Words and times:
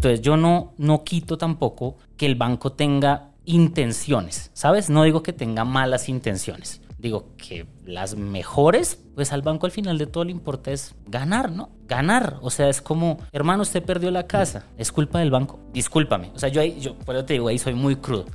Entonces 0.00 0.22
yo 0.22 0.38
no, 0.38 0.72
no 0.78 1.04
quito 1.04 1.36
tampoco 1.36 1.98
que 2.16 2.24
el 2.24 2.34
banco 2.34 2.72
tenga 2.72 3.32
intenciones, 3.44 4.50
¿sabes? 4.54 4.88
No 4.88 5.02
digo 5.02 5.22
que 5.22 5.34
tenga 5.34 5.66
malas 5.66 6.08
intenciones. 6.08 6.80
Digo 7.00 7.30
que 7.38 7.66
las 7.86 8.14
mejores, 8.14 8.98
pues 9.14 9.32
al 9.32 9.40
banco 9.40 9.64
al 9.64 9.72
final 9.72 9.96
de 9.96 10.06
todo 10.06 10.24
le 10.24 10.32
importa 10.32 10.70
es 10.70 10.94
ganar, 11.06 11.50
¿no? 11.50 11.70
Ganar. 11.88 12.36
O 12.42 12.50
sea, 12.50 12.68
es 12.68 12.82
como, 12.82 13.16
hermano, 13.32 13.62
usted 13.62 13.82
perdió 13.82 14.10
la 14.10 14.26
casa. 14.26 14.66
¿Es 14.76 14.92
culpa 14.92 15.18
del 15.18 15.30
banco? 15.30 15.58
Discúlpame. 15.72 16.30
O 16.34 16.38
sea, 16.38 16.50
yo 16.50 16.60
ahí, 16.60 16.78
yo, 16.78 16.94
por 16.98 17.14
eso 17.16 17.24
te 17.24 17.32
digo, 17.32 17.48
ahí 17.48 17.58
soy 17.58 17.72
muy 17.72 17.96
crudo. 17.96 18.26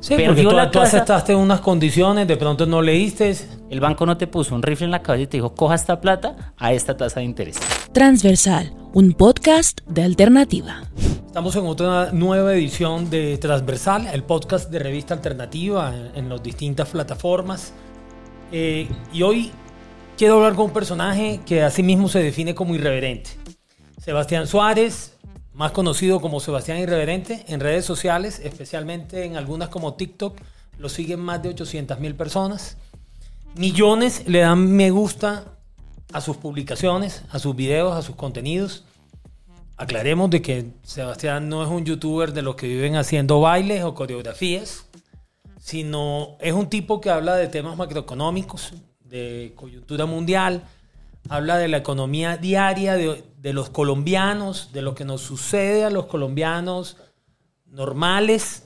Sí, 0.00 0.16
porque 0.26 0.42
tú, 0.42 0.50
tú 0.72 0.80
aceptaste 0.80 1.32
unas 1.36 1.60
condiciones, 1.60 2.26
de 2.26 2.36
pronto 2.36 2.66
no 2.66 2.82
leíste. 2.82 3.36
El 3.70 3.78
banco 3.78 4.04
no 4.04 4.16
te 4.16 4.26
puso 4.26 4.52
un 4.52 4.62
rifle 4.62 4.86
en 4.86 4.90
la 4.90 5.00
cabeza 5.00 5.22
y 5.22 5.26
te 5.28 5.36
dijo, 5.36 5.54
coja 5.54 5.76
esta 5.76 6.00
plata 6.00 6.54
a 6.56 6.72
esta 6.72 6.96
tasa 6.96 7.20
de 7.20 7.26
interés. 7.26 7.60
Transversal, 7.92 8.74
un 8.94 9.12
podcast 9.12 9.80
de 9.86 10.02
alternativa. 10.02 10.82
Estamos 11.24 11.54
en 11.54 11.66
otra 11.66 12.10
nueva 12.10 12.52
edición 12.52 13.10
de 13.10 13.38
Transversal, 13.38 14.08
el 14.08 14.24
podcast 14.24 14.72
de 14.72 14.80
revista 14.80 15.14
alternativa 15.14 15.94
en, 15.94 16.24
en 16.24 16.28
las 16.28 16.42
distintas 16.42 16.88
plataformas. 16.88 17.72
Eh, 18.50 18.88
y 19.12 19.22
hoy 19.22 19.52
quiero 20.16 20.36
hablar 20.36 20.54
con 20.54 20.66
un 20.66 20.72
personaje 20.72 21.40
que 21.44 21.62
así 21.62 21.82
mismo 21.82 22.08
se 22.08 22.20
define 22.22 22.54
como 22.54 22.74
irreverente. 22.74 23.30
Sebastián 24.02 24.46
Suárez, 24.46 25.16
más 25.52 25.72
conocido 25.72 26.20
como 26.20 26.40
Sebastián 26.40 26.78
Irreverente, 26.78 27.44
en 27.48 27.60
redes 27.60 27.84
sociales, 27.84 28.40
especialmente 28.42 29.24
en 29.24 29.36
algunas 29.36 29.68
como 29.68 29.94
TikTok, 29.94 30.38
lo 30.78 30.88
siguen 30.88 31.20
más 31.20 31.42
de 31.42 31.50
800 31.50 31.98
mil 32.00 32.14
personas. 32.14 32.76
Millones 33.54 34.24
le 34.26 34.40
dan 34.40 34.72
me 34.72 34.90
gusta 34.90 35.44
a 36.12 36.20
sus 36.20 36.36
publicaciones, 36.36 37.24
a 37.30 37.38
sus 37.38 37.54
videos, 37.54 37.94
a 37.94 38.02
sus 38.02 38.16
contenidos. 38.16 38.84
Aclaremos 39.76 40.30
de 40.30 40.40
que 40.40 40.70
Sebastián 40.84 41.48
no 41.48 41.62
es 41.62 41.68
un 41.68 41.84
youtuber 41.84 42.32
de 42.32 42.42
los 42.42 42.56
que 42.56 42.66
viven 42.66 42.96
haciendo 42.96 43.40
bailes 43.40 43.84
o 43.84 43.94
coreografías 43.94 44.87
sino 45.68 46.38
es 46.40 46.54
un 46.54 46.70
tipo 46.70 46.98
que 46.98 47.10
habla 47.10 47.36
de 47.36 47.46
temas 47.46 47.76
macroeconómicos, 47.76 48.72
de 49.00 49.52
coyuntura 49.54 50.06
mundial, 50.06 50.62
habla 51.28 51.58
de 51.58 51.68
la 51.68 51.76
economía 51.76 52.38
diaria 52.38 52.94
de, 52.94 53.52
los 53.52 53.68
colombianos, 53.68 54.72
de 54.72 54.80
lo 54.80 54.94
que 54.94 55.04
nos 55.04 55.20
sucede 55.20 55.84
a 55.84 55.90
los 55.90 56.06
colombianos 56.06 56.96
normales 57.66 58.62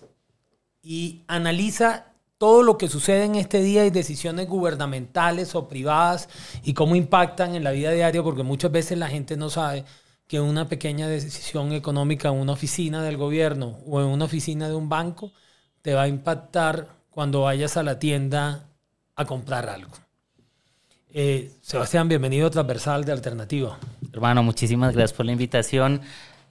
y 0.81 1.25
analiza 1.27 2.07
todo 2.39 2.63
lo 2.63 2.79
que 2.79 2.87
sucede 2.87 3.25
en 3.25 3.35
este 3.35 3.65
día 3.65 3.85
y 3.85 3.91
decisiones 3.91 4.49
gubernamentales 4.49 5.57
o 5.57 5.67
privadas 5.67 6.29
y 6.63 6.73
cómo 6.73 6.95
impactan 6.95 7.57
en 7.57 7.65
la 7.65 7.73
vida 7.73 7.91
diaria, 7.91 8.23
porque 8.23 8.45
muchas 8.45 8.71
veces 8.71 8.97
la 8.97 9.09
gente 9.09 9.37
no 9.37 9.51
sabe 9.51 9.85
que 10.29 10.39
una 10.39 10.69
pequeña 10.69 11.09
decisión 11.09 11.73
económica 11.73 12.29
en 12.29 12.37
una 12.37 12.53
oficina 12.53 13.03
del 13.03 13.17
gobierno 13.17 13.81
o 13.89 14.01
en 14.01 14.07
una 14.07 14.27
oficina 14.27 14.69
de 14.69 14.77
un 14.77 14.89
banco 14.89 15.33
te 15.83 15.95
va 15.95 16.03
a 16.03 16.09
impactar 16.09 16.87
cuando 17.11 17.43
vayas 17.43 17.77
a 17.77 17.83
la 17.83 17.99
tienda 17.99 18.69
a 19.17 19.25
comprar 19.25 19.69
algo. 19.69 19.91
Eh, 21.13 21.51
Sebastián, 21.61 22.09
bienvenido 22.09 22.47
a 22.47 22.51
Transversal 22.51 23.05
de 23.05 23.13
Alternativa. 23.13 23.79
Hermano, 24.13 24.43
muchísimas 24.43 24.95
gracias 24.95 25.13
por 25.13 25.27
la 25.27 25.33
invitación. 25.33 26.01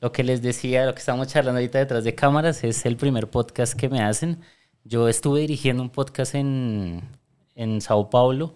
Lo 0.02 0.12
que 0.12 0.24
les 0.24 0.42
decía, 0.42 0.86
lo 0.86 0.94
que 0.94 1.00
estamos 1.00 1.28
charlando 1.28 1.60
ahorita 1.60 1.80
detrás 1.80 2.04
de 2.04 2.14
cámaras, 2.14 2.64
es 2.64 2.86
el 2.86 2.98
primer 2.98 3.30
podcast 3.30 3.74
que 3.74 3.88
me 3.88 4.02
hacen. 4.02 4.42
Yo 4.84 5.08
estuve 5.08 5.42
dirigiendo 5.42 5.82
un 5.82 5.90
podcast 5.90 6.36
en, 6.36 7.02
en 7.56 7.82
Sao 7.82 8.10
Paulo, 8.10 8.56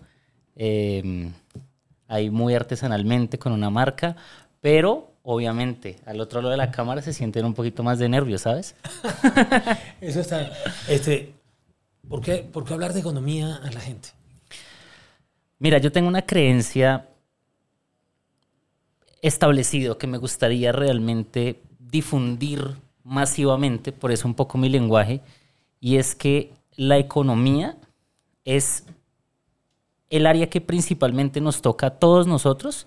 eh, 0.55 1.31
ahí 2.07 2.29
muy 2.29 2.53
artesanalmente 2.53 3.39
con 3.39 3.53
una 3.53 3.69
marca, 3.69 4.15
pero 4.59 5.14
obviamente, 5.25 5.97
al 6.05 6.21
otro 6.21 6.39
lado 6.39 6.51
de 6.51 6.57
la 6.57 6.71
cámara 6.71 7.01
se 7.01 7.11
sienten 7.11 7.45
un 7.45 7.55
poquito 7.55 7.83
más 7.83 7.97
de 7.97 8.07
nervios, 8.07 8.41
¿sabes? 8.41 8.75
Eso 10.01 10.21
está. 10.21 10.51
Este, 10.87 11.33
¿por, 12.07 12.21
qué, 12.21 12.37
¿Por 12.37 12.63
qué 12.63 12.73
hablar 12.73 12.93
de 12.93 12.99
economía 12.99 13.55
a 13.55 13.71
la 13.71 13.79
gente? 13.79 14.09
Mira, 15.57 15.79
yo 15.79 15.91
tengo 15.91 16.07
una 16.07 16.21
creencia 16.21 17.07
establecido 19.21 19.97
que 19.97 20.05
me 20.05 20.19
gustaría 20.19 20.71
realmente 20.71 21.59
difundir 21.79 22.75
masivamente, 23.03 23.91
por 23.91 24.11
eso 24.11 24.27
un 24.27 24.35
poco 24.35 24.59
mi 24.59 24.69
lenguaje, 24.69 25.21
y 25.79 25.97
es 25.97 26.13
que 26.13 26.53
la 26.75 26.99
economía 26.99 27.77
es 28.43 28.83
el 30.11 30.27
área 30.27 30.49
que 30.49 30.61
principalmente 30.61 31.41
nos 31.41 31.63
toca 31.63 31.87
a 31.87 31.97
todos 31.97 32.27
nosotros 32.27 32.85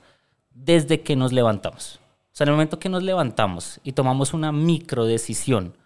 desde 0.55 1.01
que 1.01 1.17
nos 1.17 1.33
levantamos. 1.33 2.01
Sea, 2.39 2.45
en 2.45 2.51
el 2.51 2.55
momento 2.55 2.79
que 2.79 2.89
nos 2.89 3.03
levantamos 3.03 3.81
y 3.83 3.95
tomamos 3.95 4.33
una 4.33 4.53
micro 4.53 5.07
decisión 5.07 5.77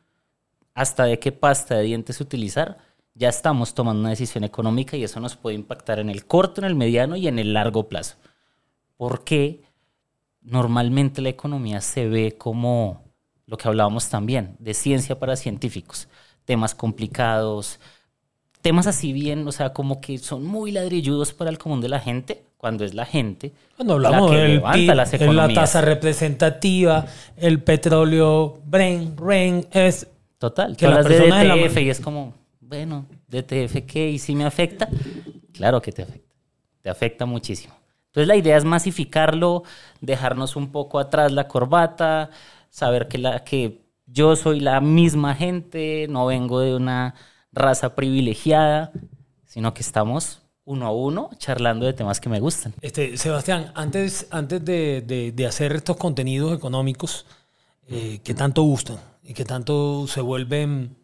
hasta 0.74 1.04
de 1.04 1.18
qué 1.18 1.32
pasta 1.32 1.76
de 1.76 1.84
dientes 1.84 2.20
utilizar, 2.20 2.76
ya 3.14 3.30
estamos 3.30 3.72
tomando 3.72 4.00
una 4.00 4.10
decisión 4.10 4.44
económica 4.44 4.98
y 4.98 5.02
eso 5.02 5.18
nos 5.18 5.34
puede 5.34 5.56
impactar 5.56 5.98
en 5.98 6.10
el 6.10 6.26
corto, 6.26 6.60
en 6.60 6.66
el 6.66 6.74
mediano 6.74 7.16
y 7.16 7.26
en 7.26 7.38
el 7.38 7.54
largo 7.54 7.88
plazo. 7.88 8.16
Porque 8.98 9.62
normalmente 10.42 11.22
la 11.22 11.30
economía 11.30 11.80
se 11.80 12.06
ve 12.06 12.36
como 12.36 13.02
lo 13.46 13.56
que 13.56 13.68
hablábamos 13.68 14.10
también, 14.10 14.54
de 14.58 14.74
ciencia 14.74 15.18
para 15.18 15.36
científicos, 15.36 16.06
temas 16.44 16.74
complicados, 16.74 17.80
temas 18.60 18.86
así 18.86 19.14
bien, 19.14 19.48
o 19.48 19.52
sea, 19.52 19.72
como 19.72 20.02
que 20.02 20.18
son 20.18 20.44
muy 20.44 20.70
ladrilludos 20.70 21.32
para 21.32 21.48
el 21.48 21.56
común 21.56 21.80
de 21.80 21.88
la 21.88 21.98
gente, 21.98 22.44
cuando 22.62 22.84
es 22.84 22.94
la 22.94 23.04
gente 23.04 23.52
cuando 23.74 23.94
hablamos 23.94 24.30
la 24.30 24.36
que 24.36 24.42
del 24.42 24.52
levanta 24.52 24.78
PIB, 24.78 24.94
las 24.94 25.14
es 25.14 25.20
la 25.34 25.48
tasa 25.52 25.80
representativa, 25.80 27.06
el 27.36 27.60
petróleo, 27.60 28.60
Bren, 28.64 29.16
Ren, 29.16 29.66
es 29.72 30.06
Total, 30.38 30.76
que 30.76 30.86
las 30.86 31.04
de 31.04 31.26
la 31.26 31.56
DTF 31.56 31.76
y 31.78 31.90
es 31.90 31.98
como, 31.98 32.34
bueno, 32.60 33.06
DTF 33.26 33.84
qué, 33.84 34.10
y 34.10 34.20
si 34.20 34.36
me 34.36 34.44
afecta, 34.44 34.88
claro 35.52 35.82
que 35.82 35.90
te 35.90 36.02
afecta, 36.02 36.34
te 36.82 36.88
afecta 36.88 37.26
muchísimo. 37.26 37.74
Entonces 38.06 38.28
la 38.28 38.36
idea 38.36 38.56
es 38.56 38.64
masificarlo, 38.64 39.64
dejarnos 40.00 40.54
un 40.54 40.70
poco 40.70 41.00
atrás 41.00 41.32
la 41.32 41.48
corbata, 41.48 42.30
saber 42.70 43.08
que, 43.08 43.18
la, 43.18 43.42
que 43.42 43.82
yo 44.06 44.36
soy 44.36 44.60
la 44.60 44.80
misma 44.80 45.34
gente, 45.34 46.06
no 46.08 46.26
vengo 46.26 46.60
de 46.60 46.76
una 46.76 47.16
raza 47.50 47.96
privilegiada, 47.96 48.92
sino 49.46 49.74
que 49.74 49.80
estamos 49.80 50.41
uno 50.64 50.86
a 50.86 50.92
uno 50.92 51.30
charlando 51.38 51.86
de 51.86 51.92
temas 51.92 52.20
que 52.20 52.28
me 52.28 52.40
gustan. 52.40 52.72
Este, 52.80 53.16
Sebastián, 53.16 53.72
antes, 53.74 54.26
antes 54.30 54.64
de, 54.64 55.02
de- 55.04 55.32
de 55.32 55.46
hacer 55.46 55.72
estos 55.74 55.96
contenidos 55.96 56.56
económicos 56.56 57.26
eh, 57.88 58.20
que 58.22 58.34
tanto 58.34 58.62
gustan 58.62 58.98
y 59.24 59.34
que 59.34 59.44
tanto 59.44 60.06
se 60.06 60.20
vuelven, 60.20 60.96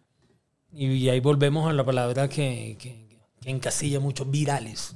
y, 0.72 0.86
y 0.92 1.08
ahí 1.08 1.20
volvemos 1.20 1.68
a 1.68 1.72
la 1.72 1.84
palabra 1.84 2.28
que, 2.28 2.76
que, 2.78 3.18
que 3.40 3.50
encasilla 3.50 4.00
mucho, 4.00 4.24
virales. 4.24 4.94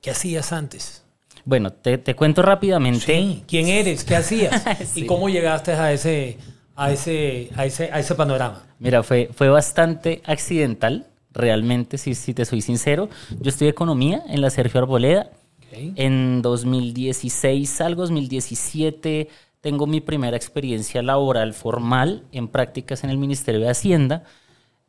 ¿Qué 0.00 0.10
hacías 0.10 0.52
antes? 0.52 1.02
Bueno, 1.44 1.72
te, 1.72 1.98
te 1.98 2.14
cuento 2.14 2.42
rápidamente. 2.42 3.00
Sí, 3.04 3.44
¿Quién 3.46 3.68
eres? 3.68 4.04
¿Qué 4.04 4.16
hacías? 4.16 4.62
Sí. 4.86 5.02
¿Y 5.02 5.06
cómo 5.06 5.28
llegaste 5.28 5.72
a 5.72 5.92
ese, 5.92 6.38
a 6.76 6.92
ese, 6.92 7.50
a 7.56 7.66
ese, 7.66 7.90
a 7.92 7.98
ese 7.98 8.14
panorama? 8.14 8.64
Mira, 8.78 9.02
fue, 9.02 9.30
fue 9.34 9.48
bastante 9.48 10.22
accidental, 10.24 11.06
realmente, 11.34 11.98
si, 11.98 12.14
si 12.14 12.32
te 12.32 12.44
soy 12.44 12.62
sincero. 12.62 13.08
Yo 13.40 13.50
estudié 13.50 13.70
economía 13.70 14.22
en 14.28 14.40
la 14.40 14.50
Sergio 14.50 14.80
Arboleda. 14.80 15.30
Ok. 15.58 15.92
En 15.96 16.40
2016, 16.40 17.80
algo 17.80 18.02
2017, 18.02 19.28
tengo 19.60 19.86
mi 19.86 20.00
primera 20.00 20.36
experiencia 20.36 21.02
laboral 21.02 21.54
formal 21.54 22.24
en 22.32 22.48
prácticas 22.48 23.02
en 23.02 23.10
el 23.10 23.18
Ministerio 23.18 23.60
de 23.60 23.70
Hacienda. 23.70 24.24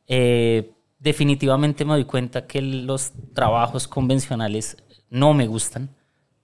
Eh, 0.08 0.72
definitivamente 1.00 1.86
me 1.86 1.94
doy 1.94 2.06
cuenta 2.06 2.46
que 2.46 2.62
los 2.62 3.12
trabajos 3.34 3.88
convencionales 3.88 4.78
no 5.10 5.34
me 5.34 5.48
gustan. 5.48 5.90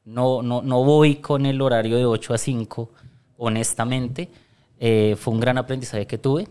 No, 0.05 0.41
no, 0.41 0.61
no 0.61 0.83
voy 0.83 1.15
con 1.15 1.45
el 1.45 1.61
horario 1.61 1.97
de 1.97 2.05
8 2.05 2.33
a 2.33 2.37
5, 2.37 2.89
honestamente. 3.37 4.29
Eh, 4.79 5.15
fue 5.17 5.33
un 5.33 5.39
gran 5.39 5.57
aprendizaje 5.57 6.07
que 6.07 6.17
tuve. 6.17 6.47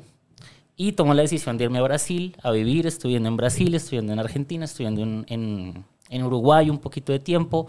Y 0.82 0.92
tomo 0.92 1.12
la 1.12 1.20
decisión 1.20 1.58
de 1.58 1.64
irme 1.64 1.78
a 1.78 1.82
Brasil 1.82 2.34
a 2.42 2.50
vivir, 2.52 2.86
estudiando 2.86 3.28
en 3.28 3.36
Brasil, 3.36 3.74
estudiando 3.74 4.14
en 4.14 4.18
Argentina, 4.18 4.64
estudiando 4.64 5.02
en, 5.02 5.26
en- 5.28 5.84
en 6.08 6.22
Uruguay 6.22 6.70
un 6.70 6.78
poquito 6.78 7.12
de 7.12 7.18
tiempo. 7.18 7.66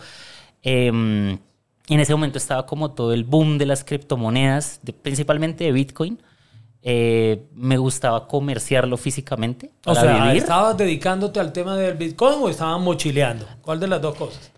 Em, 0.63 1.31
en 1.89 1.99
ese 1.99 2.13
momento 2.13 2.37
estaba 2.37 2.65
como 2.65 2.91
todo 2.91 3.11
el 3.11 3.25
boom 3.25 3.57
de 3.57 3.65
las 3.65 3.83
criptomonedas, 3.83 4.79
de- 4.83 4.93
principalmente 4.93 5.65
de 5.65 5.73
Bitcoin. 5.73 6.19
Eh, 6.83 7.43
me 7.53 7.77
gustaba 7.77 8.27
comerciarlo 8.29 8.95
físicamente 8.97 9.71
O 9.85 9.93
sea, 9.93 10.23
vivir. 10.23 10.37
¿estabas 10.41 10.77
dedicándote 10.77 11.39
al 11.41 11.51
tema 11.51 11.75
del 11.75 11.97
Bitcoin 11.97 12.35
o 12.41 12.47
estabas 12.49 12.79
mochileando? 12.81 13.45
¿Cuál 13.61 13.79
de 13.81 13.87
las 13.89 14.01
dos 14.01 14.15
cosas? 14.15 14.51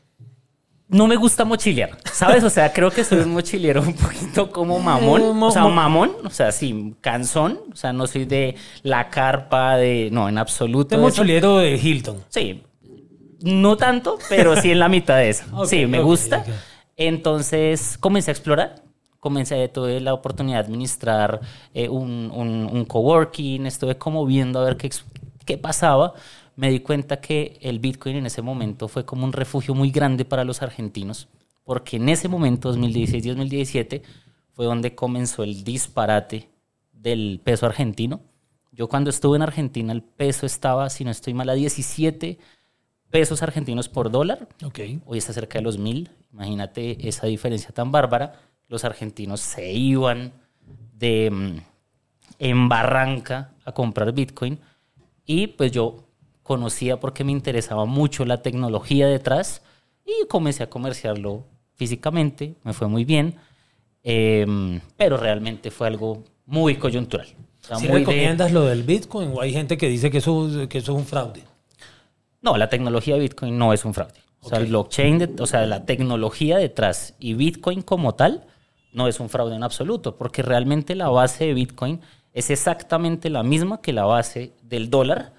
No 0.93 1.07
me 1.07 1.15
gusta 1.15 1.43
mochilear, 1.43 1.97
¿sabes? 2.11 2.43
O 2.43 2.49
sea, 2.49 2.71
creo 2.71 2.91
que 2.91 3.03
soy 3.03 3.19
un 3.19 3.31
mochilero 3.33 3.81
un 3.81 3.93
poquito 3.95 4.49
como 4.51 4.79
mamón. 4.79 5.21
Eh, 5.21 5.33
O 5.41 5.51
sea, 5.51 5.65
mamón, 5.67 6.11
o 6.23 6.29
sea, 6.29 6.51
sí, 6.51 6.93
cansón. 7.01 7.59
O 7.71 7.75
sea, 7.75 7.91
no 7.91 8.07
soy 8.07 8.25
de 8.25 8.55
la 8.83 9.09
carpa, 9.09 9.75
de. 9.75 10.09
No, 10.11 10.29
en 10.29 10.37
absoluto. 10.37 10.95
Eso. 10.95 11.01
mochilero 11.01 11.57
de 11.57 11.75
Hilton. 11.75 12.23
Sí, 12.29 12.63
no 13.41 13.75
tanto, 13.75 14.17
pero 14.29 14.55
sí 14.55 14.71
en 14.71 14.79
la 14.79 14.87
mitad 14.87 15.17
de 15.17 15.29
eso. 15.29 15.43
Sí, 15.65 15.85
me 15.87 16.01
gusta. 16.01 16.45
Entonces 16.95 17.97
comencé 17.99 18.31
a 18.31 18.33
explorar, 18.33 18.75
comencé, 19.19 19.67
tuve 19.69 19.99
la 19.99 20.13
oportunidad 20.13 20.59
de 20.59 20.65
administrar 20.65 21.41
eh, 21.73 21.89
un, 21.89 22.31
un, 22.33 22.69
un 22.71 22.85
coworking, 22.85 23.65
estuve 23.65 23.97
como 23.97 24.25
viendo 24.25 24.59
a 24.59 24.65
ver 24.65 24.77
qué, 24.77 24.89
qué 25.45 25.57
pasaba. 25.57 26.13
Me 26.55 26.69
di 26.69 26.79
cuenta 26.79 27.19
que 27.19 27.57
el 27.61 27.79
Bitcoin 27.79 28.17
en 28.17 28.25
ese 28.25 28.41
momento 28.41 28.87
fue 28.87 29.05
como 29.05 29.25
un 29.25 29.33
refugio 29.33 29.73
muy 29.73 29.91
grande 29.91 30.25
para 30.25 30.43
los 30.43 30.61
argentinos, 30.61 31.27
porque 31.63 31.97
en 31.97 32.09
ese 32.09 32.27
momento, 32.27 32.73
2016-2017, 32.73 34.01
fue 34.53 34.65
donde 34.65 34.93
comenzó 34.93 35.43
el 35.43 35.63
disparate 35.63 36.49
del 36.91 37.41
peso 37.43 37.65
argentino. 37.65 38.21
Yo 38.71 38.87
cuando 38.87 39.09
estuve 39.09 39.35
en 39.35 39.43
Argentina 39.43 39.91
el 39.93 40.03
peso 40.03 40.45
estaba, 40.45 40.89
si 40.89 41.03
no 41.03 41.11
estoy 41.11 41.33
mal, 41.33 41.49
a 41.49 41.53
17 41.53 42.37
pesos 43.09 43.43
argentinos 43.43 43.89
por 43.89 44.09
dólar. 44.09 44.47
Ok. 44.63 44.79
Hoy 45.05 45.17
está 45.17 45.33
cerca 45.33 45.59
de 45.59 45.63
los 45.63 45.77
mil. 45.77 46.09
Imagínate 46.31 47.07
esa 47.07 47.27
diferencia 47.27 47.71
tan 47.71 47.91
bárbara. 47.91 48.41
Los 48.67 48.85
argentinos 48.85 49.41
se 49.41 49.71
iban 49.71 50.33
de 50.97 51.29
mm, 51.29 51.57
en 52.39 52.69
Barranca 52.69 53.53
a 53.65 53.71
comprar 53.71 54.11
Bitcoin 54.13 54.59
y 55.25 55.47
pues 55.47 55.71
yo 55.71 56.03
conocía 56.43 56.99
porque 56.99 57.23
me 57.23 57.31
interesaba 57.31 57.85
mucho 57.85 58.25
la 58.25 58.41
tecnología 58.41 59.07
detrás 59.07 59.61
y 60.05 60.27
comencé 60.27 60.63
a 60.63 60.69
comerciarlo 60.69 61.45
físicamente. 61.75 62.55
Me 62.63 62.73
fue 62.73 62.87
muy 62.87 63.05
bien, 63.05 63.35
Em, 64.05 64.81
pero 64.97 65.15
realmente 65.15 65.71
fue 65.71 65.87
algo 65.87 66.23
muy 66.45 66.75
coyuntural. 66.75 67.27
O 67.63 67.65
sea, 67.67 67.77
¿Sí 67.77 67.83
muy 67.87 67.99
de- 68.01 68.05
recomiendas 68.05 68.51
lo 68.51 68.65
del 68.65 68.83
Bitcoin 68.83 69.31
o 69.33 69.39
hay 69.39 69.53
gente 69.53 69.77
que 69.77 69.87
dice 69.87 70.11
que 70.11 70.17
eso, 70.17 70.49
que 70.67 70.77
eso 70.79 70.91
es 70.91 70.97
un 70.97 71.05
fraude? 71.05 71.41
No, 72.41 72.57
la 72.57 72.67
tecnología 72.67 73.13
de 73.13 73.21
Bitcoin 73.21 73.57
no 73.57 73.71
es 73.71 73.85
un 73.85 73.93
fraude. 73.93 74.19
O 74.41 74.49
sea, 74.49 74.57
el 74.57 74.65
blockchain, 74.65 75.19
de- 75.19 75.41
o 75.41 75.45
sea, 75.45 75.65
la 75.65 75.85
tecnología 75.85 76.57
detrás 76.57 77.15
y 77.17 77.33
Bitcoin 77.33 77.81
como 77.81 78.15
tal 78.15 78.45
no 78.91 79.07
es 79.07 79.21
un 79.21 79.29
fraude 79.29 79.55
en 79.55 79.63
absoluto, 79.63 80.17
porque 80.17 80.41
realmente 80.41 80.95
la 80.95 81.07
base 81.07 81.45
de 81.45 81.53
Bitcoin 81.53 82.01
es 82.33 82.49
exactamente 82.49 83.29
la 83.29 83.41
misma 83.43 83.79
que 83.81 83.93
la 83.93 84.03
base 84.03 84.51
del 84.63 84.89
dólar, 84.89 85.31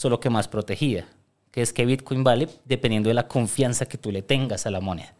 solo 0.00 0.18
que 0.18 0.30
más 0.30 0.48
protegida, 0.48 1.04
que 1.50 1.60
es 1.60 1.74
que 1.74 1.84
Bitcoin 1.84 2.24
vale 2.24 2.48
dependiendo 2.64 3.10
de 3.10 3.14
la 3.14 3.28
confianza 3.28 3.84
que 3.84 3.98
tú 3.98 4.10
le 4.10 4.22
tengas 4.22 4.64
a 4.64 4.70
la 4.70 4.80
moneda. 4.80 5.12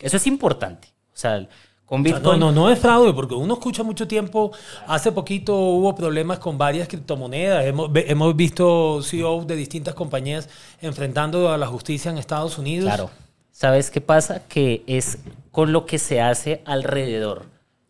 Eso 0.00 0.16
es 0.16 0.26
importante. 0.26 0.88
O 1.14 1.16
sea, 1.16 1.46
con 1.84 2.02
Bitcoin... 2.02 2.40
no, 2.40 2.50
no, 2.50 2.62
no 2.62 2.68
es 2.68 2.76
fraude, 2.80 3.12
porque 3.12 3.36
uno 3.36 3.54
escucha 3.54 3.84
mucho 3.84 4.08
tiempo. 4.08 4.50
Hace 4.88 5.12
poquito 5.12 5.54
hubo 5.56 5.94
problemas 5.94 6.40
con 6.40 6.58
varias 6.58 6.88
criptomonedas. 6.88 7.66
Hemos, 7.66 7.88
hemos 7.94 8.34
visto 8.34 9.00
CEOs 9.00 9.46
de 9.46 9.54
distintas 9.54 9.94
compañías 9.94 10.48
enfrentando 10.80 11.52
a 11.52 11.56
la 11.56 11.68
justicia 11.68 12.10
en 12.10 12.18
Estados 12.18 12.58
Unidos. 12.58 12.86
Claro. 12.86 13.10
¿Sabes 13.52 13.92
qué 13.92 14.00
pasa? 14.00 14.42
Que 14.48 14.82
es 14.88 15.18
con 15.52 15.70
lo 15.70 15.86
que 15.86 15.98
se 16.00 16.20
hace 16.20 16.62
alrededor 16.64 17.44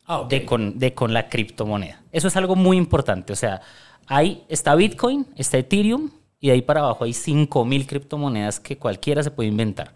Ah, 0.04 0.18
ok. 0.20 0.28
de, 0.28 0.44
con, 0.44 0.78
de 0.78 0.92
con 0.92 1.14
la 1.14 1.30
criptomoneda. 1.30 2.02
Eso 2.12 2.28
es 2.28 2.36
algo 2.36 2.56
muy 2.56 2.76
importante. 2.76 3.32
O 3.32 3.36
sea, 3.36 3.62
hay, 4.06 4.44
está 4.50 4.74
Bitcoin, 4.74 5.26
está 5.34 5.56
Ethereum 5.56 6.10
y 6.46 6.48
de 6.48 6.52
ahí 6.52 6.62
para 6.62 6.78
abajo 6.78 7.02
hay 7.02 7.10
5.000 7.10 7.88
criptomonedas 7.88 8.60
que 8.60 8.78
cualquiera 8.78 9.20
se 9.20 9.32
puede 9.32 9.48
inventar. 9.48 9.94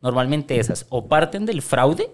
Normalmente 0.00 0.58
esas 0.58 0.86
o 0.88 1.08
parten 1.08 1.44
del 1.44 1.60
fraude, 1.60 2.10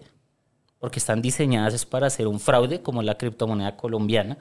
porque 0.80 0.98
están 0.98 1.22
diseñadas 1.22 1.72
es 1.72 1.86
para 1.86 2.08
hacer 2.08 2.26
un 2.26 2.40
fraude, 2.40 2.82
como 2.82 3.00
la 3.00 3.16
criptomoneda 3.16 3.76
colombiana, 3.76 4.38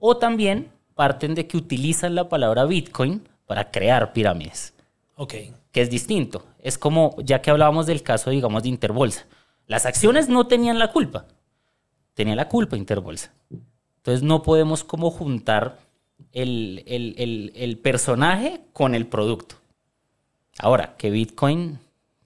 o 0.00 0.16
también 0.16 0.72
parten 0.96 1.36
de 1.36 1.46
que 1.46 1.56
utilizan 1.56 2.16
la 2.16 2.28
palabra 2.28 2.64
Bitcoin 2.64 3.22
para 3.46 3.70
crear 3.70 4.12
pirámides 4.12 4.74
Ok. 5.14 5.34
que 5.70 5.80
es 5.80 5.88
distinto. 5.88 6.44
Es 6.58 6.76
como, 6.76 7.14
ya 7.22 7.40
que 7.40 7.52
hablábamos 7.52 7.86
del 7.86 8.02
caso, 8.02 8.30
digamos, 8.30 8.64
de 8.64 8.70
Interbolsa. 8.70 9.24
Las 9.68 9.86
acciones 9.86 10.28
no 10.28 10.48
tenían 10.48 10.80
la 10.80 10.90
culpa. 10.90 11.26
Tenía 12.14 12.34
la 12.34 12.48
culpa 12.48 12.76
Interbolsa. 12.76 13.32
Entonces 13.98 14.24
no 14.24 14.42
podemos 14.42 14.82
como 14.82 15.12
juntar 15.12 15.78
el, 16.34 16.82
el- 16.86 17.14
el- 17.16 17.52
el 17.54 17.78
personaje 17.78 18.60
con 18.74 18.94
el 18.94 19.06
producto. 19.06 19.56
Ahora, 20.58 20.94
que 20.98 21.10
Bitcoin 21.10 21.78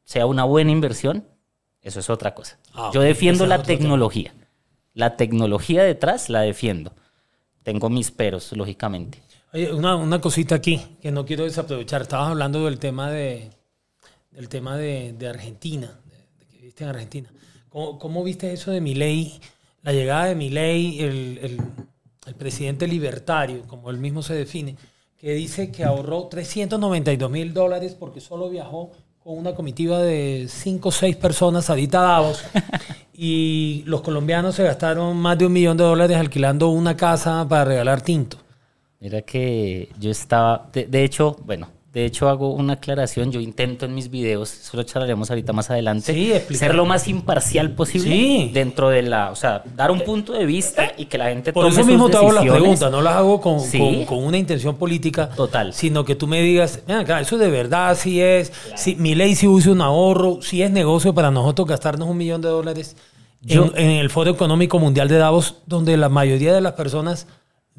sea 0.05 0.26
una 0.26 0.44
buena 0.44 0.70
inversión, 0.72 1.25
eso 1.82 2.00
es 2.00 2.10
otra 2.10 2.34
cosa. 2.34 2.58
Ah, 2.75 2.90
Yo 2.93 3.00
defiendo 3.00 3.46
la 3.46 3.56
otro 3.56 3.66
tema. 3.69 3.78
tecnología. 3.78 4.34
La 4.94 5.16
tecnología 5.16 5.84
detrás 5.84 6.28
la 6.28 6.40
defiendo. 6.40 6.93
Tengo 7.62 7.88
mis 7.88 8.10
peros, 8.10 8.52
lógicamente. 8.52 9.22
Oye, 9.52 9.72
una, 9.72 9.96
una 9.96 10.20
cosita 10.20 10.56
aquí 10.56 10.81
que 11.00 11.11
no 11.11 11.25
quiero 11.25 11.44
desaprovechar. 11.44 12.02
Estabas 12.02 12.31
hablando 12.31 12.64
del 12.64 12.78
tema 12.78 13.11
de, 13.11 13.50
del 14.31 14.49
tema 14.49 14.76
de, 14.76 15.12
de 15.14 15.28
Argentina, 15.28 15.99
de, 16.06 16.16
de 16.38 16.46
que 16.50 16.58
viste 16.64 16.84
en 16.84 16.90
Argentina. 16.90 17.31
¿Cómo, 17.69 17.99
cómo 17.99 18.25
viste 18.25 18.52
eso 18.52 18.70
de 18.70 18.81
Milei? 18.81 19.40
La 19.82 19.93
llegada 19.93 20.25
de 20.26 20.34
Milei, 20.34 21.00
el, 21.00 21.38
el, 21.43 21.58
el 22.28 22.34
presidente 22.34 22.86
libertario, 22.86 23.62
como 23.66 23.90
él 23.90 23.98
mismo 23.98 24.22
se 24.22 24.34
define, 24.34 24.76
que 25.16 25.32
dice 25.32 25.72
que 25.72 25.84
ahorró 25.84 26.28
392 26.28 27.30
mil 27.30 27.52
dólares 27.52 27.96
porque 27.98 28.20
solo 28.20 28.48
viajó 28.48 28.92
con 29.19 29.36
una 29.36 29.54
comitiva 29.54 29.98
de 29.98 30.46
5 30.48 30.88
o 30.88 30.92
6 30.92 31.16
personas 31.16 31.69
a 31.70 31.76
Davos. 31.76 32.44
y 33.12 33.82
los 33.86 34.02
colombianos 34.02 34.54
se 34.54 34.62
gastaron 34.62 35.16
más 35.16 35.36
de 35.36 35.46
un 35.46 35.52
millón 35.52 35.76
de 35.76 35.84
dólares 35.84 36.16
alquilando 36.16 36.69
una 36.69 36.96
casa 36.96 37.46
para 37.48 37.64
regalar 37.64 38.00
tinto. 38.00 38.36
Mira 39.00 39.22
que 39.22 39.88
yo 39.98 40.10
estaba, 40.10 40.69
de, 40.72 40.86
de 40.86 41.04
hecho, 41.04 41.36
bueno, 41.44 41.69
de 41.99 42.06
hecho 42.06 42.29
hago 42.29 42.53
una 42.53 42.75
aclaración, 42.75 43.33
yo 43.33 43.41
intento 43.41 43.85
en 43.87 43.95
mis 43.95 44.09
videos, 44.11 44.53
eso 44.53 44.77
lo 44.77 44.83
charlaremos 44.85 45.31
ahorita 45.31 45.53
más 45.53 45.71
adelante, 45.71 46.12
Sí, 46.15 46.33
ser 46.56 46.75
lo 46.75 46.87
más 46.87 47.09
imparcial 47.09 47.73
posible 47.73 48.09
Sí. 48.09 48.50
dentro 48.55 48.89
de 48.89 49.03
la, 49.03 49.31
o 49.31 49.37
sea, 49.37 49.62
dar 49.77 49.91
un 49.91 50.00
punto 50.00 50.33
de 50.33 50.47
vista 50.47 50.93
y 50.97 51.06
que 51.06 51.19
la 51.19 51.27
gente 51.31 51.53
Por 51.53 51.65
tome 51.65 51.73
eso 51.75 51.83
sus 51.83 51.89
mismo 51.91 52.09
te 52.09 52.17
hago 52.17 52.31
las 52.33 52.45
preguntas, 52.47 52.91
no 52.93 53.03
las 53.03 53.17
hago 53.17 53.41
con, 53.41 53.61
Sí. 53.61 53.79
con- 53.79 54.05
con 54.05 54.25
una 54.25 54.39
intención 54.39 54.77
política, 54.77 55.29
Total. 55.31 55.73
sino 55.75 56.05
que 56.05 56.15
tú 56.15 56.27
me 56.27 56.41
digas, 56.41 56.81
"Ven 56.87 56.99
acá, 56.99 57.21
eso 57.21 57.37
de 57.37 57.50
verdad 57.50 57.97
sí 57.99 58.21
es, 58.21 58.53
si 58.77 58.95
mi 58.95 59.15
ley 59.15 59.35
sí 59.35 59.49
usa 59.49 59.73
un 59.73 59.81
ahorro, 59.81 60.41
si 60.41 60.62
es 60.62 60.71
negocio 60.71 61.12
para 61.15 61.31
nosotros 61.31 61.67
gastarnos 61.69 62.09
un 62.09 62.17
millón 62.17 62.41
de 62.41 62.49
dólares 62.49 62.97
Yo- 63.43 63.67
en, 63.77 63.85
en 63.85 63.91
el 63.97 64.11
Foro 64.11 64.31
Económico 64.31 64.79
Mundial 64.79 65.09
de 65.09 65.17
Davos, 65.19 65.56
donde 65.67 65.97
la 65.97 66.09
mayoría 66.09 66.53
de 66.55 66.61
las 66.61 66.73
personas 66.73 67.27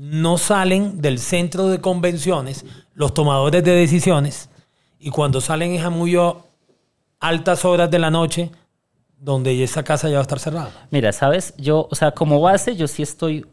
no 0.01 0.37
salen 0.37 1.01
del 1.01 1.19
centro 1.19 1.67
de 1.67 1.81
convenciones, 1.81 2.63
los 2.93 3.13
tomadores 3.13 3.61
de 3.65 3.71
decisiones, 3.73 4.49
y 4.97 5.09
cuando 5.09 5.41
salen 5.41 5.73
es 5.73 5.83
a 5.83 5.89
muy 5.89 6.15
altas 7.19 7.65
horas 7.65 7.91
de 7.91 7.99
la 7.99 8.09
noche, 8.09 8.49
donde 9.17 9.61
esa 9.61 9.83
casa 9.83 10.07
ya 10.07 10.13
va 10.15 10.19
a 10.19 10.21
estar 10.21 10.39
cerrada. 10.39 10.87
Mira, 10.89 11.11
sabes, 11.11 11.53
yo, 11.57 11.89
o 11.91 11.95
sea, 11.95 12.11
como 12.11 12.39
base, 12.39 12.77
yo 12.77 12.87
sí 12.87 13.03
estoy 13.03 13.45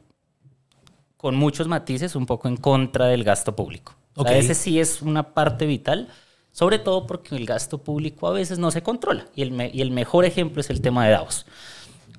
con 1.17 1.35
muchos 1.35 1.67
matices 1.67 2.15
un 2.15 2.27
poco 2.27 2.47
en 2.47 2.57
contra 2.57 3.07
del 3.07 3.25
gasto 3.25 3.57
público. 3.57 3.97
O 4.15 4.23
sea, 4.23 4.31
Ok. 4.33 4.39
ese 4.39 4.55
sí 4.55 4.79
es 4.79 5.03
una 5.03 5.35
parte 5.35 5.67
vital, 5.67 6.09
sobre 6.53 6.79
todo 6.79 7.09
porque 7.09 7.35
el 7.35 7.45
gasto 7.45 7.79
público 7.79 8.29
a 8.29 8.33
veces 8.33 8.61
no 8.61 8.71
se 8.71 8.85
controla. 8.85 9.25
Y 9.35 9.43
el, 9.43 9.51
me- 9.51 9.71
y 9.75 9.81
el 9.83 9.91
mejor 9.91 10.25
ejemplo 10.25 10.61
es 10.61 10.71
el 10.71 10.81
tema 10.81 11.07
de 11.07 11.13
Davos. 11.13 11.45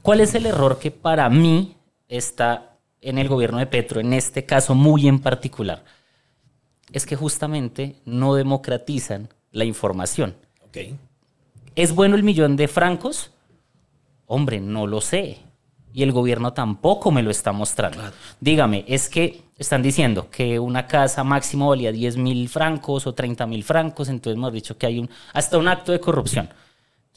¿Cuál 0.01 0.19
es 0.19 0.35
el 0.35 0.45
error 0.45 0.79
que 0.79 0.91
para 0.91 1.29
mí 1.29 1.77
está 2.09 2.76
en 3.01 3.17
el 3.17 3.27
gobierno 3.27 3.59
de 3.59 3.67
Petro, 3.67 3.99
en 3.99 4.13
este 4.13 4.45
caso 4.45 4.75
muy 4.75 5.07
en 5.07 5.19
particular? 5.19 5.83
Es 6.91 7.05
que 7.05 7.15
justamente 7.15 7.95
no 8.05 8.35
democratizan 8.35 9.29
la 9.51 9.65
información. 9.65 10.35
¿Es 11.75 11.93
bueno 11.93 12.15
el 12.15 12.23
millón 12.23 12.55
de 12.55 12.67
francos? 12.67 13.31
Hombre, 14.25 14.59
no 14.59 14.87
lo 14.87 15.01
sé. 15.01 15.39
Y 15.93 16.03
el 16.03 16.11
gobierno 16.11 16.53
tampoco 16.53 17.11
me 17.11 17.23
lo 17.23 17.31
está 17.31 17.51
mostrando. 17.51 17.99
Dígame, 18.39 18.85
es 18.87 19.09
que 19.09 19.41
están 19.57 19.81
diciendo 19.81 20.29
que 20.29 20.59
una 20.59 20.85
casa 20.85 21.23
máximo 21.23 21.69
valía 21.69 21.91
10 21.91 22.17
mil 22.17 22.49
francos 22.49 23.07
o 23.07 23.13
30 23.13 23.47
mil 23.47 23.63
francos, 23.63 24.09
entonces 24.09 24.37
hemos 24.37 24.53
dicho 24.53 24.77
que 24.77 24.85
hay 24.85 24.99
un, 24.99 25.09
hasta 25.33 25.57
un 25.57 25.67
acto 25.67 25.91
de 25.91 25.99
corrupción. 25.99 26.49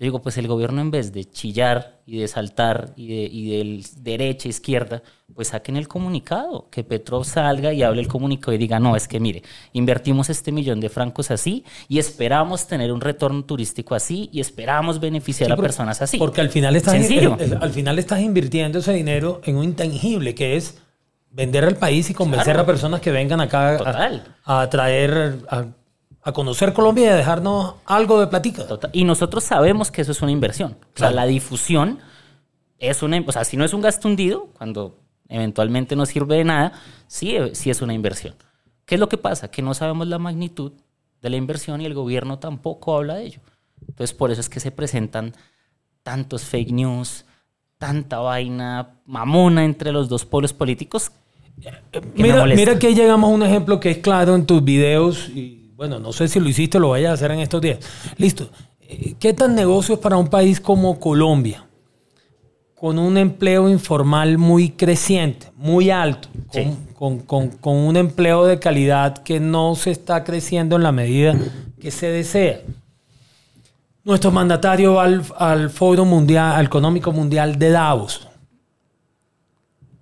Yo 0.00 0.04
digo, 0.04 0.22
pues 0.22 0.38
el 0.38 0.48
gobierno 0.48 0.80
en 0.80 0.90
vez 0.90 1.12
de 1.12 1.26
chillar 1.26 2.00
y 2.06 2.16
de 2.20 2.26
saltar 2.26 2.94
y 2.96 3.08
de, 3.08 3.28
y 3.30 3.50
del 3.58 3.84
derecha, 3.98 4.48
izquierda, 4.48 5.02
pues 5.34 5.48
saquen 5.48 5.76
el 5.76 5.88
comunicado, 5.88 6.68
que 6.70 6.82
Petro 6.84 7.22
salga 7.22 7.74
y 7.74 7.82
hable 7.82 8.00
el 8.00 8.08
comunicado 8.08 8.54
y 8.54 8.56
diga, 8.58 8.80
no, 8.80 8.96
es 8.96 9.06
que 9.06 9.20
mire, 9.20 9.42
invertimos 9.74 10.30
este 10.30 10.52
millón 10.52 10.80
de 10.80 10.88
francos 10.88 11.30
así 11.30 11.66
y 11.86 11.98
esperamos 11.98 12.66
tener 12.66 12.92
un 12.92 13.02
retorno 13.02 13.44
turístico 13.44 13.94
así 13.94 14.30
y 14.32 14.40
esperamos 14.40 15.00
beneficiar 15.00 15.48
Sí, 15.48 15.52
a 15.52 15.56
personas 15.56 16.00
así. 16.00 16.16
Porque 16.16 16.40
al 16.40 16.48
final 16.48 16.74
estás 16.76 16.94
Sencillo. 16.94 17.36
el- 17.38 17.52
el- 17.52 17.62
al 17.62 17.70
final 17.70 17.98
estás 17.98 18.20
invirtiendo 18.20 18.78
ese 18.78 18.94
dinero 18.94 19.42
en 19.44 19.56
un 19.58 19.64
intangible 19.64 20.34
que 20.34 20.56
es 20.56 20.78
vender 21.30 21.66
al 21.66 21.76
país 21.76 22.08
y 22.08 22.14
convencer 22.14 22.54
Claro. 22.54 22.62
a 22.62 22.66
personas 22.66 23.00
que 23.02 23.10
vengan 23.10 23.42
acá 23.42 23.76
a- 23.76 24.62
a, 24.62 24.70
traer 24.70 25.40
a, 25.50 25.66
a 26.22 26.32
conocer 26.32 26.72
Colombia 26.72 27.06
y 27.06 27.08
a 27.08 27.14
dejarnos 27.14 27.76
algo 27.86 28.20
de 28.20 28.26
platica. 28.26 28.66
Total. 28.66 28.90
Y 28.92 29.04
nosotros 29.04 29.44
sabemos 29.44 29.90
que 29.90 30.02
eso 30.02 30.12
es 30.12 30.22
una 30.22 30.32
inversión. 30.32 30.76
O 30.94 30.98
sea, 30.98 31.10
la 31.10 31.26
difusión 31.26 31.98
es 32.78 33.02
una... 33.02 33.22
O 33.26 33.32
sea, 33.32 33.44
si 33.44 33.56
no 33.56 33.64
es 33.64 33.72
un 33.72 33.80
gasto 33.80 34.08
hundido, 34.08 34.48
cuando 34.58 34.98
eventualmente 35.28 35.96
no 35.96 36.04
sirve 36.06 36.36
de 36.36 36.44
nada, 36.44 36.72
sí, 37.06 37.36
eh, 37.36 37.54
sí 37.54 37.70
es 37.70 37.80
una 37.80 37.94
inversión. 37.94 38.34
¿Qué 38.84 38.96
es 38.96 39.00
lo 39.00 39.08
que 39.08 39.16
pasa? 39.16 39.50
Que 39.50 39.62
no 39.62 39.72
sabemos 39.72 40.08
la 40.08 40.18
magnitud 40.18 40.72
de 41.22 41.30
la 41.30 41.36
inversión 41.36 41.80
y 41.80 41.86
el 41.86 41.94
gobierno 41.94 42.38
tampoco 42.38 42.96
habla 42.96 43.14
de 43.14 43.26
ello. 43.26 43.40
Entonces, 43.88 44.14
por 44.14 44.30
eso 44.30 44.40
es 44.40 44.48
que 44.48 44.60
se 44.60 44.70
presentan 44.70 45.34
tantos 46.02 46.42
fake 46.44 46.72
news, 46.72 47.24
tanta 47.78 48.18
vaina 48.18 49.00
mamona 49.06 49.64
entre 49.64 49.92
los 49.92 50.08
dos 50.08 50.26
polos 50.26 50.52
políticos. 50.52 51.12
que 51.90 52.00
Mira, 52.14 52.44
mira 52.44 52.78
que 52.78 52.88
ahí 52.88 52.94
llegamos 52.94 53.30
a 53.30 53.32
un 53.32 53.42
ejemplo 53.42 53.80
que 53.80 53.90
es 53.90 53.98
claro 53.98 54.34
en 54.34 54.46
tus 54.46 54.62
videos 54.62 55.28
y 55.30 55.59
bueno, 55.80 55.98
no 55.98 56.12
sé 56.12 56.28
si 56.28 56.38
lo 56.38 56.46
hiciste 56.46 56.76
o 56.76 56.80
lo 56.80 56.90
vayas 56.90 57.10
a 57.12 57.14
hacer 57.14 57.30
en 57.30 57.40
estos 57.40 57.58
días. 57.62 57.78
Listo. 58.18 58.50
Eh, 58.82 59.14
¿Qué 59.18 59.32
tan 59.32 59.54
negocio 59.54 59.94
es 59.94 60.00
para 60.02 60.18
un 60.18 60.28
país 60.28 60.60
como 60.60 61.00
Colombia? 61.00 61.64
Con 62.74 62.98
un 62.98 63.16
empleo 63.16 63.66
informal 63.66 64.36
muy 64.36 64.72
creciente, 64.72 65.46
muy 65.56 65.88
alto, 65.90 66.28
con, 66.52 66.62
Sí. 66.64 66.76
con- 66.94 67.18
con- 67.20 67.48
con 67.48 67.76
un 67.78 67.96
empleo 67.96 68.44
de 68.44 68.58
calidad 68.58 69.16
que 69.22 69.40
no 69.40 69.74
se 69.74 69.90
está 69.90 70.22
creciendo 70.22 70.76
en 70.76 70.82
la 70.82 70.92
medida 70.92 71.34
que 71.80 71.90
se 71.90 72.08
desea. 72.08 72.60
Nuestro 74.04 74.30
mandatario 74.30 74.94
va 74.96 75.04
al, 75.04 75.24
al 75.38 75.70
Foro 75.70 76.04
Mundial, 76.04 76.56
al 76.56 76.66
Económico 76.66 77.10
Mundial 77.10 77.58
de 77.58 77.70
Davos. 77.70 78.28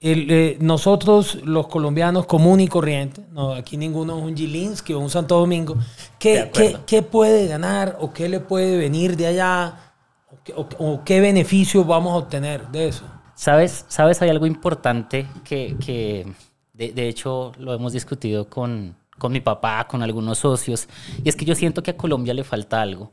El, 0.00 0.30
eh, 0.30 0.56
nosotros, 0.60 1.38
los 1.44 1.66
colombianos 1.66 2.26
común 2.26 2.60
y 2.60 2.68
corriente, 2.68 3.22
no, 3.32 3.52
aquí 3.52 3.76
ninguno 3.76 4.16
es 4.18 4.24
un 4.24 4.36
Gilinski 4.36 4.92
o 4.92 5.00
un 5.00 5.10
Santo 5.10 5.38
Domingo, 5.38 5.76
¿qué, 6.20 6.50
qué, 6.52 6.76
qué 6.86 7.02
puede 7.02 7.48
ganar 7.48 7.96
o 8.00 8.12
qué 8.12 8.28
le 8.28 8.38
puede 8.38 8.76
venir 8.76 9.16
de 9.16 9.26
allá? 9.26 9.92
¿O 10.30 10.36
qué, 10.44 10.52
o- 10.52 10.68
o 10.78 11.04
qué 11.04 11.20
beneficios 11.20 11.84
vamos 11.86 12.12
a 12.12 12.16
obtener 12.16 12.68
de 12.68 12.88
eso? 12.88 13.04
¿Sabes? 13.34 13.84
¿Sabes? 13.88 14.22
Hay 14.22 14.28
algo 14.30 14.46
importante 14.46 15.26
que, 15.42 15.74
que 15.84 16.26
de, 16.74 16.92
de 16.92 17.08
hecho, 17.08 17.50
lo 17.58 17.74
hemos 17.74 17.92
discutido 17.92 18.48
con, 18.48 18.94
con 19.18 19.32
mi 19.32 19.40
papá, 19.40 19.88
con 19.88 20.02
algunos 20.02 20.38
socios, 20.38 20.88
y 21.24 21.28
es 21.28 21.34
que 21.34 21.44
yo 21.44 21.56
siento 21.56 21.82
que 21.82 21.90
a 21.92 21.96
Colombia 21.96 22.34
le 22.34 22.44
falta 22.44 22.80
algo 22.82 23.10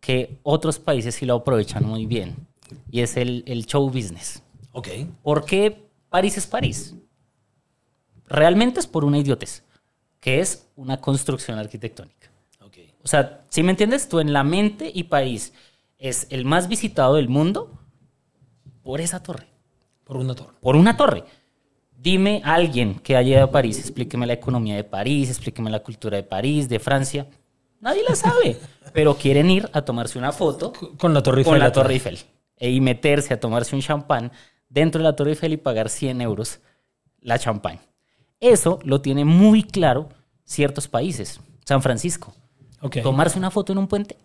que 0.00 0.38
otros 0.44 0.78
países 0.78 1.14
sí 1.14 1.26
lo 1.26 1.34
aprovechan 1.36 1.84
muy 1.84 2.06
bien, 2.06 2.36
y 2.90 3.00
es 3.00 3.16
el, 3.18 3.44
el 3.46 3.66
show 3.66 3.86
business. 3.90 4.42
Ok. 4.72 4.88
¿Por 5.22 5.44
qué 5.44 5.91
París 6.12 6.36
es 6.38 6.46
París? 6.46 6.94
Realmente 8.28 8.78
es 8.78 8.86
por 8.86 9.04
una 9.04 9.18
idiotez, 9.18 9.64
que 10.20 10.38
es 10.40 10.68
una 10.76 11.00
construcción 11.00 11.58
arquitectónica. 11.58 12.28
O 13.04 13.08
sea, 13.08 13.44
si 13.48 13.64
me 13.64 13.72
entiendes, 13.72 14.08
tú 14.08 14.20
en 14.20 14.32
la 14.32 14.44
mente 14.44 14.88
y 14.94 15.02
París 15.02 15.52
es 15.98 16.28
el 16.30 16.44
más 16.44 16.68
visitado 16.68 17.16
del 17.16 17.28
mundo 17.28 17.80
por 18.84 19.00
esa 19.00 19.20
torre 19.20 19.48
Por 20.04 20.18
una 20.18 20.36
torre. 20.36 20.52
por 20.60 20.76
una 20.76 20.96
torre. 20.96 21.24
Dime 21.98 22.40
a 22.44 22.54
alguien 22.54 23.00
que 23.00 23.16
haya 23.16 23.38
ido 23.38 23.44
a 23.46 23.50
París, 23.50 23.80
explíqueme 23.80 24.24
la 24.24 24.34
economía 24.34 24.76
de 24.76 24.84
París, 24.84 25.30
explíqueme 25.30 25.68
la 25.68 25.80
cultura 25.82 26.16
de 26.16 26.22
París, 26.22 26.68
de 26.68 26.78
Francia. 26.78 27.26
Nadie 27.80 28.04
la 28.08 28.14
sabe, 28.14 28.56
pero 28.94 29.16
quieren 29.16 29.50
ir 29.50 29.68
a 29.72 29.82
tomarse 29.82 30.16
una 30.16 30.30
foto 30.30 30.72
Con 30.96 31.12
la 31.12 31.24
Torre 31.24 31.38
Eiffel. 31.38 31.50
con 31.54 31.58
la 31.58 31.66
atrás. 31.66 31.82
Torre 31.82 31.94
Eiffel 31.94 32.18
e 32.56 32.70
y 32.70 32.80
meterse 32.80 33.34
a 33.34 33.40
tomarse 33.40 33.74
un 33.74 33.82
champán 33.82 34.30
dentro 34.72 34.98
de 35.00 35.04
la 35.04 35.14
Torre 35.16 35.30
Eiffel 35.30 35.52
y 35.52 35.56
pagar 35.58 35.88
100 35.88 36.20
euros 36.22 36.60
la 37.20 37.38
champán. 37.38 37.78
Eso 38.40 38.78
lo 38.84 39.00
tiene 39.00 39.24
muy 39.24 39.62
claro 39.62 40.08
ciertos 40.44 40.88
países. 40.88 41.40
San 41.64 41.82
Francisco. 41.82 42.34
Ok. 42.80 42.98
Tomarse 43.02 43.38
una 43.38 43.50
foto 43.50 43.72
en 43.72 43.78
un 43.78 43.86
puente. 43.86 44.16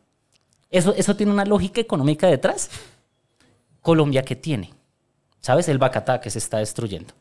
Eso, 0.72 0.94
eso 0.96 1.16
tiene 1.16 1.32
una 1.32 1.46
lógica 1.46 1.80
económica 1.80 2.28
detrás. 2.28 2.70
Colombia, 3.82 4.24
¿qué 4.24 4.36
tiene? 4.36 4.74
¿Sabes? 5.40 5.68
El 5.70 5.78
Bacatá 5.78 6.20
que 6.20 6.30
se 6.30 6.40
está 6.40 6.58
destruyendo. 6.58 7.14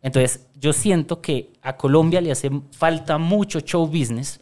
Entonces, 0.00 0.46
yo 0.58 0.72
siento 0.72 1.20
que 1.20 1.50
a 1.62 1.76
Colombia 1.76 2.20
le 2.20 2.30
hace 2.30 2.50
falta 2.72 3.18
mucho 3.18 3.60
show 3.60 3.86
business 3.86 4.40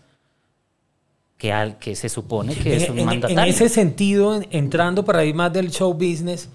que 1.38 1.52
al 1.52 1.78
que 1.78 1.96
se 1.96 2.08
supone 2.08 2.54
que 2.54 2.76
es 2.76 2.84
En, 2.84 2.92
un 2.92 2.98
en- 2.98 3.00
en 3.00 3.06
mandatario. 3.06 3.52
ese 3.52 3.68
sentido, 3.68 4.34
en- 4.36 4.46
entrando 4.50 5.04
para 5.04 5.24
ir 5.24 5.34
más 5.34 5.52
del 5.52 5.70
show 5.70 5.92
business, 5.94 6.48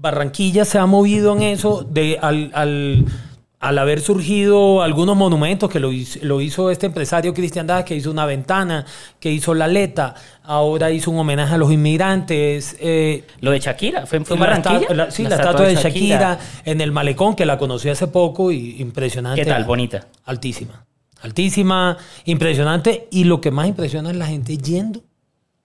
Barranquilla 0.00 0.64
se 0.64 0.78
ha 0.78 0.86
movido 0.86 1.34
en 1.36 1.42
eso 1.42 1.84
de 1.88 2.18
al, 2.20 2.50
al- 2.54 3.04
al 3.60 3.76
haber 3.78 4.00
surgido 4.00 4.82
algunos 4.82 5.16
monumentos 5.16 5.68
que 5.68 5.80
lo 5.80 5.90
hizo, 5.90 6.20
lo 6.22 6.40
hizo 6.40 6.70
este 6.70 6.86
empresario 6.86 7.34
Cristian 7.34 7.66
Daz, 7.66 7.84
que 7.84 7.96
hizo 7.96 8.08
una 8.12 8.24
ventana, 8.24 8.86
que 9.18 9.32
hizo 9.32 9.52
la 9.54 9.64
aleta, 9.64 10.14
ahora 10.44 10.92
hizo 10.92 11.10
un 11.10 11.18
homenaje 11.18 11.54
a 11.54 11.58
los 11.58 11.72
inmigrantes. 11.72 12.76
eh, 12.78 13.24
Lo 13.40 13.50
de 13.50 13.58
Shakira, 13.58 14.06
¿fue, 14.06 14.20
fue 14.24 14.36
en 14.36 14.42
la 14.42 14.46
Barranquilla? 14.46 14.94
la- 14.94 15.10
sí, 15.10 15.24
la, 15.24 15.34
estatua 15.34 15.66
de 15.66 15.74
Shakira. 15.74 16.38
en 16.64 16.80
el 16.80 16.92
malecón, 16.92 17.34
que 17.34 17.44
la 17.44 17.58
conocí 17.58 17.88
hace 17.88 18.06
poco 18.06 18.52
y 18.52 18.80
impresionante. 18.80 19.42
¿Qué 19.42 19.48
tal? 19.50 19.64
Bonita. 19.64 20.06
Altísima. 20.24 20.84
Altísima, 21.22 21.98
impresionante. 22.26 23.08
Y 23.10 23.24
lo 23.24 23.40
que 23.40 23.50
más 23.50 23.66
impresiona 23.66 24.10
es 24.10 24.16
la 24.16 24.26
gente 24.28 24.56
yendo 24.56 25.02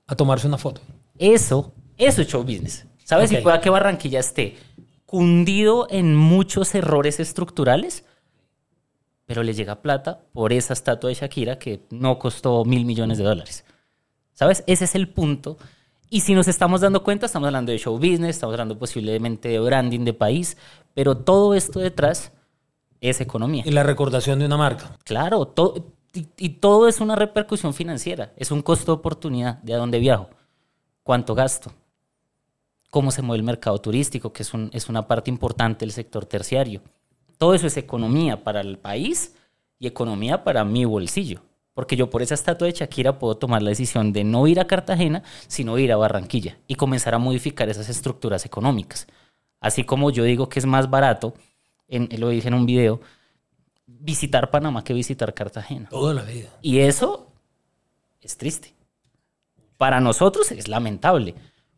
a 0.08 0.16
tomarse 0.16 0.48
una 0.48 0.58
foto. 0.58 0.82
Eso, 1.20 1.74
eso 1.96 2.24
es 2.24 2.28
show 2.28 2.42
business. 2.42 2.88
¿Sabes? 3.04 3.32
Ok. 3.32 3.40
Y 3.40 3.42
pueda 3.42 3.62
que 3.62 3.70
Barranquilla 3.70 4.20
esté 4.20 4.58
cundido 5.14 5.86
en 5.92 6.16
muchos 6.16 6.74
errores 6.74 7.20
estructurales, 7.20 8.04
pero 9.26 9.44
le 9.44 9.54
llega 9.54 9.84
plata 9.84 10.22
por 10.34 10.52
esa 10.52 10.74
estatua 10.74 11.10
de 11.10 11.14
Shakira 11.14 11.60
que 11.60 11.82
no 11.92 12.18
costó 12.18 12.66
mil 12.66 12.84
millones 12.84 13.20
de 13.20 13.24
dólares. 13.24 13.64
¿Sabes? 14.34 14.64
Ese 14.66 14.86
es 14.86 14.96
el 14.96 15.10
punto. 15.10 15.58
Y 16.10 16.22
si 16.22 16.34
nos 16.34 16.48
estamos 16.48 16.82
dando 16.82 17.04
cuenta, 17.04 17.28
estamos 17.28 17.46
hablando 17.46 17.72
de 17.72 17.78
show 17.78 17.96
business, 17.96 18.32
estamos 18.32 18.54
hablando 18.54 18.80
posiblemente 18.80 19.50
de 19.50 19.60
branding 19.60 20.04
de 20.04 20.14
país, 20.14 20.58
pero 20.96 21.16
todo 21.16 21.54
esto 21.54 21.80
detrás 21.80 22.32
es 23.00 23.22
economía. 23.22 23.62
Y 23.66 23.72
la 23.72 23.84
recordación 23.84 24.40
de 24.40 24.48
una 24.48 24.58
marca. 24.58 24.98
Claro, 25.04 25.54
y, 26.14 26.28
y 26.38 26.50
todo 26.50 26.88
es 26.88 27.02
una 27.02 27.16
repercusión 27.16 27.76
financiera, 27.76 28.34
es 28.36 28.50
un 28.50 28.64
costo 28.64 28.94
de 28.94 29.00
oportunidad 29.00 29.58
de 29.62 29.76
a 29.76 29.78
dónde 29.78 30.00
viajo, 30.00 30.30
cuánto 31.04 31.36
gasto, 31.36 31.72
cómo 32.94 33.10
se 33.10 33.24
mueve 33.24 33.40
el 33.40 33.44
mercado 33.44 33.80
turístico, 33.80 34.32
que 34.32 34.44
es, 34.44 34.54
un- 34.54 34.70
es 34.72 34.88
una 34.88 35.08
parte 35.08 35.32
importante 35.32 35.80
del 35.84 35.92
sector 35.92 36.28
terciario. 36.28 36.80
Todo 37.40 37.56
eso 37.56 37.66
es 37.66 37.76
economía 37.76 38.44
para 38.44 38.62
el 38.62 38.78
país 38.78 39.34
y 39.80 39.88
economía 39.88 40.44
para 40.44 40.64
mi 40.64 40.86
bolsillo. 40.86 41.42
Porque 41.74 41.96
yo 41.96 42.12
por 42.12 42.22
esa 42.22 42.36
estatua 42.36 42.68
de 42.68 42.74
Shakira 42.74 43.18
puedo 43.18 43.36
tomar 43.36 43.64
la 43.64 43.72
decisión 43.72 44.14
de 44.14 44.24
no 44.24 44.46
ir 44.46 44.60
a 44.60 44.68
Cartagena, 44.68 45.24
sino 45.48 45.80
ir 45.80 45.92
a 45.92 45.98
Barranquilla 45.98 46.60
y 46.68 46.76
comenzar 46.76 47.16
a 47.16 47.18
modificar 47.18 47.68
esas 47.68 47.90
estructuras 47.90 48.46
económicas. 48.46 49.08
Así 49.60 49.84
como 49.84 50.12
yo 50.12 50.24
digo 50.24 50.48
que 50.48 50.60
es 50.60 50.68
más 50.68 50.88
barato, 50.88 51.34
en, 51.88 52.08
lo 52.20 52.30
dije 52.30 52.48
en 52.48 52.54
un 52.54 52.68
video, 52.68 53.02
visitar 53.88 54.52
Panamá 54.52 54.84
que 54.84 54.94
visitar 54.94 55.34
Cartagena. 55.34 55.90
Toda 55.90 56.14
la 56.14 56.22
vida. 56.22 56.50
Y 56.62 56.78
eso 56.80 57.32
es 58.22 58.38
triste. 58.38 58.76
Para 59.78 60.00
nosotros 60.00 60.52
es 60.52 60.68
lamentable. 60.68 61.34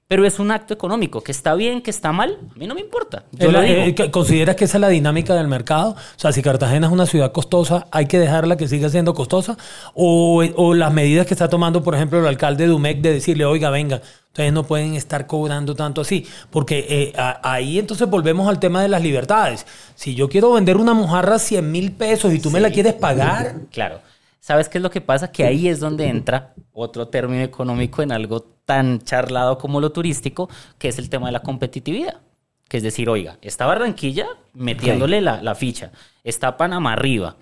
Pero 0.07 0.23
es 0.23 0.37
un 0.37 0.51
acto 0.51 0.71
económico, 0.71 1.21
que 1.21 1.31
está 1.31 1.55
bien, 1.55 1.81
que 1.81 1.89
está 1.89 2.11
mal, 2.11 2.37
a 2.55 2.59
mí 2.59 2.67
no 2.67 2.75
me 2.75 2.81
importa. 2.81 3.23
Yo 3.31 3.51
lo 3.51 3.59
la- 3.59 3.61
digo. 3.65 3.81
eh, 4.03 4.11
¿Consideras 4.11 4.55
que 4.55 4.65
esa 4.65 4.77
es 4.77 4.81
la 4.81 4.89
dinámica 4.89 5.33
del 5.33 5.47
mercado? 5.47 5.91
O 5.93 6.19
sea, 6.19 6.31
si 6.31 6.43
Cartagena 6.43 6.85
es 6.85 6.93
una 6.93 7.07
ciudad 7.07 7.31
costosa, 7.31 7.87
¿hay 7.89 8.05
que 8.05 8.19
dejarla 8.19 8.55
que 8.55 8.67
siga 8.67 8.87
siendo 8.89 9.15
costosa? 9.15 9.57
¿O, 9.95 10.43
o 10.57 10.73
las 10.75 10.93
medidas 10.93 11.25
que 11.25 11.33
está 11.33 11.49
tomando, 11.49 11.81
por 11.81 11.95
ejemplo, 11.95 12.19
el 12.19 12.27
alcalde 12.27 12.65
de 12.65 12.69
Dumec 12.69 13.01
de 13.01 13.13
decirle, 13.13 13.45
oiga, 13.45 13.71
venga, 13.71 13.99
ustedes 14.27 14.53
no 14.53 14.63
pueden 14.63 14.93
estar 14.93 15.25
cobrando 15.25 15.73
tanto 15.73 16.01
así? 16.01 16.27
Porque 16.51 16.85
eh, 16.87 17.13
a- 17.17 17.39
ahí 17.53 17.79
entonces 17.79 18.07
volvemos 18.07 18.47
al 18.47 18.59
tema 18.59 18.83
de 18.83 18.89
las 18.89 19.01
libertades. 19.01 19.65
Si 19.95 20.13
yo 20.13 20.29
quiero 20.29 20.51
vender 20.53 20.77
una 20.77 20.93
mojarra 20.93 21.37
a 21.37 21.39
100 21.39 21.71
mil 21.71 21.91
pesos 21.93 22.31
y 22.31 22.37
tú 22.37 22.51
me 22.51 22.59
la 22.59 22.69
quieres 22.69 22.93
pagar, 22.93 23.55
Claro. 23.71 24.01
¿Sabes 24.45 24.69
qué 24.69 24.77
es 24.77 24.83
lo 24.83 24.91
que 24.91 25.01
pasa? 25.01 25.31
Que 25.31 25.43
ahí 25.43 25.67
es 25.67 25.79
donde 25.79 26.07
entra 26.07 26.53
otro 26.71 27.07
término 27.07 27.41
económico 27.41 28.03
en 28.03 28.11
algo 28.11 28.41
tan 28.41 28.99
charlado 29.01 29.57
como 29.57 29.81
lo 29.81 29.91
turístico, 29.91 30.47
que 30.77 30.87
es 30.87 30.99
el 30.99 31.09
tema 31.09 31.25
de 31.25 31.31
la 31.31 31.41
competitividad. 31.41 32.21
Que 32.69 32.77
es 32.77 32.83
decir, 32.83 33.09
oiga, 33.09 33.39
está 33.41 33.65
Barranquilla 33.65 34.27
metiéndole 34.53 35.19
la, 35.21 35.41
la 35.41 35.55
ficha, 35.55 35.91
está 36.23 36.57
Panamá 36.57 36.93
arriba, 36.93 37.37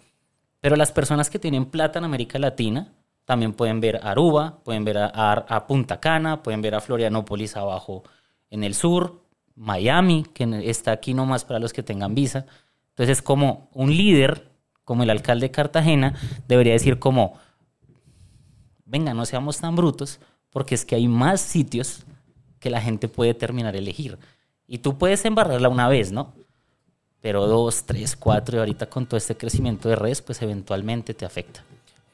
pero 0.62 0.78
las 0.78 0.94
personas 0.94 1.30
que 1.30 1.40
tienen 1.40 1.66
plata 1.66 2.00
en 2.00 2.06
América 2.06 2.40
Latina 2.40 2.94
también 3.26 3.52
pueden 3.52 3.82
ver 3.82 4.00
Aruba, 4.02 4.60
pueden 4.64 4.86
ver 4.86 4.98
a, 5.00 5.12
a- 5.14 5.46
a 5.58 5.68
Punta 5.68 6.00
Cana, 6.00 6.42
pueden 6.42 6.62
ver 6.62 6.74
a 6.74 6.80
Florianópolis 6.80 7.58
abajo 7.58 8.04
en 8.50 8.64
el 8.64 8.76
sur, 8.76 9.24
Miami, 9.58 10.26
que 10.34 10.46
está 10.70 10.94
aquí 10.94 11.14
nomás 11.14 11.44
para 11.44 11.60
los 11.60 11.74
que 11.74 11.84
tengan 11.84 12.16
visa. 12.16 12.46
Entonces, 12.92 13.22
como 13.22 13.70
un 13.74 13.90
líder, 13.96 14.53
como 14.84 15.04
el 15.04 15.10
alcalde 15.10 15.48
de 15.48 15.52
Cartagena, 15.52 16.16
debería 16.48 16.74
decir 16.74 17.00
como, 17.00 17.34
venga, 18.86 19.14
no 19.14 19.26
seamos 19.26 19.60
tan 19.60 19.76
brutos, 19.76 20.20
porque 20.50 20.76
es 20.76 20.86
que 20.86 20.96
hay 20.96 21.08
más 21.08 21.42
sitios 21.42 22.04
que 22.60 22.70
la 22.70 22.82
gente 22.82 23.08
puede 23.08 23.34
terminar 23.34 23.76
elegir. 23.76 24.18
Y 24.68 24.80
tú 24.80 24.98
puedes 24.98 25.26
embarrarla 25.26 25.70
una 25.70 25.88
vez, 25.88 26.12
¿no? 26.12 26.34
Pero 27.22 27.48
dos, 27.48 27.86
tres, 27.86 28.16
cuatro, 28.16 28.58
y 28.58 28.60
ahorita 28.60 28.88
con 28.88 29.06
todo 29.06 29.18
este 29.18 29.36
crecimiento 29.36 29.90
de 29.90 29.96
redes, 29.96 30.22
pues 30.22 30.42
eventualmente 30.42 31.14
te 31.14 31.26
afecta. 31.26 31.64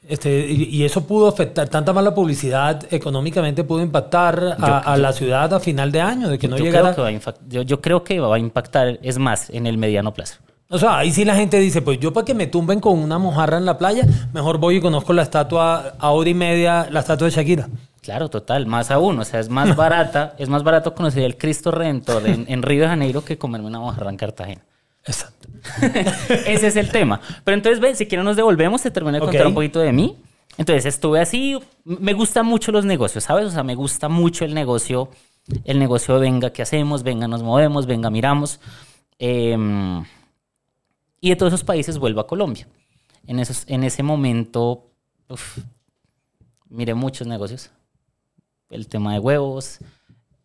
Este, 0.08 0.48
y, 0.48 0.84
eso 0.84 1.06
pudo 1.06 1.28
afectar, 1.28 1.70
tanta 1.70 1.94
mala 1.94 2.16
publicidad 2.16 2.92
económicamente 2.92 3.64
pudo 3.64 3.82
impactar 3.82 4.56
a, 4.60 4.80
a 4.80 4.98
la 4.98 5.14
ciudad 5.14 5.54
a 5.54 5.60
final 5.60 5.92
de 5.92 6.02
año, 6.02 6.30
de 6.30 6.40
que 6.40 6.48
no 6.48 6.58
yo, 6.58 6.64
llegara... 6.64 6.94
creo 6.94 6.96
que 6.96 7.02
va 7.02 7.08
a 7.10 7.12
infac- 7.12 7.48
yo, 7.48 7.62
yo 7.62 7.80
creo 7.80 8.04
que 8.04 8.20
va 8.20 8.36
a 8.36 8.40
impactar, 8.40 8.98
es 9.04 9.20
más, 9.20 9.52
en 9.52 9.68
el 9.68 9.78
mediano 9.78 10.14
plazo. 10.14 10.38
O 10.72 10.78
sea, 10.78 11.00
ahí 11.00 11.12
sí 11.12 11.26
la 11.26 11.36
gente 11.36 11.60
dice, 11.60 11.82
pues 11.82 12.00
yo 12.00 12.14
para 12.14 12.26
que 12.26 12.36
me 12.36 12.46
tumben 12.46 12.80
con 12.80 13.00
una 13.00 13.18
mojarra 13.18 13.58
en 13.58 13.66
la 13.66 13.78
playa, 13.80 14.06
mejor 14.34 14.60
voy 14.60 14.78
y 14.78 14.82
conozco 14.82 15.14
la 15.14 15.24
estatua 15.24 15.96
a 15.98 16.10
hora 16.12 16.30
y 16.30 16.36
media, 16.36 16.88
la 16.92 17.00
estatua 17.00 17.26
de 17.26 17.32
Shakira. 17.32 17.70
Claro, 18.02 18.30
total, 18.30 18.68
más 18.68 18.92
aún, 18.92 19.20
o 19.20 19.26
sea, 19.26 19.40
es 19.40 19.50
más 19.50 19.76
barata, 19.76 20.36
es 20.38 20.48
más 20.48 20.64
barato 20.64 20.94
conocer 20.94 21.24
el 21.24 21.38
Cristo 21.38 21.72
Redentor 21.72 22.28
en, 22.28 22.46
en 22.48 22.62
Río 22.62 22.84
de 22.84 22.88
Janeiro 22.88 23.26
que 23.26 23.38
comerme 23.38 23.68
una 23.68 23.80
mojarra 23.80 24.12
en 24.12 24.18
Cartagena. 24.18 24.62
Exacto. 25.06 25.48
Ese 26.46 26.68
es 26.68 26.76
el 26.76 26.90
tema. 26.90 27.20
Pero 27.44 27.56
entonces, 27.56 27.80
ve, 27.80 27.96
si 27.96 28.06
quieren 28.06 28.26
nos 28.26 28.36
devolvemos, 28.36 28.84
te 28.84 28.92
termino 28.92 29.16
de 29.16 29.22
contar 29.22 29.48
un 29.48 29.56
poquito 29.56 29.80
de 29.80 29.92
mí. 29.92 30.18
Entonces 30.58 30.86
estuve 30.86 31.20
así, 31.20 31.58
me 31.84 32.14
gustan 32.14 32.46
mucho 32.46 32.72
los 32.72 32.86
negocios, 32.86 33.24
¿sabes? 33.24 33.46
O 33.46 33.50
sea, 33.50 33.64
me 33.64 33.76
gusta 33.76 34.10
mucho 34.10 34.46
el 34.46 34.54
negocio, 34.54 35.10
el 35.64 35.80
negocio 35.80 36.16
de 36.16 36.22
venga, 36.22 36.52
¿qué 36.52 36.62
hacemos? 36.62 37.02
Venga, 37.02 37.28
nos 37.28 37.42
movemos, 37.42 37.86
venga, 37.86 38.10
miramos. 38.10 38.60
Em, 39.18 40.04
y 41.22 41.30
de 41.30 41.36
todos 41.36 41.54
esos 41.54 41.64
países 41.64 41.98
vuelvo 41.98 42.22
a 42.22 42.28
Colombia. 42.28 42.68
En, 43.28 43.40
esos, 43.40 43.64
en 43.68 43.84
ese 43.84 44.04
momento, 44.04 44.90
uf, 45.28 45.60
miré 46.70 46.94
muchos 46.94 47.28
negocios. 47.28 47.72
El 48.70 48.88
tema 48.88 49.14
de 49.14 49.20
huevos, 49.20 49.80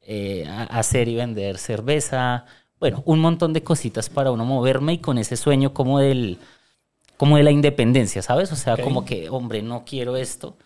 eh, 0.02 0.47
hacer 0.71 1.09
y 1.09 1.14
vender 1.16 1.59
cerveza, 1.59 2.47
bueno, 2.81 3.02
un 3.07 3.21
montón 3.21 3.52
de 3.52 3.62
cositas 3.62 4.09
para 4.11 4.31
uno 4.31 4.45
moverme 4.45 4.95
y 4.95 4.99
con 4.99 5.19
ese 5.19 5.37
sueño 5.37 5.73
como 5.73 5.99
del, 6.00 6.38
como 7.16 7.37
de 7.37 7.43
la 7.43 7.50
independencia, 7.50 8.21
¿sabes? 8.23 8.50
O 8.52 8.57
sea, 8.57 8.75
Ok. 8.75 8.81
como 8.83 9.04
que, 9.04 9.28
hombre, 9.31 9.62
no 9.62 9.85
quiero 9.85 10.16
esto. 10.16 10.57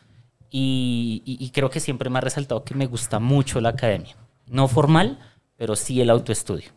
Y, 0.51 1.23
y- 1.27 1.45
y 1.45 1.51
creo 1.51 1.69
que 1.71 1.79
siempre 1.81 2.09
me 2.11 2.19
ha 2.19 2.23
resaltado 2.23 2.65
que 2.65 2.75
me 2.75 2.87
gusta 2.87 3.19
mucho 3.19 3.61
la 3.61 3.69
academia. 3.71 4.17
No 4.47 4.67
formal, 4.67 5.19
pero 5.57 5.77
sí 5.77 6.01
el 6.01 6.09
autoestudio. 6.11 6.71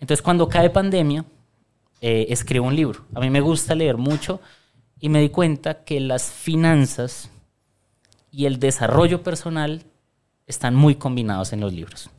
Entonces, 0.00 0.22
cuando 0.22 0.48
cae 0.48 0.70
pandemia, 0.70 1.24
eh, 2.00 2.26
escribo 2.30 2.66
un 2.66 2.76
libro. 2.76 3.04
A 3.14 3.20
mí 3.20 3.30
me 3.30 3.40
gusta 3.40 3.74
leer 3.74 3.96
mucho 3.96 4.40
y 5.00 5.08
me 5.08 5.20
di 5.20 5.30
cuenta 5.30 5.84
que 5.84 6.00
las 6.00 6.30
finanzas 6.30 7.30
y 8.30 8.46
el 8.46 8.58
desarrollo 8.58 9.22
personal 9.22 9.82
están 10.46 10.74
muy 10.74 10.94
combinados 10.94 11.52
en 11.52 11.60
los 11.60 11.72
libros. 11.72 12.10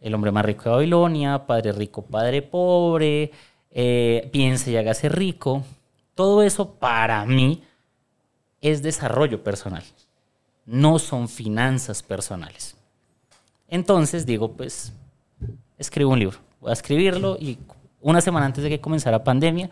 El 0.00 0.14
hombre 0.14 0.32
más 0.32 0.44
rico 0.44 0.64
de 0.64 0.70
Babilonia, 0.70 1.46
Padre 1.46 1.72
rico, 1.72 2.02
Padre 2.02 2.42
pobre, 2.42 3.32
eh, 3.70 4.28
Piense 4.32 4.70
y 4.70 4.76
hágase 4.76 5.08
rico. 5.08 5.62
Todo 6.14 6.42
eso 6.42 6.74
para 6.74 7.24
mí 7.26 7.62
es 8.60 8.82
desarrollo 8.82 9.42
personal. 9.42 9.82
No 10.66 10.98
son 10.98 11.28
finanzas 11.28 12.02
personales. 12.02 12.76
Entonces 13.68 14.26
digo, 14.26 14.52
pues, 14.52 14.92
escribo 15.78 16.12
un 16.12 16.18
libro. 16.18 16.38
Voy 16.60 16.70
a 16.70 16.74
escribirlo 16.74 17.36
y 17.38 17.58
una 18.00 18.20
semana 18.20 18.46
antes 18.46 18.64
de 18.64 18.70
que 18.70 18.80
comenzara 18.80 19.24
pandemia, 19.24 19.70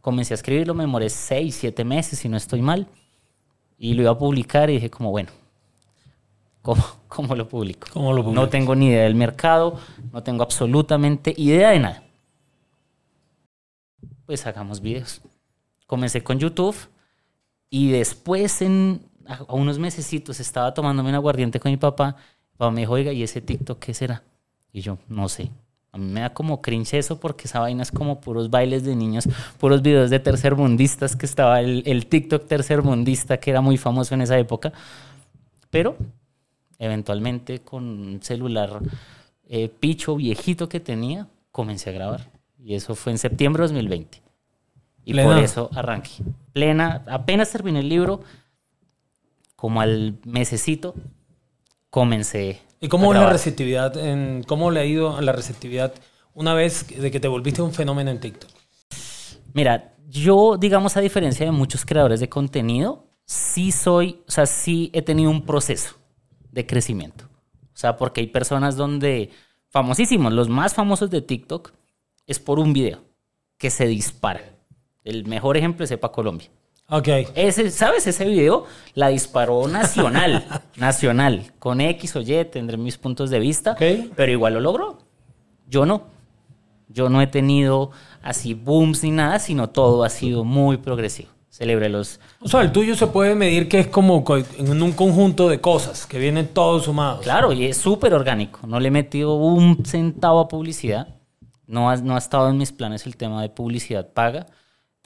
comencé 0.00 0.34
a 0.34 0.36
escribirlo, 0.36 0.74
me 0.74 0.84
demoré 0.84 1.10
seis, 1.10 1.56
siete 1.56 1.84
meses, 1.84 2.18
si 2.18 2.28
no 2.28 2.36
estoy 2.36 2.62
mal, 2.62 2.86
y 3.78 3.94
lo 3.94 4.02
iba 4.02 4.12
a 4.12 4.18
publicar 4.18 4.70
y 4.70 4.74
dije 4.74 4.90
como, 4.90 5.10
bueno, 5.10 5.30
¿cómo, 6.62 6.84
cómo 7.08 7.34
lo 7.34 7.48
publico? 7.48 7.88
¿Cómo 7.92 8.12
lo 8.12 8.22
No 8.32 8.48
tengo 8.48 8.74
ni 8.74 8.88
idea 8.88 9.04
del 9.04 9.14
mercado, 9.14 9.78
no 10.12 10.22
tengo 10.22 10.42
absolutamente 10.42 11.34
idea 11.36 11.70
de 11.70 11.80
nada. 11.80 12.02
Pues 14.26 14.46
hagamos 14.46 14.80
videos. 14.80 15.20
Comencé 15.86 16.22
con 16.22 16.38
YouTube 16.38 16.76
y 17.70 17.90
después 17.90 18.60
en 18.60 19.00
a 19.28 19.54
unos 19.54 19.78
mesecitos 19.78 20.40
estaba 20.40 20.72
tomándome 20.72 21.10
un 21.10 21.16
aguardiente 21.16 21.60
con 21.60 21.70
mi 21.70 21.76
papá. 21.76 22.16
Papá 22.56 22.70
me 22.70 22.80
dijo, 22.80 22.92
oiga, 22.92 23.12
¿y 23.12 23.22
ese 23.22 23.40
TikTok 23.40 23.78
qué 23.78 23.94
será? 23.94 24.22
Y 24.72 24.80
yo, 24.80 24.98
no 25.08 25.28
sé. 25.28 25.50
A 25.96 25.98
mí 25.98 26.12
me 26.12 26.20
da 26.20 26.34
como 26.34 26.60
cringe 26.60 26.98
eso 26.98 27.18
porque 27.18 27.48
esa 27.48 27.60
vaina 27.60 27.82
es 27.82 27.90
como 27.90 28.20
puros 28.20 28.50
bailes 28.50 28.84
de 28.84 28.94
niños, 28.94 29.26
puros 29.58 29.80
videos 29.80 30.10
de 30.10 30.20
tercermundistas 30.20 31.16
que 31.16 31.24
estaba 31.24 31.60
el, 31.60 31.82
el 31.86 32.06
TikTok 32.06 32.46
tercermundista 32.46 33.38
que 33.38 33.50
era 33.50 33.62
muy 33.62 33.78
famoso 33.78 34.14
en 34.14 34.20
esa 34.20 34.38
época. 34.38 34.74
Pero 35.70 35.96
eventualmente 36.78 37.60
con 37.60 37.84
un 37.84 38.22
celular 38.22 38.80
eh, 39.48 39.70
picho 39.70 40.16
viejito 40.16 40.68
que 40.68 40.80
tenía, 40.80 41.28
comencé 41.50 41.88
a 41.88 41.92
grabar. 41.94 42.30
Y 42.62 42.74
eso 42.74 42.94
fue 42.94 43.12
en 43.12 43.18
septiembre 43.18 43.62
de 43.62 43.68
2020. 43.68 44.22
Y 45.06 45.12
Plena. 45.12 45.34
por 45.34 45.42
eso 45.42 45.70
arranqué. 45.74 46.10
Plena, 46.52 47.04
apenas 47.06 47.50
terminé 47.50 47.80
el 47.80 47.88
libro, 47.88 48.20
como 49.54 49.80
al 49.80 50.18
mesecito, 50.24 50.94
comencé. 51.88 52.60
¿Y 52.80 52.88
cómo 52.88 53.12
es 53.12 53.20
la 53.20 53.30
receptividad? 53.30 53.96
En, 53.96 54.42
¿Cómo 54.46 54.70
le 54.70 54.80
ha 54.80 54.84
ido 54.84 55.16
a 55.16 55.22
la 55.22 55.32
receptividad 55.32 55.94
una 56.34 56.54
vez 56.54 56.86
de 56.88 57.10
que 57.10 57.20
te 57.20 57.28
volviste 57.28 57.62
un 57.62 57.72
fenómeno 57.72 58.10
en 58.10 58.20
TikTok? 58.20 58.50
Mira, 59.54 59.94
yo, 60.08 60.56
digamos, 60.58 60.96
a 60.96 61.00
diferencia 61.00 61.46
de 61.46 61.52
muchos 61.52 61.84
creadores 61.84 62.20
de 62.20 62.28
contenido, 62.28 63.06
sí 63.24 63.72
soy, 63.72 64.22
o 64.28 64.30
sea, 64.30 64.46
sí 64.46 64.90
he 64.92 65.02
tenido 65.02 65.30
un 65.30 65.44
proceso 65.44 65.96
de 66.50 66.66
crecimiento. 66.66 67.24
O 67.74 67.78
sea, 67.78 67.96
porque 67.96 68.20
hay 68.20 68.26
personas 68.28 68.76
donde, 68.76 69.30
famosísimos, 69.68 70.32
los 70.32 70.48
más 70.48 70.74
famosos 70.74 71.10
de 71.10 71.22
TikTok, 71.22 71.72
es 72.26 72.38
por 72.38 72.58
un 72.58 72.72
video 72.72 73.00
que 73.58 73.70
se 73.70 73.86
dispara. 73.86 74.42
El 75.04 75.26
mejor 75.26 75.56
ejemplo 75.56 75.84
es 75.84 75.90
Epa 75.90 76.12
Colombia. 76.12 76.48
Ok. 76.88 77.08
Ese, 77.34 77.70
¿sabes? 77.70 78.06
Ese 78.06 78.24
video 78.24 78.64
la 78.94 79.08
disparó 79.08 79.66
nacional, 79.68 80.44
nacional, 80.76 81.52
con 81.58 81.80
X 81.80 82.14
o 82.16 82.20
Y, 82.20 82.44
tendré 82.44 82.76
mis 82.76 82.96
puntos 82.96 83.30
de 83.30 83.40
vista, 83.40 83.72
Ok. 83.72 84.12
pero 84.14 84.30
igual 84.32 84.54
lo 84.54 84.60
logró. 84.60 84.98
Yo 85.68 85.84
no. 85.84 86.04
Yo 86.88 87.08
no 87.08 87.20
he 87.20 87.26
tenido 87.26 87.90
así 88.22 88.54
booms 88.54 89.02
ni 89.02 89.10
nada, 89.10 89.38
sino 89.40 89.68
todo 89.70 90.04
ha 90.04 90.08
sido 90.10 90.44
muy 90.44 90.76
progresivo. 90.76 91.30
Celebré 91.48 91.88
los... 91.88 92.20
O 92.40 92.48
sea, 92.48 92.60
el 92.60 92.70
tuyo 92.70 92.94
se 92.94 93.06
puede 93.08 93.34
medir 93.34 93.68
que 93.68 93.80
es 93.80 93.86
como 93.88 94.22
co- 94.24 94.36
en 94.36 94.82
un 94.82 94.92
conjunto 94.92 95.48
de 95.48 95.60
cosas 95.60 96.06
que 96.06 96.18
vienen 96.18 96.46
todos 96.48 96.84
sumados. 96.84 97.22
Claro, 97.22 97.52
y 97.52 97.64
es 97.64 97.78
súper 97.78 98.12
orgánico. 98.14 98.60
No 98.66 98.78
le 98.78 98.88
he 98.88 98.90
metido 98.90 99.34
un 99.36 99.84
centavo 99.84 100.38
a 100.38 100.48
publicidad. 100.48 101.08
No 101.66 101.90
ha, 101.90 101.96
no 101.96 102.14
ha 102.14 102.18
estado 102.18 102.50
en 102.50 102.58
mis 102.58 102.72
planes 102.72 103.06
el 103.06 103.16
tema 103.16 103.40
de 103.42 103.48
publicidad 103.48 104.12
paga. 104.12 104.46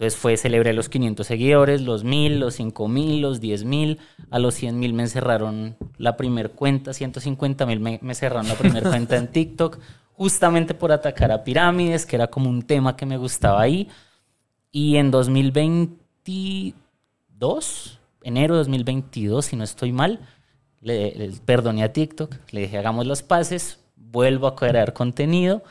Entonces 0.00 0.18
fue, 0.18 0.38
celebré 0.38 0.72
los 0.72 0.88
500 0.88 1.26
seguidores, 1.26 1.82
los 1.82 2.04
1000, 2.04 2.40
los 2.40 2.54
5000, 2.54 3.20
los 3.20 3.38
10000. 3.38 3.98
A 4.30 4.38
los 4.38 4.58
100.000 4.58 4.94
me 4.94 5.02
encerraron 5.02 5.76
la 5.98 6.16
primer 6.16 6.52
cuenta, 6.52 6.92
150.000 6.92 7.80
me, 7.80 7.98
me 8.00 8.14
cerraron 8.14 8.48
la 8.48 8.54
primera 8.54 8.88
cuenta 8.88 9.18
en 9.18 9.28
TikTok, 9.28 9.78
justamente 10.14 10.72
por 10.72 10.90
atacar 10.90 11.30
a 11.30 11.44
pirámides, 11.44 12.06
que 12.06 12.16
era 12.16 12.28
como 12.28 12.48
un 12.48 12.62
tema 12.62 12.96
que 12.96 13.04
me 13.04 13.18
gustaba 13.18 13.60
ahí. 13.60 13.90
Y 14.72 14.96
en 14.96 15.10
2022, 15.10 18.00
enero 18.22 18.54
de 18.54 18.58
2022, 18.60 19.44
si 19.44 19.56
no 19.56 19.64
estoy 19.64 19.92
mal, 19.92 20.20
le, 20.80 21.14
le 21.14 21.30
perdoné 21.44 21.82
a 21.82 21.92
TikTok, 21.92 22.36
le 22.52 22.62
dije 22.62 22.78
hagamos 22.78 23.06
las 23.06 23.22
paces, 23.22 23.80
vuelvo 23.96 24.46
a 24.46 24.56
crear 24.56 24.94
contenido. 24.94 25.62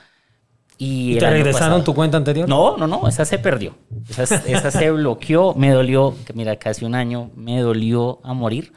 Y, 0.82 1.18
¿Y 1.18 1.20
te 1.20 1.30
regresaron 1.30 1.68
pasado- 1.70 1.84
tu 1.84 1.94
cuenta 1.94 2.16
anterior? 2.18 2.48
No, 2.48 2.78
no, 2.78 2.88
no, 2.88 3.06
esa 3.08 3.26
se 3.26 3.38
perdió. 3.38 3.76
Esa, 4.10 4.38
esa 4.48 4.72
se 4.72 4.90
bloqueó, 4.92 5.54
me 5.54 5.72
dolió, 5.72 6.16
mira, 6.34 6.56
casi 6.56 6.86
un 6.86 6.96
año 6.96 7.32
me 7.36 7.60
dolió 7.60 8.20
a 8.24 8.34
morir. 8.34 8.72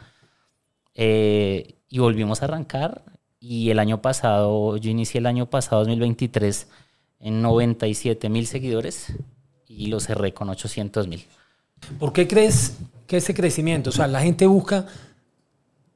Eh, 0.95 1.77
y 1.89 1.99
volvimos 1.99 2.43
a 2.43 2.47
arrancar. 2.47 3.05
Y 3.39 3.71
el 3.71 3.79
año 3.79 4.01
pasado, 4.03 4.77
yo 4.77 4.91
inicié 4.91 5.19
el 5.19 5.27
año 5.27 5.47
pasado, 5.47 5.81
2023, 5.85 6.69
en 7.21 7.43
97 7.43 8.29
mil 8.29 8.47
seguidores 8.47 9.13
y 9.67 9.87
lo 9.87 9.99
cerré 10.01 10.33
con 10.35 10.49
800 10.49 11.09
mil. 11.09 11.25
¿Por 11.99 12.13
qué 12.13 12.29
crees 12.29 12.79
que 13.07 13.17
ese 13.17 13.35
crecimiento? 13.35 13.91
O 13.91 13.93
sea, 13.93 14.07
la 14.07 14.21
gente 14.23 14.47
busca, 14.47 14.87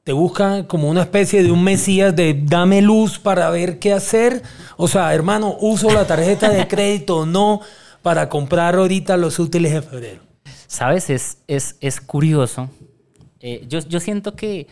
te 0.07 0.13
busca 0.13 0.65
como 0.67 0.89
una 0.89 1.01
especie 1.01 1.43
de 1.43 1.51
un 1.51 1.61
mesías 1.65 2.15
de 2.15 2.33
dame 2.33 2.81
luz 2.81 3.19
para 3.19 3.49
ver 3.49 3.77
qué 3.77 3.91
hacer. 3.91 4.41
O 4.77 4.87
sea, 4.87 5.13
hermano, 5.13 5.57
uso 5.59 5.89
la 5.89 6.07
tarjeta 6.07 6.47
de 6.49 6.65
crédito 6.65 7.17
o 7.17 7.25
no 7.25 7.59
para 8.01 8.29
comprar 8.29 8.75
ahorita 8.75 9.17
los 9.17 9.37
útiles 9.37 9.73
de 9.73 9.81
febrero. 9.81 10.21
¿Sabes? 10.65 11.09
Es, 11.09 11.39
es, 11.49 11.75
es 11.81 11.99
curioso. 11.99 12.69
Eh, 13.41 13.65
yo, 13.67 13.79
yo 13.79 13.99
siento 13.99 14.33
que, 14.33 14.67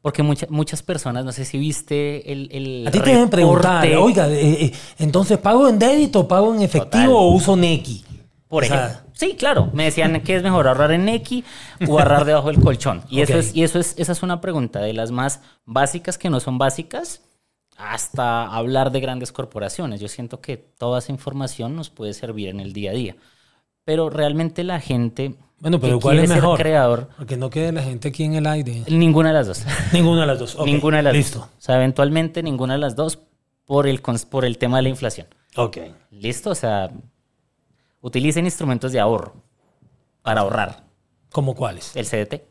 porque 0.00 0.22
mucha- 0.22 0.46
muchas 0.48 0.82
personas, 0.82 1.22
no 1.22 1.32
sé 1.32 1.44
si 1.44 1.58
viste 1.58 2.32
el... 2.32 2.48
el 2.50 2.88
A 2.88 2.90
ti 2.90 3.00
te 3.00 3.10
deben 3.10 3.28
preguntar, 3.28 3.86
oiga, 3.94 4.26
eh, 4.30 4.64
eh, 4.64 4.72
entonces 5.00 5.36
pago 5.36 5.68
en 5.68 5.78
débito, 5.78 6.26
pago 6.26 6.54
en 6.54 6.62
efectivo 6.62 7.04
Total. 7.04 7.08
o 7.14 7.28
uso 7.32 7.56
Nequi. 7.58 8.06
Por 8.48 8.64
O 8.64 8.66
sea, 8.66 8.86
ejemplo. 8.86 9.10
Sí, 9.12 9.36
claro. 9.38 9.70
Me 9.74 9.84
decían 9.84 10.20
que 10.22 10.34
es 10.36 10.42
mejor 10.42 10.68
ahorrar 10.68 10.90
en 10.92 11.04
Neki 11.04 11.44
o 11.86 11.98
ahorrar 11.98 12.24
debajo 12.24 12.48
del 12.48 12.60
colchón. 12.60 13.02
Y 13.10 13.20
eso 13.20 13.38
es, 13.38 13.54
y 13.54 13.62
eso 13.62 13.78
es, 13.78 13.94
esa 13.98 14.12
es 14.12 14.22
una 14.22 14.40
pregunta 14.40 14.80
de 14.80 14.94
las 14.94 15.10
más 15.10 15.40
básicas 15.66 16.16
que 16.18 16.30
no 16.30 16.40
son 16.40 16.56
básicas, 16.58 17.20
hasta 17.76 18.46
hablar 18.46 18.90
de 18.90 19.00
grandes 19.00 19.32
corporaciones. 19.32 20.00
Yo 20.00 20.08
siento 20.08 20.40
que 20.40 20.56
toda 20.56 20.98
esa 20.98 21.12
información 21.12 21.76
nos 21.76 21.90
puede 21.90 22.14
servir 22.14 22.48
en 22.48 22.60
el 22.60 22.72
día 22.72 22.90
a 22.90 22.94
día. 22.94 23.16
Pero 23.84 24.10
realmente 24.10 24.64
la 24.64 24.80
gente 24.80 25.34
Bueno, 25.60 25.78
pero 25.80 25.98
que 25.98 26.02
¿cuál 26.02 26.18
es 26.18 26.28
mejor? 26.28 26.58
creador, 26.58 27.08
Porque 27.16 27.36
no 27.36 27.50
quede 27.50 27.72
la 27.72 27.82
gente 27.82 28.08
aquí 28.08 28.24
en 28.24 28.34
el 28.34 28.46
aire. 28.46 28.82
ninguna 28.88 29.28
de 29.28 29.34
las 29.34 29.46
dos. 29.46 29.64
Ninguna 29.92 30.22
de 30.22 30.26
las 30.26 30.38
dos. 30.38 30.56
Ninguna 30.64 30.96
de 30.98 31.02
las 31.04 31.14
Listo. 31.14 31.38
dos. 31.40 31.48
O 31.48 31.60
sea, 31.60 31.76
eventualmente 31.76 32.42
ninguna 32.42 32.74
de 32.74 32.80
las 32.80 32.96
dos 32.96 33.18
por 33.64 33.86
el, 33.86 34.00
por 34.30 34.44
el 34.44 34.58
tema 34.58 34.78
de 34.78 34.82
la 34.84 34.88
inflación. 34.88 35.26
Ok. 35.56 35.78
¿Listo? 36.10 36.50
O 36.50 36.54
sea, 36.54 36.90
utilicen 38.00 38.44
instrumentos 38.44 38.92
de 38.92 39.00
ahorro 39.00 39.34
para 40.22 40.42
ahorrar. 40.42 40.84
¿Cómo 41.30 41.54
cuáles? 41.54 41.94
El 41.96 42.06
CDT. 42.06 42.42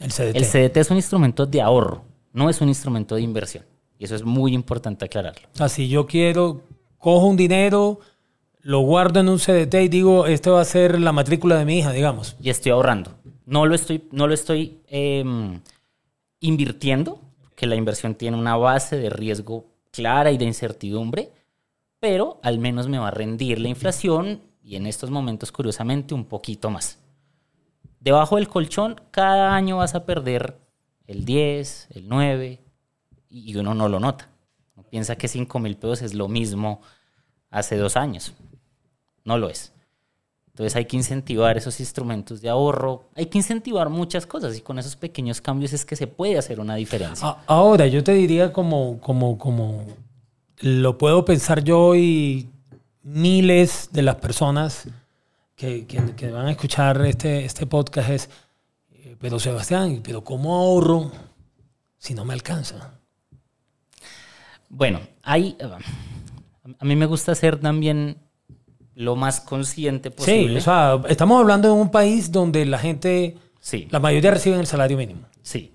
El 0.00 0.10
CDT. 0.10 0.36
El 0.36 0.44
CDT 0.44 0.76
es 0.78 0.90
un 0.90 0.96
instrumento 0.96 1.46
de 1.46 1.60
ahorro. 1.60 2.04
no 2.32 2.48
es 2.48 2.60
un 2.60 2.68
instrumento 2.68 3.14
de 3.14 3.20
inversión. 3.20 3.64
Y 3.98 4.04
eso 4.04 4.14
es 4.14 4.24
muy 4.24 4.54
importante 4.54 5.04
aclararlo. 5.04 5.48
O 5.54 5.56
sea, 5.56 5.68
si 5.68 5.88
yo 5.88 6.06
quiero, 6.06 6.62
cojo 6.98 7.26
un 7.26 7.36
dinero, 7.36 8.00
lo 8.62 8.80
guardo 8.80 9.20
en 9.20 9.28
un 9.28 9.38
CDT 9.38 9.74
y 9.74 9.88
digo, 9.88 10.26
este 10.26 10.50
va 10.50 10.60
a 10.60 10.64
ser 10.64 10.98
la 10.98 11.12
matrícula 11.12 11.56
de 11.56 11.64
mi 11.64 11.78
hija, 11.78 11.92
digamos. 11.92 12.36
Y 12.40 12.50
estoy 12.50 12.72
ahorrando. 12.72 13.12
No 13.44 13.66
lo 13.66 13.74
estoy, 13.74 14.08
no 14.12 14.26
lo 14.26 14.34
estoy 14.34 14.80
em, 14.88 15.60
invirtiendo, 16.40 17.20
que 17.54 17.66
la 17.66 17.76
inversión 17.76 18.14
tiene 18.14 18.36
una 18.36 18.56
base 18.56 18.96
de 18.96 19.10
riesgo 19.10 19.66
clara 19.90 20.32
y 20.32 20.38
de 20.38 20.46
incertidumbre, 20.46 21.30
pero 22.00 22.40
al 22.42 22.58
menos 22.58 22.88
me 22.88 22.98
va 22.98 23.08
a 23.08 23.12
rendir 23.12 23.60
la 23.60 23.68
inflación 23.68 24.40
y 24.62 24.76
en 24.76 24.86
estos 24.86 25.10
momentos, 25.10 25.52
curiosamente, 25.52 26.14
un 26.14 26.24
poquito 26.24 26.70
más. 26.70 26.98
Debajo 28.00 28.36
del 28.36 28.48
colchón, 28.48 29.00
cada 29.10 29.54
año 29.54 29.78
vas 29.78 29.94
a 29.94 30.04
perder 30.04 30.58
el 31.06 31.24
10, 31.24 31.88
el 31.90 32.08
9, 32.08 32.60
y 33.28 33.56
uno 33.56 33.74
no 33.74 33.88
lo 33.88 34.00
nota. 34.00 34.28
Uno 34.76 34.86
piensa 34.88 35.16
que 35.16 35.28
5 35.28 35.58
mil 35.58 35.76
pesos 35.76 36.02
es 36.02 36.14
lo 36.14 36.28
mismo 36.28 36.80
hace 37.50 37.76
dos 37.76 37.96
años. 37.96 38.32
No 39.24 39.38
lo 39.38 39.48
es. 39.48 39.72
Entonces 40.52 40.76
hay 40.76 40.84
que 40.84 40.96
incentivar 40.96 41.56
esos 41.56 41.80
instrumentos 41.80 42.42
de 42.42 42.50
ahorro, 42.50 43.04
hay 43.14 43.26
que 43.26 43.38
incentivar 43.38 43.88
muchas 43.88 44.26
cosas 44.26 44.56
y 44.56 44.60
con 44.60 44.78
esos 44.78 44.96
pequeños 44.96 45.40
cambios 45.40 45.72
es 45.72 45.86
que 45.86 45.96
se 45.96 46.06
puede 46.06 46.36
hacer 46.36 46.60
una 46.60 46.74
diferencia. 46.74 47.38
Ahora, 47.46 47.86
yo 47.86 48.04
te 48.04 48.12
diría 48.12 48.52
como, 48.52 49.00
como, 49.00 49.38
como 49.38 49.86
lo 50.58 50.98
puedo 50.98 51.24
pensar 51.24 51.64
yo 51.64 51.94
y 51.96 52.50
miles 53.02 53.88
de 53.92 54.02
las 54.02 54.16
personas 54.16 54.88
que, 55.56 55.86
que, 55.86 56.30
van 56.30 56.46
a 56.46 56.50
escuchar 56.50 57.04
este, 57.06 57.44
este 57.44 57.66
podcast 57.66 58.10
es, 58.10 58.30
eh, 58.90 59.16
pero 59.20 59.38
Sebastián, 59.38 60.00
pero 60.02 60.24
¿cómo 60.24 60.56
ahorro 60.56 61.12
si 61.98 62.14
no 62.14 62.24
me 62.24 62.34
alcanza? 62.34 62.98
Bueno, 64.68 65.00
hay, 65.22 65.56
a 66.78 66.84
mí 66.84 66.96
me 66.96 67.06
gusta 67.06 67.34
ser 67.34 67.60
también 67.60 68.16
lo 68.94 69.16
más 69.16 69.40
consciente 69.40 70.10
posible. 70.10 70.54
Sí, 70.54 70.56
o 70.56 70.60
sea, 70.60 71.00
estamos 71.08 71.40
hablando 71.40 71.68
de 71.68 71.74
un 71.74 71.90
país 71.90 72.32
donde 72.32 72.64
la 72.66 72.78
gente, 72.78 73.36
sí. 73.60 73.88
la 73.90 74.00
mayoría 74.00 74.30
reciben 74.30 74.60
el 74.60 74.66
salario 74.66 74.96
mínimo. 74.96 75.22
Sí. 75.42 75.71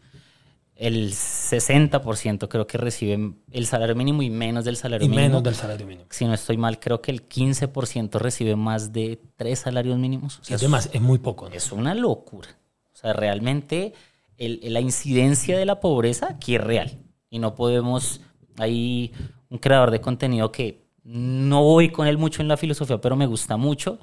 El 0.77 1.11
60% 1.11 2.47
creo 2.47 2.67
que 2.67 2.77
reciben 2.77 3.41
el 3.51 3.65
salario 3.65 3.95
mínimo 3.95 4.21
y 4.21 4.29
menos 4.29 4.63
del 4.63 4.77
salario 4.77 5.07
mínimo. 5.07 5.21
Y 5.21 5.27
menos 5.27 5.43
del 5.43 5.55
salario 5.55 5.87
mínimo. 5.87 6.05
Si 6.11 6.25
no 6.25 6.35
estoy 6.35 6.57
mal, 6.57 6.79
creo 6.79 7.01
que 7.01 7.11
el 7.11 7.27
15% 7.27 8.19
recibe 8.19 8.55
más 8.55 8.93
de 8.93 9.19
tres 9.35 9.59
salarios 9.59 9.97
mínimos. 9.97 10.39
es, 10.47 10.61
es 10.61 11.01
muy 11.01 11.17
poco. 11.17 11.47
Es 11.47 11.71
una 11.71 11.95
locura. 11.95 12.49
O 12.93 12.95
sea, 12.95 13.13
realmente 13.13 13.93
la 14.37 14.79
incidencia 14.79 15.57
de 15.57 15.65
la 15.65 15.79
pobreza 15.79 16.27
aquí 16.29 16.55
es 16.55 16.61
real. 16.61 16.99
Y 17.29 17.39
no 17.39 17.55
podemos... 17.55 18.21
Hay 18.57 19.13
un 19.49 19.57
creador 19.57 19.91
de 19.91 20.01
contenido 20.01 20.51
que 20.51 20.87
no 21.03 21.63
voy 21.63 21.89
con 21.89 22.07
él 22.07 22.17
mucho 22.17 22.41
en 22.41 22.47
la 22.47 22.57
filosofía, 22.57 22.99
pero 22.99 23.15
me 23.15 23.25
gusta 23.25 23.57
mucho. 23.57 23.99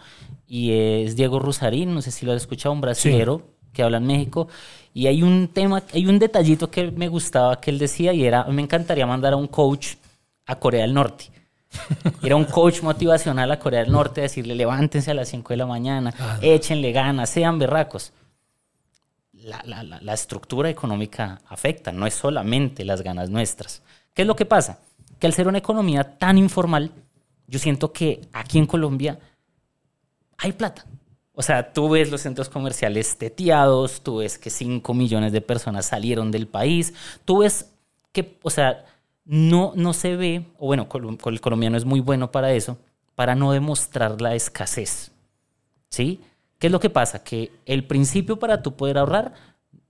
Y 0.47 0.73
es 0.73 1.17
Diego 1.17 1.39
Rusarín, 1.39 1.95
no 1.95 2.03
sé 2.03 2.11
si 2.11 2.27
lo 2.27 2.33
has 2.33 2.43
escuchado, 2.43 2.73
un 2.73 2.81
brasilero 2.81 3.55
que 3.75 3.83
habla 3.83 3.99
en 3.99 4.07
México. 4.07 4.49
Y 4.95 5.07
hay 5.07 5.23
un 5.23 5.49
tema, 5.49 5.83
hay 5.93 6.07
un 6.07 6.19
detallito 6.19 6.71
que 6.71 6.91
me 6.91 7.09
gustaba 7.09 7.61
que 7.61 7.71
él 7.71 7.79
decía 7.79 8.15
y 8.15 8.25
era, 8.25 8.45
me 8.45 8.63
encantaría 8.63 9.07
mandar 9.07 9.35
a 9.35 9.37
un 9.37 9.49
coach 9.49 9.97
a 10.47 10.57
Corea 10.57 10.83
del 10.83 10.95
Norte. 10.95 11.31
Era 12.23 12.37
un 12.37 12.45
coach 12.45 12.83
motivacional 12.83 13.51
a 13.51 13.59
Corea 13.59 13.81
del 13.81 13.91
Norte, 13.91 14.21
decirle 14.21 14.55
levántense 14.55 15.11
a 15.11 15.15
las 15.15 15.29
5 15.29 15.49
de 15.55 15.57
la 15.57 15.67
mañana, 15.67 16.15
échenle 16.41 16.93
ganas, 16.93 17.29
sean 17.29 17.59
berracos. 17.59 18.13
La, 19.33 19.61
la, 19.67 19.83
la, 19.83 20.15
estructura 20.15 20.71
económica 20.71 21.41
afecta, 21.49 21.91
no 21.91 22.07
es 22.07 22.15
solamente 22.15 22.85
las 22.85 23.03
ganas 23.03 23.29
nuestras. 23.29 23.83
¿Qué 24.15 24.23
es 24.23 24.29
lo 24.29 24.37
que 24.37 24.47
pasa? 24.47 24.79
que 25.19 25.27
al 25.27 25.33
ser 25.33 25.49
una 25.49 25.59
economía 25.59 26.19
tan 26.19 26.39
informal, 26.39 26.91
yo 27.47 27.59
siento 27.59 27.93
que 27.93 28.29
aquí 28.33 28.59
en 28.59 28.67
Colombia 28.67 29.19
hay 30.39 30.53
plata. 30.53 30.85
O 31.35 31.43
sea, 31.43 31.73
tú 31.73 31.89
ves 31.89 32.11
los 32.11 32.21
centros 32.21 32.49
comerciales 32.49 33.19
teteados, 33.19 34.03
tú 34.03 34.19
ves 34.19 34.39
que 34.39 34.51
5 34.51 34.95
millones 34.95 35.33
de 35.33 35.41
personas 35.41 35.87
salieron 35.87 36.31
del 36.31 36.47
país, 36.47 36.95
tú 37.25 37.39
ves 37.39 37.73
que, 38.13 38.39
o 38.43 38.51
sea, 38.51 38.85
no, 39.25 39.73
no 39.75 39.93
se 39.93 40.17
ve, 40.17 40.47
o 40.59 40.67
bueno, 40.67 40.87
el 41.27 41.41
colombiano 41.41 41.77
es 41.77 41.85
muy 41.85 42.01
bueno 42.01 42.31
para 42.31 42.53
eso, 42.53 42.79
para 43.17 43.35
no 43.35 43.53
demostrar 43.53 44.21
la 44.21 44.35
escasez. 44.35 45.11
¿Sí? 45.89 46.21
¿Qué 46.59 46.69
es 46.69 46.73
lo 46.73 46.81
que 46.81 46.91
pasa? 46.91 47.23
Que 47.25 47.53
el 47.67 47.87
principio 47.87 48.39
para 48.39 48.63
tú 48.63 48.77
poder 48.77 48.99
ahorrar 48.99 49.35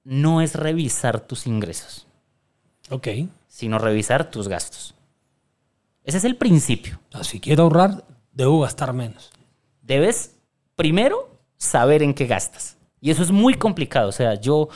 no 0.02 0.40
es 0.40 0.54
revisar 0.54 1.20
tus 1.20 1.46
ingresos. 1.46 2.06
Ok. 2.90 3.08
Sino 3.48 3.78
revisar 3.78 4.30
tus 4.30 4.48
gastos. 4.48 4.94
Ese 6.04 6.18
es 6.18 6.24
el 6.24 6.36
principio. 6.36 7.00
Si 7.22 7.40
quiero 7.40 7.64
ahorrar, 7.64 8.04
debo 8.32 8.60
gastar 8.60 8.92
menos. 8.92 9.30
Debes 9.80 10.36
primero 10.76 11.33
saber 11.56 12.02
en 12.02 12.14
qué 12.14 12.26
gastas. 12.26 12.76
Y 13.00 13.10
eso 13.10 13.22
es 13.22 13.30
muy 13.30 13.54
complicado. 13.54 14.08
O 14.08 14.12
sea, 14.12 14.34
yo 14.34 14.68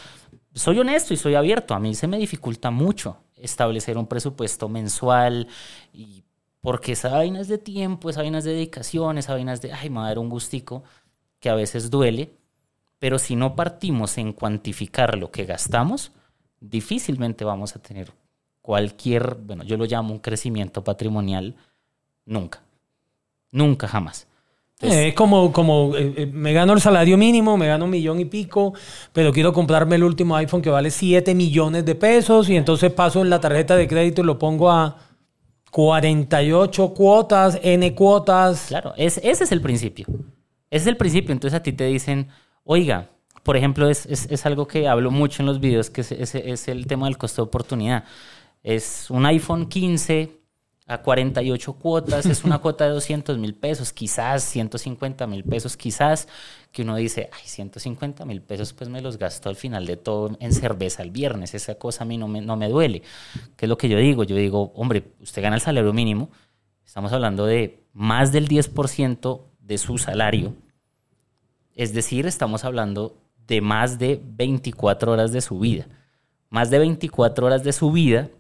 soy 0.55 0.79
honesto 0.79 1.15
y 1.15 1.17
soy 1.17 1.35
abierto. 1.35 1.75
A 1.75 1.81
mí 1.81 1.95
se 1.95 2.07
me 2.07 2.19
dificulta 2.19 2.71
mucho 2.71 3.19
establecer 3.37 3.97
un 3.97 4.07
presupuesto 4.07 4.69
mensual 4.69 5.49
y 5.93 6.25
porque 6.61 6.93
esa 6.93 7.09
vaina 7.11 7.41
es 7.41 7.49
de 7.49 7.59
tiempo, 7.59 8.11
esa 8.11 8.21
vaina 8.21 8.39
es 8.39 8.45
de 8.45 8.53
dedicación, 8.53 9.17
esa 9.19 9.33
vaina 9.33 9.53
es 9.53 9.63
de, 9.63 9.73
ay, 9.73 9.91
me 9.91 9.97
va 9.97 10.07
a 10.07 10.09
dar 10.09 10.19
un 10.19 10.29
gustico 10.29 10.83
que 11.41 11.49
a 11.49 11.55
veces 11.55 11.91
duele. 11.91 12.33
Pero 12.99 13.19
si 13.19 13.37
no 13.37 13.55
partimos 13.55 14.19
en 14.19 14.33
cuantificar 14.33 15.17
lo 15.17 15.31
que 15.31 15.45
gastamos, 15.45 16.13
difícilmente 16.61 17.45
vamos 17.45 17.77
a 17.77 17.79
tener 17.81 18.13
cualquier, 18.61 19.37
bueno, 19.37 19.65
yo 19.65 19.77
lo 19.77 19.87
llamo 19.87 20.13
un 20.13 20.19
crecimiento 20.19 20.85
patrimonial, 20.85 21.55
nunca. 22.27 22.61
Nunca, 23.51 23.89
jamás. 23.89 24.28
Es 24.81 25.15
como, 25.15 25.53
como 25.53 25.97
eh, 25.97 26.15
eh, 26.17 26.27
me 26.27 26.53
gano 26.53 26.73
el 26.73 26.81
salario 26.81 27.19
mínimo, 27.19 27.57
me 27.57 27.67
gano 27.67 27.87
un 27.87 27.91
millón 27.91 28.21
y 28.21 28.25
pico, 28.27 28.75
pero 29.13 29.33
quiero 29.33 29.53
comprarme 29.53 29.97
el 29.97 30.05
último 30.05 30.37
iPhone 30.37 30.63
que 30.63 30.71
vale 30.71 30.91
7 30.91 31.35
millones 31.35 31.85
de 31.85 31.97
pesos 31.97 32.49
y 32.49 32.57
entonces 32.57 32.93
paso 32.93 33.21
en 33.21 33.31
la 33.31 33.41
tarjeta 33.41 33.77
de 33.77 33.89
crédito 33.89 34.23
y 34.23 34.25
lo 34.25 34.39
pongo 34.39 34.71
a 34.71 34.97
48 35.73 36.95
cuotas, 36.95 37.59
N 37.63 37.95
cuotas. 37.95 38.67
Claro, 38.69 38.95
ese 38.97 39.21
es 39.29 39.53
el 39.53 39.61
principio. 39.61 40.07
Ese 40.71 40.83
es 40.83 40.87
el 40.87 40.97
principio. 40.97 41.33
Entonces 41.33 41.59
a 41.59 41.63
ti 41.63 41.73
te 41.73 41.85
dicen, 41.85 42.29
oiga, 42.63 43.11
por 43.43 43.57
ejemplo, 43.57 43.89
es, 43.89 44.07
es, 44.07 44.47
algo 44.47 44.69
que 44.69 44.87
hablo 44.87 45.11
mucho 45.11 45.43
en 45.43 45.47
los 45.47 45.59
videos, 45.59 45.91
que 45.91 46.03
es, 46.03 46.13
es 46.13 46.69
el 46.69 46.87
tema 46.87 47.07
del 47.07 47.19
costo 47.19 47.43
de 47.43 47.47
oportunidad. 47.47 48.05
Es 48.63 49.11
un 49.11 49.27
iPhone 49.27 49.69
15 49.69 50.38
a 50.89 51.03
48 51.03 51.75
cuotas, 51.75 52.25
es 52.25 52.45
una 52.45 52.59
cuota 52.59 52.87
de 52.87 52.93
200 52.93 53.37
mil 53.37 53.55
pesos, 53.55 53.93
quizás 53.93 54.43
150 54.43 55.27
mil 55.27 55.45
pesos, 55.45 55.77
quizás 55.77 56.27
que 56.73 56.81
uno 56.81 56.97
dice, 56.97 57.29
ay, 57.31 57.43
150 57.45 58.25
mil 58.25 58.41
pesos, 58.41 58.73
pues 58.73 58.89
me 58.89 59.03
los 59.03 59.19
gasto 59.19 59.51
al 59.51 59.57
final 59.57 59.85
de 59.85 59.99
todo 59.99 60.37
en 60.41 60.55
cerveza 60.55 61.03
el 61.03 61.11
viernes, 61.11 61.53
esa 61.53 61.75
cosa 61.75 62.05
a 62.05 62.07
mí 62.07 62.17
no 62.17 62.27
me, 62.27 62.41
no 62.41 62.57
me 62.57 62.71
duele. 62.71 63.03
¿Qué 63.57 63.67
es 63.67 63.69
lo 63.69 63.77
que 63.77 63.91
yo 63.91 63.99
digo? 63.99 64.25
Yo 64.25 64.35
digo, 64.35 64.73
hombre, 64.75 65.13
usted 65.21 65.43
gana 65.43 65.57
el 65.57 65.63
salario 65.63 65.93
mínimo, 65.93 66.31
estamos 66.87 67.13
hablando 67.13 67.45
de 67.45 67.85
más 67.93 68.33
del 68.33 68.49
10% 68.49 69.43
de 69.61 69.77
su 69.77 69.99
salario, 69.99 70.55
es 71.75 71.93
decir, 71.93 72.27
estamos 72.27 72.65
hablando 72.65 73.15
de 73.47 73.61
más 73.61 73.99
de 73.99 74.23
24 74.25 75.13
horas 75.13 75.33
de 75.33 75.43
su 75.43 75.59
vida. 75.59 75.87
Más 76.49 76.71
de 76.71 76.79
24 76.79 77.47
horas 77.47 77.63
de 77.63 77.75
su 77.75 77.93
vida 77.93 78.31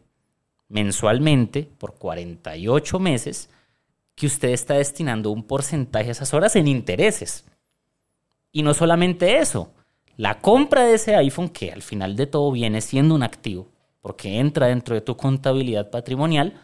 mensualmente 0.68 1.68
por 1.78 1.94
48 1.94 2.98
meses 2.98 3.50
que 4.14 4.26
usted 4.26 4.48
está 4.48 4.74
destinando 4.74 5.30
un 5.30 5.44
porcentaje 5.44 6.08
a 6.08 6.12
esas 6.12 6.34
horas 6.34 6.56
en 6.56 6.66
intereses. 6.66 7.44
Y 8.50 8.62
no 8.62 8.74
solamente 8.74 9.38
eso, 9.38 9.72
la 10.16 10.40
compra 10.40 10.82
de 10.82 10.94
ese 10.94 11.14
iPhone, 11.14 11.48
que 11.48 11.70
al 11.70 11.82
final 11.82 12.16
de 12.16 12.26
todo 12.26 12.50
viene 12.50 12.80
siendo 12.80 13.14
un 13.14 13.22
activo, 13.22 13.68
porque 14.00 14.40
entra 14.40 14.66
dentro 14.66 14.96
de 14.96 15.00
tu 15.00 15.16
contabilidad 15.16 15.90
patrimonial, 15.90 16.60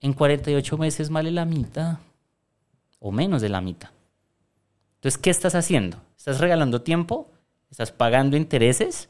en 0.00 0.14
48 0.14 0.78
meses 0.78 1.10
vale 1.10 1.30
la 1.30 1.44
mitad 1.44 1.98
o 2.98 3.12
menos 3.12 3.42
de 3.42 3.50
la 3.50 3.60
mitad. 3.60 3.90
Entonces, 4.94 5.18
¿qué 5.18 5.28
estás 5.28 5.54
haciendo? 5.54 5.98
¿Estás 6.16 6.40
regalando 6.40 6.80
tiempo? 6.80 7.30
¿Estás 7.70 7.92
pagando 7.92 8.38
intereses? 8.38 9.09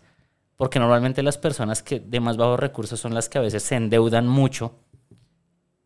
Porque 0.60 0.78
normalmente 0.78 1.22
las 1.22 1.38
personas 1.38 1.82
que 1.82 2.00
de 2.00 2.20
más 2.20 2.36
bajos 2.36 2.60
recursos 2.60 3.00
son 3.00 3.14
las 3.14 3.30
que 3.30 3.38
a 3.38 3.40
veces 3.40 3.62
se 3.62 3.76
endeudan 3.76 4.28
mucho 4.28 4.74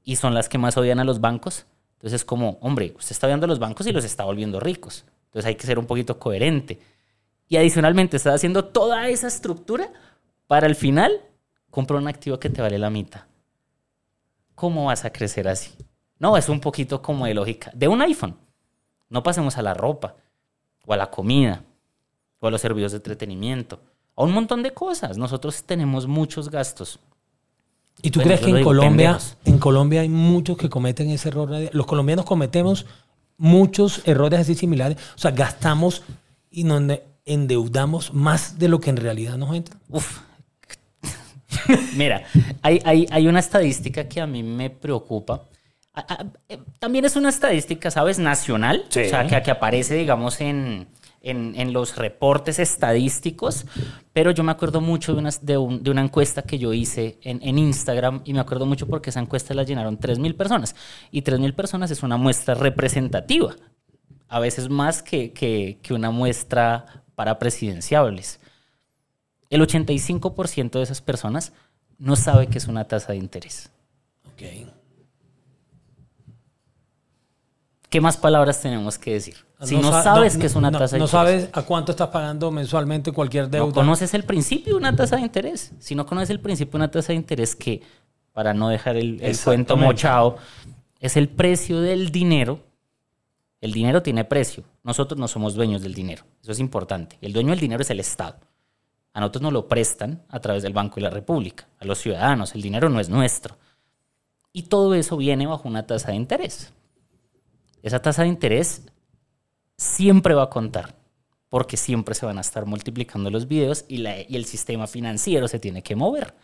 y 0.03 0.17
son 0.17 0.35
las 0.35 0.49
que 0.49 0.59
más 0.59 0.77
odian 0.77 0.99
a 0.99 1.05
los 1.05 1.21
bancos. 1.21 1.67
Entonces 1.93 2.23
es 2.23 2.25
como, 2.25 2.59
hombre, 2.61 2.93
usted 2.99 3.13
está 3.13 3.29
odiando 3.29 3.45
a 3.45 3.49
los 3.49 3.61
bancos 3.61 3.87
y 3.87 3.93
los 3.93 4.05
está 4.05 4.25
volviendo 4.25 4.59
ricos. 4.59 5.05
Entonces 5.27 5.47
hay 5.47 5.55
que 5.55 5.65
ser 5.65 5.79
un 5.79 5.87
poquito 5.87 6.19
coherente. 6.19 6.81
Y 7.47 7.57
adicionalmente 7.57 8.17
estás 8.17 8.35
haciendo 8.35 8.65
toda 8.65 9.09
esa 9.09 9.29
estructura 9.29 9.93
para 10.49 10.67
al 10.67 10.75
final 10.75 11.21
comprar 11.71 12.01
un 12.01 12.09
activo 12.09 12.41
que 12.41 12.51
te 12.51 12.61
vale 12.61 12.77
la 12.77 12.91
mitad. 12.91 13.27
¿Cómo 14.57 14.87
vas 14.87 15.05
a 15.05 15.13
crecer 15.13 15.47
así? 15.47 15.71
No, 16.19 16.37
es 16.37 16.49
un 16.49 16.59
poquito 16.59 17.01
como 17.01 17.27
de 17.27 17.35
lógica. 17.35 17.71
De 17.75 17.87
un 17.87 18.03
iPhone. 18.03 18.37
No 19.09 19.23
pasemos 19.23 19.57
a 19.57 19.63
la 19.63 19.75
ropa, 19.75 20.17
o 20.85 20.93
a 20.93 20.97
la 20.97 21.13
comida, 21.13 21.63
o 22.41 22.49
a 22.49 22.51
los 22.51 22.61
servicios 22.61 22.91
de 22.91 22.97
entretenimiento 22.97 23.94
a 24.17 24.23
un 24.23 24.33
montón 24.33 24.63
de 24.63 24.73
cosas. 24.73 25.17
Nosotros 25.19 25.65
tenemos 25.65 26.07
muchos 26.07 26.51
gastos. 26.51 26.99
¿Y 28.03 28.11
tú 28.11 28.21
Bueno, 28.21 28.37
crees 28.37 28.41
que 28.53 28.59
en 28.59 28.65
Colombia, 28.65 29.13
pendejos. 29.13 29.37
en 29.45 29.59
Colombia 29.59 30.01
hay 30.03 30.09
muchos 30.09 30.57
que 30.59 30.69
cometen 30.69 31.11
ese 31.11 31.29
error? 31.29 31.51
Los 31.73 31.87
colombianos 31.87 32.25
cometemos 32.25 32.87
muchos 33.39 34.03
errores 34.05 34.41
así 34.41 34.55
similares. 34.55 34.99
O 35.15 35.19
sea, 35.19 35.31
gastamos 35.31 36.03
y 36.51 36.65
nos 36.65 36.81
ende- 36.81 37.03
endeudamos 37.25 38.13
más 38.13 38.59
de 38.59 38.69
lo 38.69 38.81
que 38.81 38.91
en 38.91 38.97
realidad 38.97 39.37
nos 39.39 39.55
entra. 39.55 39.77
Uf. 39.89 40.19
Mira, 41.97 42.25
hay, 42.63 42.81
hay- 42.85 43.07
hay 43.11 43.27
una 43.29 43.41
estadística 43.41 44.09
que 44.09 44.21
a 44.21 44.27
mí 44.27 44.43
me 44.43 44.71
preocupa. 44.71 45.43
Eh, 46.49 46.59
También 46.81 47.05
es 47.05 47.15
una 47.17 47.29
estadística, 47.29 47.91
¿sabes? 47.91 48.19
Nacional. 48.19 48.85
Sí. 48.89 49.01
O 49.03 49.09
sea, 49.09 49.27
que, 49.27 49.41
que 49.43 49.51
aparece, 49.51 49.95
digamos, 49.95 50.41
en, 50.41 50.89
en- 51.25 51.55
en 51.57 51.73
los 51.73 51.97
reportes 51.97 52.59
estadísticos. 52.59 53.67
Pero 54.13 54.31
yo 54.31 54.43
me 54.45 54.53
acuerdo 54.53 54.81
mucho 54.81 55.13
de 55.15 55.19
una, 55.19 55.31
de 55.41 55.57
un- 55.59 55.83
de 55.83 55.91
una 55.91 56.03
encuesta 56.03 56.43
que 56.43 56.59
yo 56.59 56.73
hice 56.73 57.19
en, 57.23 57.41
en 57.43 57.59
Instagram. 57.59 58.23
Y 58.25 58.33
me 58.33 58.41
acuerdo 58.41 58.67
mucho 58.67 58.87
porque 58.87 59.11
esa 59.11 59.21
encuesta 59.21 59.55
la 59.55 59.63
llenaron 59.65 59.99
3.000 59.99 60.35
personas. 60.37 60.75
Y 61.11 61.23
3.000 61.23 61.55
personas 61.55 61.91
es 61.91 62.03
una 62.03 62.17
muestra 62.17 62.55
representativa. 62.55 63.55
A 64.29 64.39
veces 64.41 64.69
más 64.69 65.03
que, 65.03 65.33
que- 65.33 65.79
que 65.83 65.95
una 65.95 66.11
muestra 66.11 67.05
para 67.15 67.39
presidenciables. 67.39 68.41
El 69.51 69.61
85% 69.63 70.79
de 70.79 70.85
esas 70.85 71.01
personas 71.01 71.53
no 71.99 72.17
sabe 72.17 72.49
qué 72.49 72.59
es 72.59 72.67
una 72.67 72.85
tasa 72.85 73.13
de 73.13 73.19
interés. 73.19 73.71
Ok. 74.27 74.43
¿Qué 77.89 78.01
más 78.01 78.17
palabras 78.17 78.61
tenemos 78.61 78.99
que 78.99 79.13
decir? 79.13 79.37
Si 79.67 79.77
no, 79.77 79.91
sa- 79.91 80.03
sabes 80.03 80.35
no- 80.35 80.41
qué 80.41 80.47
es 80.47 80.55
una 80.55 80.71
no- 80.71 80.79
tasa 80.79 80.97
de 80.97 81.01
No 81.01 81.05
interés. 81.07 81.11
sabes 81.43 81.49
a 81.53 81.63
cuánto 81.63 81.93
estás 81.93 82.09
pagando 82.09 82.51
mensualmente 82.51 83.13
cualquier 83.13 83.49
deuda. 83.49 83.67
No 83.69 83.73
conoces 83.75 84.15
el 84.15 84.25
principio 84.25 84.75
de 84.75 84.79
una 84.79 84.95
tasa 84.97 85.17
de 85.17 85.23
interés. 85.23 85.73
Si 85.79 85.95
no 85.95 86.07
conoces 86.07 86.31
el 86.31 86.41
principio 86.41 86.73
de 86.73 86.77
una 86.85 86.91
tasa 86.91 87.09
de 87.09 87.17
interés 87.17 87.55
que, 87.57 87.83
para 88.33 88.55
no 88.55 88.69
dejar 88.69 88.97
el, 88.97 89.21
el 89.23 89.39
cuento 89.39 89.77
mochado, 89.77 90.37
es 91.01 91.17
el 91.17 91.29
precio 91.29 91.81
del 91.81 92.11
dinero. 92.11 92.61
El 93.61 93.73
dinero 93.73 94.03
tiene 94.03 94.25
precio. 94.25 94.65
Nosotros 94.83 95.19
no 95.19 95.27
somos 95.29 95.55
dueños 95.55 95.83
del 95.83 95.95
dinero. 95.95 96.25
Eso 96.43 96.53
es 96.53 96.61
importante. 96.61 97.17
El 97.21 97.33
dueño 97.33 97.51
del 97.51 97.61
dinero 97.61 97.83
es 97.83 97.91
el 97.91 98.01
Estado. 98.01 98.37
A 99.15 99.21
nosotros 99.21 99.43
nos 99.43 99.53
lo 99.53 99.69
prestan 99.69 100.23
a 100.29 100.41
través 100.41 100.63
del 100.63 100.73
Banco 100.73 100.97
de 100.97 101.03
la 101.03 101.11
República, 101.11 101.67
a 101.79 101.85
los 101.85 101.99
ciudadanos. 101.99 102.55
El 102.55 102.63
dinero 102.63 102.89
no 102.91 102.99
es 103.01 103.09
nuestro. 103.09 103.57
Y 104.53 104.65
todo 104.65 104.95
eso 104.95 105.17
viene 105.17 105.47
bajo 105.47 105.69
una 105.69 105.87
tasa 105.87 106.09
de 106.11 106.17
interés. 106.17 106.73
Esa 107.83 108.01
tasa 108.03 108.23
de 108.23 108.29
interés 108.29 108.83
siempre 109.77 110.35
va 110.35 110.45
a 110.45 110.51
contar, 110.51 110.95
porque 111.49 111.77
siempre 111.77 112.15
se 112.15 112.27
van 112.27 112.39
a 112.39 112.43
estar 112.43 112.67
multiplicando 112.67 113.31
los 113.31 113.49
videos 113.49 113.85
y, 113.89 114.05
el 114.07 114.45
sistema 114.47 114.87
financiero 114.87 115.49
se 115.49 115.59
tiene 115.61 115.83
que 115.83 115.97
mover. 115.97 116.35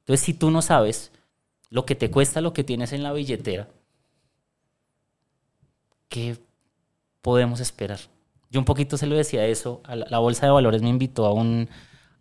Entonces, 0.00 0.24
si 0.26 0.34
tú 0.34 0.50
no 0.50 0.62
sabes 0.62 1.12
lo 1.70 1.86
que 1.86 1.94
te 1.96 2.10
cuesta 2.10 2.40
lo 2.40 2.52
que 2.54 2.64
tienes 2.64 2.92
en 2.92 3.02
la 3.04 3.12
billetera, 3.12 3.68
¿qué 6.08 6.38
podemos 7.22 7.60
esperar? 7.60 8.00
Yo 8.50 8.60
un 8.60 8.66
poquito 8.66 8.96
se 8.98 9.06
lo 9.06 9.16
decía 9.16 9.46
eso. 9.46 9.82
a 9.84 9.96
La, 9.96 10.06
la 10.10 10.18
Bolsa 10.18 10.46
de 10.46 10.52
Valores 10.52 10.82
me 10.82 10.90
invitó 10.90 11.26
a 11.26 11.32
un, 11.34 11.68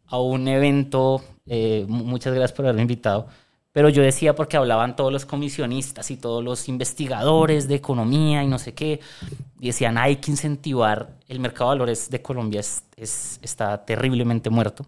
a 0.08 0.20
un 0.22 0.48
evento. 0.50 1.24
eh, 1.48 1.86
mu- 1.90 2.06
muchas 2.06 2.34
gracias 2.36 2.54
por 2.56 2.66
haberme 2.66 2.84
invitado. 2.84 3.28
Pero 3.80 3.88
yo 3.88 4.04
decía 4.04 4.36
porque 4.36 4.58
hablaban 4.58 4.98
todos 4.98 5.10
los 5.10 5.26
comisionistas 5.26 6.12
y 6.12 6.18
todos 6.18 6.44
los 6.44 6.68
investigadores 6.68 7.70
de 7.70 7.76
economía 7.76 8.44
y 8.44 8.48
no 8.50 8.60
sé 8.60 8.74
qué. 8.74 9.00
Y 9.58 9.68
decían, 9.68 9.98
hay 9.98 10.18
que 10.18 10.32
incentivar. 10.32 11.16
El 11.30 11.40
mercado 11.40 11.70
de 11.72 11.78
valores 11.78 12.10
de 12.10 12.22
Colombia 12.22 12.60
es- 12.60 12.84
es- 12.98 13.40
está 13.42 13.86
terriblemente 13.86 14.50
muerto. 14.50 14.86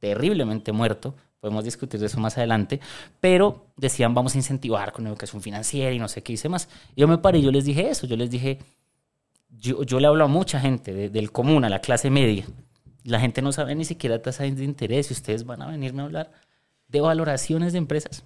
Terriblemente 0.00 0.72
muerto. 0.72 1.14
Podemos 1.38 1.62
discutir 1.62 2.00
de 2.00 2.06
eso 2.06 2.18
más 2.18 2.36
adelante. 2.36 2.80
Pero 3.20 3.66
decían, 3.76 4.14
vamos 4.14 4.34
a 4.34 4.38
incentivar 4.38 4.90
con 4.92 5.06
educación 5.06 5.40
financiera 5.40 5.92
y 5.92 6.00
no 6.00 6.08
sé 6.08 6.20
qué 6.24 6.32
hice 6.32 6.48
más. 6.48 6.68
Yo 6.96 7.06
me 7.06 7.18
paré 7.18 7.38
y 7.38 7.42
yo 7.42 7.52
les 7.52 7.66
dije 7.66 7.88
eso. 7.88 8.08
Yo 8.08 8.16
les 8.16 8.30
dije, 8.30 8.58
yo, 9.48 9.84
yo 9.84 10.00
le 10.00 10.08
hablo 10.08 10.24
a 10.24 10.26
mucha 10.26 10.58
gente 10.58 10.92
de- 10.92 11.08
del 11.08 11.30
común, 11.30 11.64
a 11.64 11.68
la 11.68 11.80
clase 11.80 12.10
media. 12.10 12.44
La 13.04 13.20
gente 13.20 13.42
no 13.42 13.52
sabe 13.52 13.76
ni 13.76 13.84
siquiera 13.84 14.20
tasa 14.20 14.42
de 14.42 14.64
interés 14.64 15.08
y 15.10 15.14
ustedes 15.14 15.44
van 15.46 15.62
a 15.62 15.68
venirme 15.68 16.02
a 16.02 16.06
hablar 16.06 16.32
de 16.88 17.00
valoraciones 17.00 17.72
de 17.72 17.78
empresas. 17.78 18.24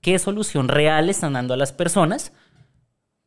¿Qué 0.00 0.18
solución 0.18 0.68
real 0.68 1.08
están 1.10 1.32
dando 1.32 1.54
a 1.54 1.56
las 1.56 1.72
personas 1.72 2.32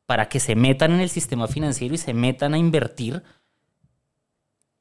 para 0.05 0.29
que 0.29 0.39
se 0.39 0.55
metan 0.55 0.91
en 0.93 1.01
el 1.01 1.09
sistema 1.09 1.47
financiero 1.47 1.93
y 1.93 1.97
se 1.97 2.13
metan 2.13 2.53
a 2.53 2.57
invertir 2.57 3.21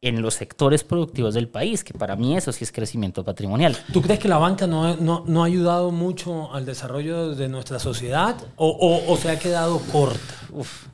en 0.03 0.23
los 0.23 0.35
sectores 0.35 0.85
productivos 0.85 1.35
del 1.35 1.49
país? 1.49 1.83
Que 1.83 1.93
para 1.93 2.15
mí 2.17 2.37
eso 2.37 2.53
sí 2.53 2.63
es 2.65 2.71
crecimiento 2.73 3.25
patrimonial. 3.25 3.77
¿Tú 3.93 4.01
crees 4.01 4.21
que 4.21 4.29
la 4.29 4.39
banca 4.39 4.67
no, 4.69 4.97
no- 4.97 5.25
no 5.27 5.43
ha 5.43 5.47
ayudado 5.47 5.91
mucho 5.91 6.55
al 6.55 6.65
desarrollo 6.65 7.35
de 7.35 7.49
nuestra 7.49 7.79
sociedad 7.81 8.37
o, 8.57 8.69
o- 8.69 9.13
o 9.13 9.17
se 9.17 9.31
ha 9.31 9.39
quedado 9.39 9.81
corta? 9.93 10.21
Uf. 10.53 10.87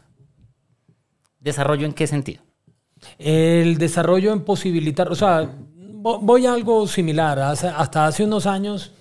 ¿Desarrollo 1.41 1.87
en 1.87 1.93
qué 1.93 2.07
sentido? 2.07 2.43
El 3.19 3.77
desarrollo 3.79 4.33
en 4.33 4.41
posibilitar, 4.45 5.13
o 5.13 5.15
sea, 5.15 5.55
voy 6.21 6.47
a 6.47 6.53
algo 6.53 6.87
similar. 6.87 7.39
Hasta 7.39 8.07
hace 8.07 8.25
unos 8.25 8.47
años, 8.47 8.93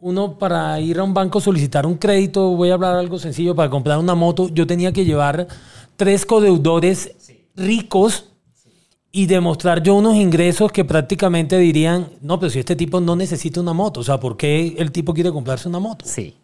uno 0.00 0.38
para 0.38 0.78
ir 0.80 0.98
a 0.98 1.04
un 1.04 1.14
banco 1.14 1.40
solicitar 1.40 1.86
un 1.86 1.96
crédito, 1.96 2.50
voy 2.50 2.70
a 2.70 2.74
hablar 2.74 2.96
algo 2.96 3.18
sencillo, 3.18 3.54
para 3.54 3.70
comprar 3.70 3.98
una 3.98 4.14
moto, 4.14 4.48
yo 4.48 4.66
tenía 4.66 4.92
que 4.92 5.04
llevar 5.04 5.48
tres 5.96 6.24
codeudores 6.26 7.12
ricos 7.56 8.26
y 9.10 9.26
demostrar 9.26 9.82
yo 9.82 9.94
unos 9.94 10.16
ingresos 10.16 10.70
que 10.70 10.84
prácticamente 10.84 11.58
dirían, 11.58 12.08
no, 12.20 12.38
pero 12.38 12.50
si 12.50 12.58
este 12.58 12.76
tipo 12.76 13.00
no 13.00 13.16
necesita 13.16 13.60
una 13.60 13.72
moto, 13.72 14.00
o 14.00 14.04
sea, 14.04 14.20
¿por 14.20 14.36
qué 14.36 14.76
el 14.78 14.92
tipo 14.92 15.14
quiere 15.14 15.32
comprarse 15.32 15.68
una 15.68 15.78
moto? 15.78 16.04
Sí. 16.06 16.34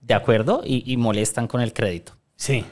De 0.00 0.14
acuerdo. 0.14 0.62
Y, 0.64 0.92
y 0.92 0.96
molestan 0.96 1.46
con 1.46 1.60
el 1.60 1.72
crédito. 1.72 2.12
Sí. 2.36 2.64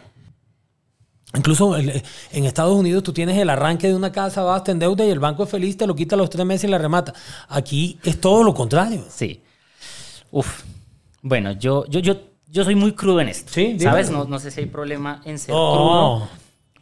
Incluso 1.35 1.77
el- 1.77 2.03
en 2.33 2.45
Estados 2.45 2.75
Unidos 2.77 3.03
tú 3.05 3.12
tienes 3.12 3.38
el 3.38 3.49
arranque 3.51 3.87
de 3.88 3.95
una 3.95 4.11
casa, 4.11 4.43
vas, 4.43 4.64
te 4.64 4.73
endeudas 4.73 5.07
y 5.07 5.11
el 5.11 5.21
banco 5.21 5.45
es 5.45 5.51
feliz, 5.51 5.77
te 5.77 5.87
lo 5.87 5.95
quita 5.95 6.16
a 6.16 6.19
los 6.19 6.29
tres 6.31 6.45
meses 6.45 6.64
y 6.64 6.71
la 6.73 6.79
remata. 6.79 7.14
Aquí 7.49 7.99
es 8.03 8.21
todo 8.21 8.43
lo 8.43 8.53
contrario. 8.53 9.05
Sí. 9.09 9.43
Uf. 10.33 10.64
Bueno, 11.23 11.53
yo, 11.53 11.85
yo, 11.87 12.01
yo, 12.01 12.14
yo 12.49 12.64
soy 12.64 12.75
muy 12.75 12.93
crudo 12.95 13.21
en 13.21 13.29
esto. 13.29 13.53
Sí. 13.53 13.79
¿Sabes? 13.79 14.11
No, 14.11 14.25
no 14.25 14.38
sé 14.40 14.51
si 14.51 14.61
hay 14.61 14.66
problema 14.66 15.21
en 15.25 15.38
ser 15.38 15.55
Oh. 15.57 15.75
crudo. 16.27 16.29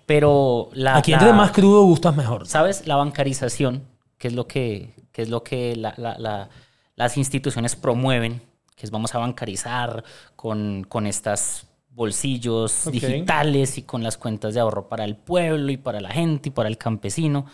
Pero 0.06 0.70
la. 0.72 0.96
Aquí 0.96 1.10
la- 1.10 1.18
entre 1.18 1.32
más 1.34 1.50
crudo 1.50 1.82
gustas 1.82 2.16
mejor. 2.16 2.46
¿Sabes? 2.46 2.86
La 2.86 2.96
bancarización, 2.96 3.82
que 4.16 4.28
es 4.28 4.34
lo 4.34 4.46
que, 4.46 4.94
que, 5.12 5.22
es 5.22 5.28
lo 5.28 5.42
que 5.42 5.76
la- 5.76 5.92
la- 5.98 6.18
la- 6.18 6.48
las 6.96 7.16
instituciones 7.18 7.76
promueven, 7.76 8.40
que 8.74 8.86
es 8.86 8.90
vamos 8.90 9.14
a 9.14 9.18
bancarizar 9.18 10.02
con, 10.36 10.84
con 10.88 11.06
estas 11.06 11.66
bolsillos 11.98 12.86
Ok. 12.86 12.92
digitales 12.92 13.76
y 13.76 13.82
con 13.82 14.04
las 14.04 14.16
cuentas 14.16 14.54
de 14.54 14.60
ahorro 14.60 14.88
para 14.88 15.04
el 15.04 15.16
pueblo 15.16 15.72
y 15.72 15.76
para 15.76 16.00
la 16.00 16.10
gente 16.10 16.48
y 16.48 16.52
para 16.52 16.68
el 16.68 16.78
campesino. 16.78 17.46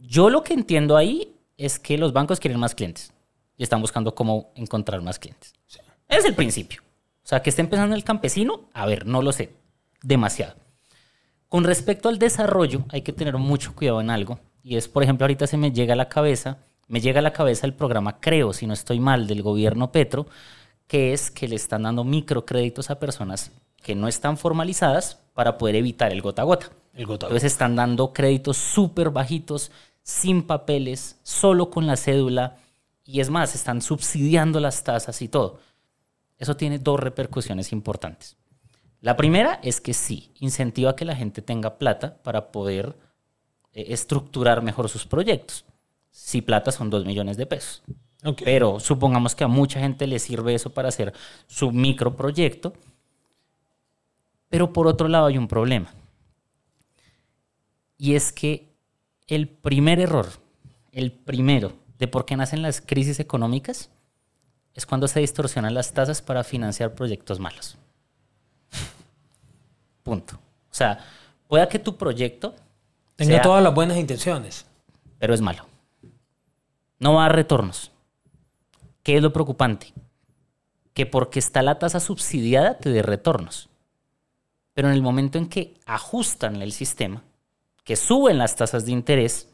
Yo 0.00 0.28
lo 0.28 0.42
que 0.42 0.54
entiendo 0.54 0.96
ahí 0.96 1.36
es 1.56 1.78
que 1.78 1.96
los 1.98 2.12
bancos 2.12 2.40
quieren 2.40 2.58
más 2.58 2.74
clientes 2.74 3.12
y 3.56 3.62
están 3.62 3.80
buscando 3.80 4.12
cómo 4.14 4.50
encontrar 4.56 5.00
más 5.02 5.20
clientes. 5.20 5.54
Es 6.08 6.24
el 6.24 6.34
principio. 6.34 6.82
O 7.22 7.28
sea, 7.28 7.40
que 7.40 7.50
esté 7.50 7.62
empezando 7.62 7.94
el 7.94 8.02
campesino, 8.02 8.68
a 8.72 8.86
ver, 8.86 9.06
no 9.06 9.22
lo 9.22 9.30
sé, 9.32 9.52
demasiado. 10.02 10.56
Con 11.48 11.62
respecto 11.62 12.08
al 12.08 12.18
desarrollo, 12.18 12.86
hay 12.88 13.02
que 13.02 13.12
tener 13.12 13.36
mucho 13.36 13.74
cuidado 13.74 14.00
en 14.00 14.10
algo. 14.10 14.40
Y 14.64 14.76
es, 14.76 14.88
por 14.88 15.02
ejemplo, 15.02 15.24
ahorita 15.24 15.46
se 15.46 15.56
me 15.56 15.70
llega 15.70 15.92
a 15.92 15.96
la 15.96 16.08
cabeza, 16.08 16.58
me 16.88 17.00
llega 17.00 17.20
a 17.20 17.22
la 17.22 17.32
cabeza 17.32 17.66
el 17.66 17.74
programa 17.74 18.18
Creo, 18.18 18.52
si 18.52 18.66
no 18.66 18.72
estoy 18.74 18.98
mal, 18.98 19.26
del 19.28 19.42
gobierno 19.42 19.92
Petro, 19.92 20.26
que 20.88 21.12
es 21.12 21.30
que 21.30 21.46
le 21.46 21.54
están 21.54 21.84
dando 21.84 22.02
microcréditos 22.02 22.90
a 22.90 22.98
personas 22.98 23.52
que 23.82 23.94
no 23.94 24.08
están 24.08 24.36
formalizadas 24.36 25.20
para 25.34 25.56
poder 25.56 25.76
evitar 25.76 26.12
el 26.12 26.22
gota 26.22 26.42
a 26.42 26.46
gota. 26.46 26.70
El 26.94 27.06
gota 27.06 27.26
a 27.26 27.28
Entonces 27.28 27.52
están 27.52 27.76
dando 27.76 28.12
créditos 28.12 28.56
súper 28.56 29.10
bajitos, 29.10 29.70
sin 30.02 30.42
papeles, 30.42 31.20
solo 31.22 31.70
con 31.70 31.86
la 31.86 31.96
cédula. 31.96 32.56
Y 33.04 33.20
es 33.20 33.30
más, 33.30 33.54
están 33.54 33.82
subsidiando 33.82 34.58
las 34.58 34.82
tasas 34.82 35.22
y 35.22 35.28
todo. 35.28 35.60
Eso 36.38 36.56
tiene 36.56 36.78
dos 36.78 36.98
repercusiones 36.98 37.72
importantes. 37.72 38.36
La 39.00 39.16
primera 39.16 39.60
es 39.62 39.80
que 39.80 39.94
sí, 39.94 40.32
incentiva 40.40 40.96
que 40.96 41.04
la 41.04 41.14
gente 41.14 41.42
tenga 41.42 41.78
plata 41.78 42.16
para 42.22 42.50
poder 42.50 42.96
eh, 43.72 43.86
estructurar 43.88 44.62
mejor 44.62 44.88
sus 44.88 45.06
proyectos. 45.06 45.64
Si 46.10 46.40
plata 46.42 46.72
son 46.72 46.90
dos 46.90 47.04
millones 47.04 47.36
de 47.36 47.46
pesos. 47.46 47.82
Pero 48.44 48.80
supongamos 48.80 49.34
que 49.34 49.44
a 49.44 49.48
mucha 49.48 49.80
gente 49.80 50.06
le 50.06 50.18
sirve 50.18 50.54
eso 50.54 50.70
para 50.70 50.88
hacer 50.88 51.12
su 51.46 51.70
microproyecto. 51.70 52.72
Pero 54.48 54.72
por 54.72 54.86
otro 54.86 55.08
lado 55.08 55.26
hay 55.26 55.38
un 55.38 55.46
problema. 55.48 55.92
Y 57.96 58.14
es 58.14 58.32
que 58.32 58.68
el 59.26 59.48
primer 59.48 60.00
error, 60.00 60.28
el 60.92 61.12
primero 61.12 61.72
de 61.98 62.08
por 62.08 62.24
qué 62.24 62.36
nacen 62.36 62.62
las 62.62 62.80
crisis 62.80 63.20
económicas, 63.20 63.90
es 64.74 64.86
cuando 64.86 65.08
se 65.08 65.20
distorsionan 65.20 65.74
las 65.74 65.92
tasas 65.92 66.22
para 66.22 66.44
financiar 66.44 66.94
proyectos 66.94 67.40
malos. 67.40 67.76
Punto. 70.02 70.36
O 70.70 70.74
sea, 70.74 71.04
pueda 71.48 71.68
que 71.68 71.78
tu 71.78 71.96
proyecto 71.96 72.54
Tenga 73.16 73.34
sea- 73.34 73.42
todas 73.42 73.62
las 73.62 73.74
buenas 73.74 73.96
intenciones. 73.96 74.66
pero 75.18 75.34
es 75.34 75.40
malo. 75.40 75.66
No 77.00 77.14
va 77.14 77.22
a 77.24 77.28
dar 77.28 77.36
retornos. 77.36 77.90
¿Qué 79.08 79.16
es 79.16 79.22
lo 79.22 79.32
preocupante? 79.32 79.94
Que 80.92 81.06
porque 81.06 81.38
está 81.38 81.62
la 81.62 81.78
tasa 81.78 81.98
subsidiada 81.98 82.76
te 82.76 82.90
dé 82.90 83.00
retornos. 83.00 83.70
Pero 84.74 84.88
en 84.88 84.94
el 84.94 85.00
momento 85.00 85.38
en 85.38 85.48
que 85.48 85.72
ajustan 85.86 86.60
el 86.60 86.72
sistema, 86.72 87.24
que 87.84 87.96
suben 87.96 88.36
las 88.36 88.54
tasas 88.54 88.84
de 88.84 88.92
interés, 88.92 89.48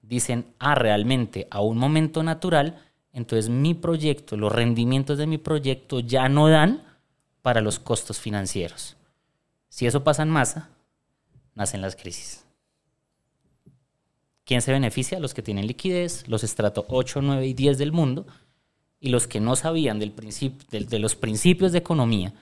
dicen, 0.00 0.54
ah, 0.60 0.76
realmente 0.76 1.48
a 1.50 1.60
un 1.60 1.76
momento 1.76 2.22
natural, 2.22 2.80
entonces 3.12 3.50
mi 3.50 3.74
proyecto, 3.74 4.36
los 4.36 4.52
rendimientos 4.52 5.18
de 5.18 5.26
mi 5.26 5.38
proyecto 5.38 5.98
ya 5.98 6.28
no 6.28 6.48
dan 6.48 6.84
para 7.42 7.60
los 7.60 7.80
costos 7.80 8.20
financieros. 8.20 8.96
Si 9.68 9.88
eso 9.88 10.04
pasa 10.04 10.22
en 10.22 10.30
masa, 10.30 10.70
nacen 11.56 11.80
las 11.80 11.96
crisis. 11.96 12.44
¿Quién 14.44 14.62
se 14.62 14.70
beneficia? 14.70 15.18
Los 15.18 15.34
que 15.34 15.42
tienen 15.42 15.66
liquidez, 15.66 16.28
los 16.28 16.44
estrato 16.44 16.86
8, 16.88 17.22
9 17.22 17.44
y 17.44 17.54
10 17.54 17.76
del 17.76 17.90
mundo, 17.90 18.24
y 19.00 19.10
los 19.10 19.26
que 19.26 19.40
no 19.40 19.56
sabían 19.56 19.98
del 19.98 20.14
de, 20.70 20.80
de 20.80 20.98
los 20.98 21.14
principios 21.14 21.72
de 21.72 21.78
economía, 21.78 22.34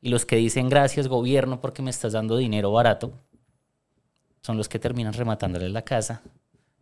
y 0.00 0.08
los 0.08 0.24
que 0.24 0.36
dicen 0.36 0.68
gracias 0.68 1.08
gobierno 1.08 1.60
porque 1.60 1.82
me 1.82 1.90
estás 1.90 2.12
dando 2.12 2.36
dinero 2.36 2.70
barato, 2.72 3.12
son 4.42 4.56
los 4.56 4.68
que 4.68 4.78
terminan 4.78 5.12
rematándole 5.12 5.68
la 5.68 5.82
casa, 5.82 6.22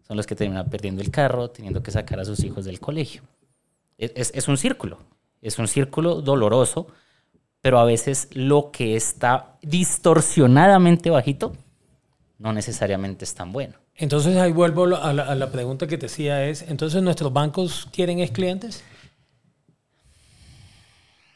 son 0.06 0.18
los 0.18 0.26
que 0.26 0.34
terminan 0.34 0.68
perdiendo 0.68 1.00
el 1.00 1.10
carro, 1.10 1.48
teniendo 1.48 1.82
que 1.82 1.90
sacar 1.90 2.20
a 2.20 2.24
sus 2.26 2.44
hijos 2.44 2.66
del 2.66 2.80
colegio. 2.80 3.22
Es, 3.96 4.32
es, 4.34 4.48
un 4.48 4.58
círculo, 4.58 4.98
es 5.40 5.58
un 5.58 5.68
círculo 5.68 6.20
doloroso, 6.20 6.88
pero 7.62 7.78
a 7.78 7.84
veces 7.84 8.28
lo 8.32 8.70
que 8.70 8.96
está 8.96 9.56
distorsionadamente 9.62 11.08
bajito 11.08 11.54
no 12.38 12.52
necesariamente 12.52 13.24
es 13.24 13.34
tan 13.34 13.52
bueno. 13.52 13.76
Entonces 13.94 14.36
ahí 14.36 14.52
vuelvo 14.52 14.84
a 14.96 15.12
la, 15.14 15.22
a 15.22 15.34
la 15.34 15.50
pregunta 15.50 15.86
que 15.86 15.96
te 15.96 16.06
decía 16.06 16.44
es, 16.44 16.62
entonces 16.62 17.02
nuestros 17.02 17.32
bancos 17.32 17.88
quieren 17.92 18.18
es 18.18 18.32
clientes? 18.32 18.84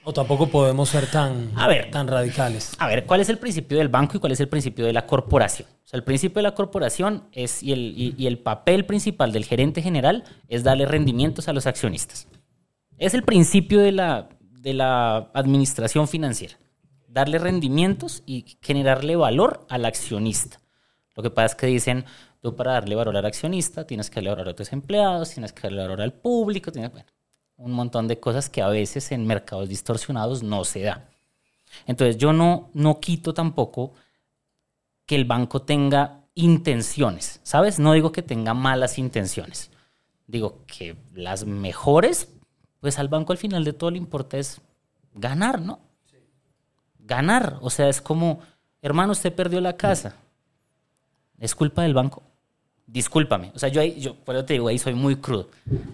¿O 0.09 0.13
tampoco 0.15 0.47
podemos 0.47 0.89
ser 0.89 1.07
tan, 1.07 1.53
tan 1.91 2.09
radicales? 2.09 2.73
A 2.79 2.87
ver, 2.87 3.05
¿cuál 3.05 3.21
es 3.21 3.29
el 3.29 3.37
principio 3.37 3.77
del 3.77 3.91
banco 3.91 4.17
y 4.17 4.21
cuál 4.21 4.33
es 4.33 4.41
el 4.41 4.49
principio 4.49 4.87
de 4.87 4.95
la 4.95 5.05
corporación? 5.05 5.69
O 5.85 5.87
sea, 5.87 5.99
el 5.99 6.03
principio 6.03 6.37
de 6.37 6.45
la 6.45 6.55
corporación 6.55 7.25
es, 7.31 7.63
y 7.63 7.73
el, 7.73 8.15
y, 8.17 8.27
el 8.27 8.39
papel 8.39 8.87
principal 8.87 9.33
del 9.33 9.45
gerente 9.45 9.83
general 9.83 10.25
es 10.49 10.65
darle 10.65 10.87
rendimientos 10.87 11.47
a 11.49 11.53
los 11.53 11.67
accionistas. 11.67 12.27
Es 12.97 13.13
el 13.13 13.23
principio 13.23 13.81
de 13.81 13.93
la, 13.93 14.31
de 14.41 14.73
la 14.73 15.29
administración 15.35 16.09
financiera. 16.09 16.55
Darle 17.07 17.39
rendimientos 17.39 18.23
y 18.25 18.57
generarle 18.63 19.15
valor 19.15 19.67
al 19.69 19.85
accionista. 19.85 20.59
Lo 21.17 21.23
que 21.23 21.29
pasa 21.29 21.49
es 21.49 21.55
que 21.55 21.67
dicen, 21.67 22.07
tú 22.41 22.57
para 22.57 22.73
darle 22.73 22.95
valor 22.95 23.15
al 23.15 23.27
accionista 23.27 23.87
tienes 23.87 24.09
que 24.09 24.15
darle 24.15 24.31
valor 24.31 24.49
a 24.49 24.57
tus 24.57 24.73
empleados, 24.73 25.33
tienes 25.35 25.53
que 25.53 25.65
darle 25.65 25.83
valor 25.83 26.01
al 26.01 26.15
público, 26.15 26.73
tienes, 26.73 26.93
bueno, 26.93 27.11
un 27.59 27.73
montón 27.73 28.09
de 28.09 28.19
cosas 28.19 28.49
que 28.49 28.63
a 28.63 28.69
veces 28.69 29.13
en 29.13 29.27
mercados 29.27 29.69
distorsionados 29.69 30.43
no 30.43 30.65
se 30.65 30.83
da. 30.83 31.09
Entonces 31.87 32.17
yo 32.17 32.33
no, 32.33 32.71
no 32.73 33.01
quito 33.01 33.35
tampoco 33.35 33.93
que 35.05 35.17
el 35.17 35.25
banco 35.25 35.63
tenga 35.63 36.21
intenciones, 36.35 37.41
¿sabes? 37.43 37.79
No 37.79 37.93
digo 37.93 38.13
que 38.13 38.23
tenga 38.23 38.55
malas 38.55 38.99
intenciones. 38.99 39.71
Digo 40.27 40.65
que 40.67 40.97
las 41.15 41.45
mejores, 41.45 42.29
pues 42.81 42.99
al 42.99 43.09
banco 43.09 43.33
al 43.33 43.39
final 43.39 43.65
de 43.65 43.73
todo 43.73 43.91
le 43.91 43.99
importa 43.99 44.39
es 44.39 44.61
ganar, 45.15 45.61
¿no? 45.61 45.81
Ganar. 47.01 47.59
O 47.61 47.71
sea, 47.71 47.89
es 47.89 48.01
como, 48.01 48.41
hermano, 48.83 49.13
usted 49.13 49.35
perdió 49.35 49.61
la 49.61 49.77
casa. 49.77 50.15
¿Es 51.39 51.55
culpa 51.55 51.83
del 51.83 51.95
banco? 51.95 52.23
Discúlpame. 52.89 53.53
O 53.55 53.59
sea, 53.59 53.69
yo 53.69 53.81
ahí, 53.81 54.01
yo, 54.01 54.15
por 54.15 54.35
eso 54.35 54.45
te 54.47 54.55
digo, 54.55 54.69
ahí 54.69 54.79
soy 54.79 54.95
muy 54.95 55.17
crudo. 55.17 55.49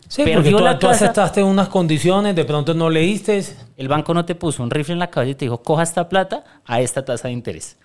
Sí, 0.09 0.25
porque 0.33 0.51
tú, 0.51 0.59
tú 0.79 0.89
aceptaste 0.89 1.43
unas 1.43 1.69
condiciones, 1.69 2.35
de 2.37 2.45
pronto 2.45 2.73
no 2.73 2.89
leíste. 2.89 3.45
El 3.77 3.89
banco 3.89 4.15
no 4.15 4.25
te 4.25 4.35
puso 4.35 4.63
un 4.63 4.71
rifle 4.71 4.95
en 4.95 5.01
la 5.01 5.11
cabeza 5.11 5.33
y 5.33 5.35
te 5.35 5.45
dijo, 5.47 5.61
coja 5.63 5.83
esta 5.83 6.09
plata 6.09 6.45
a 6.65 6.81
esta 6.81 7.05
tasa 7.05 7.29
de 7.29 7.35
interés. 7.35 7.77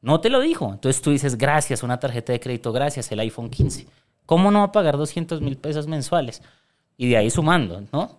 No 0.00 0.20
te 0.20 0.30
lo 0.30 0.40
dijo. 0.40 0.72
Entonces 0.72 1.02
tú 1.02 1.10
dices, 1.10 1.36
gracias, 1.36 1.82
una 1.82 2.00
tarjeta 2.00 2.32
de 2.32 2.40
crédito, 2.40 2.72
gracias, 2.72 3.12
el 3.12 3.20
iPhone 3.20 3.50
15. 3.50 3.86
¿Cómo 4.24 4.50
no 4.50 4.60
va 4.60 4.66
a 4.66 4.72
pagar 4.72 4.96
200 4.96 5.42
mil 5.42 5.56
pesos 5.56 5.86
mensuales? 5.86 6.42
Y 6.96 7.08
de 7.10 7.18
ahí 7.18 7.30
sumando, 7.30 7.82
¿no? 7.92 8.18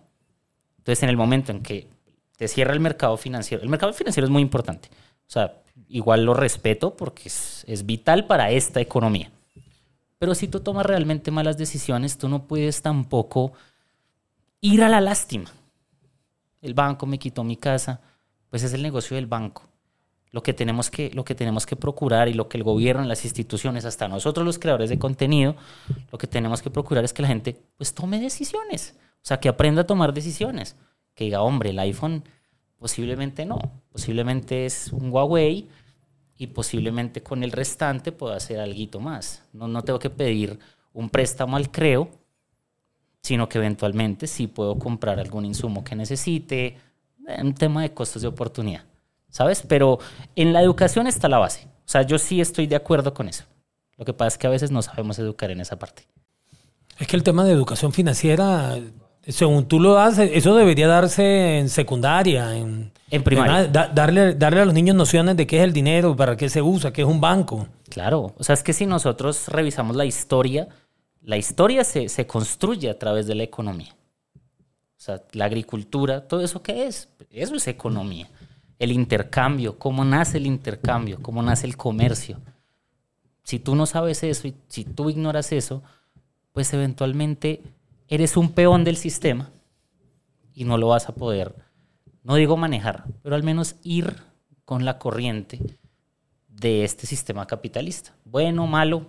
Entonces, 0.78 1.02
en 1.02 1.08
el 1.08 1.16
momento 1.16 1.52
en 1.52 1.62
que 1.62 1.88
te 2.36 2.48
cierra 2.48 2.72
el 2.72 2.80
mercado 2.80 3.16
financiero, 3.16 3.62
el 3.62 3.68
mercado 3.68 3.92
financiero 3.92 4.26
es 4.26 4.30
muy 4.30 4.42
importante. 4.42 4.88
O 4.92 5.30
sea, 5.30 5.54
igual 5.88 6.24
lo 6.24 6.34
respeto 6.34 6.96
porque 6.96 7.28
es, 7.28 7.64
es 7.66 7.86
vital 7.86 8.26
para 8.26 8.50
esta 8.50 8.80
economía. 8.80 9.30
Pero 10.22 10.36
si 10.36 10.46
tú 10.46 10.60
tomas 10.60 10.86
realmente 10.86 11.32
malas 11.32 11.58
decisiones, 11.58 12.16
tú 12.16 12.28
no 12.28 12.46
puedes 12.46 12.80
tampoco 12.80 13.54
ir 14.60 14.84
a 14.84 14.88
la 14.88 15.00
lástima. 15.00 15.50
El 16.60 16.74
banco 16.74 17.06
me 17.06 17.18
quitó 17.18 17.42
mi 17.42 17.56
casa, 17.56 18.00
pues 18.48 18.62
es 18.62 18.72
el 18.72 18.84
negocio 18.84 19.16
del 19.16 19.26
banco. 19.26 19.64
Lo 20.30 20.40
que 20.44 20.52
tenemos 20.52 20.92
que, 20.92 21.10
lo 21.12 21.24
que, 21.24 21.34
tenemos 21.34 21.66
que 21.66 21.74
procurar 21.74 22.28
y 22.28 22.34
lo 22.34 22.48
que 22.48 22.56
el 22.56 22.62
gobierno, 22.62 23.02
las 23.02 23.24
instituciones, 23.24 23.84
hasta 23.84 24.06
nosotros 24.06 24.46
los 24.46 24.60
creadores 24.60 24.90
de 24.90 24.98
contenido, 25.00 25.56
lo 26.12 26.18
que 26.18 26.28
tenemos 26.28 26.62
que 26.62 26.70
procurar 26.70 27.02
es 27.02 27.12
que 27.12 27.22
la 27.22 27.26
gente 27.28 27.60
pues 27.76 27.92
tome 27.92 28.20
decisiones. 28.20 28.94
O 29.16 29.26
sea, 29.26 29.40
que 29.40 29.48
aprenda 29.48 29.82
a 29.82 29.86
tomar 29.88 30.14
decisiones. 30.14 30.76
Que 31.16 31.24
diga, 31.24 31.42
hombre, 31.42 31.70
el 31.70 31.80
iPhone 31.80 32.22
posiblemente 32.78 33.44
no. 33.44 33.58
Posiblemente 33.90 34.66
es 34.66 34.92
un 34.92 35.10
Huawei 35.10 35.68
y 36.36 36.48
posiblemente 36.48 37.22
con 37.22 37.42
el 37.42 37.52
restante 37.52 38.12
pueda 38.12 38.36
hacer 38.36 38.60
algo 38.60 39.00
más. 39.00 39.44
No, 39.52 39.68
no 39.68 39.82
tengo 39.82 39.98
que 39.98 40.10
pedir 40.10 40.58
un 40.92 41.08
préstamo 41.10 41.56
al 41.56 41.70
creo, 41.70 42.10
sino 43.22 43.48
que 43.48 43.58
eventualmente 43.58 44.26
sí 44.26 44.46
puedo 44.46 44.78
comprar 44.78 45.20
algún 45.20 45.44
insumo 45.44 45.84
que 45.84 45.94
necesite, 45.94 46.78
un 47.40 47.54
tema 47.54 47.82
de 47.82 47.94
costos 47.94 48.22
de 48.22 48.28
oportunidad, 48.28 48.84
¿sabes? 49.30 49.62
Pero 49.62 49.98
en 50.34 50.52
la 50.52 50.60
educación 50.60 51.06
está 51.06 51.28
la 51.28 51.38
base. 51.38 51.68
O 51.86 51.88
sea, 51.92 52.02
yo 52.02 52.18
sí 52.18 52.40
estoy 52.40 52.66
de 52.66 52.76
acuerdo 52.76 53.14
con 53.14 53.28
eso. 53.28 53.44
Lo 53.96 54.04
que 54.04 54.12
pasa 54.12 54.28
es 54.28 54.38
que 54.38 54.46
a 54.46 54.50
veces 54.50 54.70
no 54.70 54.82
sabemos 54.82 55.18
educar 55.18 55.50
en 55.50 55.60
esa 55.60 55.78
parte. 55.78 56.04
Es 56.98 57.06
que 57.06 57.16
el 57.16 57.22
tema 57.22 57.44
de 57.44 57.52
educación 57.52 57.92
financiera 57.92 58.78
según 59.28 59.66
tú 59.66 59.78
lo 59.78 59.94
das, 59.94 60.18
eso 60.18 60.54
debería 60.56 60.88
darse 60.88 61.58
en 61.58 61.68
secundaria, 61.68 62.56
en, 62.56 62.90
en 63.10 63.22
primaria. 63.22 63.68
darle, 63.68 64.34
darle 64.34 64.60
a 64.60 64.64
los 64.64 64.74
niños 64.74 64.96
nociones 64.96 65.36
de 65.36 65.46
qué 65.46 65.58
es 65.58 65.64
el 65.64 65.72
dinero, 65.72 66.16
para 66.16 66.36
qué 66.36 66.48
se 66.48 66.60
usa, 66.60 66.92
qué 66.92 67.02
es 67.02 67.08
un 67.08 67.20
banco. 67.20 67.68
Claro, 67.88 68.34
o 68.36 68.42
sea, 68.42 68.54
es 68.54 68.62
que 68.62 68.72
si 68.72 68.84
nosotros 68.86 69.48
revisamos 69.48 69.94
la 69.94 70.04
historia, 70.04 70.68
la 71.22 71.36
historia 71.36 71.84
se, 71.84 72.08
se 72.08 72.26
construye 72.26 72.90
a 72.90 72.98
través 72.98 73.26
de 73.26 73.36
la 73.36 73.44
economía. 73.44 73.94
O 74.34 75.04
sea, 75.04 75.22
la 75.32 75.44
agricultura, 75.44 76.26
todo 76.26 76.42
eso 76.42 76.62
qué 76.62 76.86
es, 76.86 77.08
eso 77.30 77.54
es 77.54 77.68
economía. 77.68 78.28
El 78.78 78.90
intercambio, 78.90 79.78
cómo 79.78 80.04
nace 80.04 80.38
el 80.38 80.46
intercambio, 80.46 81.18
cómo 81.22 81.42
nace 81.42 81.66
el 81.66 81.76
comercio. 81.76 82.40
Si 83.44 83.60
tú 83.60 83.76
no 83.76 83.86
sabes 83.86 84.22
eso 84.24 84.48
y 84.48 84.54
si 84.68 84.84
tú 84.84 85.10
ignoras 85.10 85.52
eso, 85.52 85.82
pues 86.52 86.72
eventualmente 86.72 87.62
eres 88.14 88.36
un 88.36 88.52
peón 88.52 88.84
del 88.84 88.98
sistema 88.98 89.48
y 90.52 90.64
no 90.64 90.76
lo 90.76 90.88
vas 90.88 91.08
a 91.08 91.14
poder, 91.14 91.56
no 92.22 92.34
digo 92.34 92.58
manejar, 92.58 93.04
pero 93.22 93.34
al 93.34 93.42
menos 93.42 93.76
ir 93.82 94.16
con 94.66 94.84
la 94.84 94.98
corriente 94.98 95.58
de 96.46 96.84
este 96.84 97.06
sistema 97.06 97.46
capitalista. 97.46 98.14
Bueno, 98.26 98.66
malo, 98.66 99.06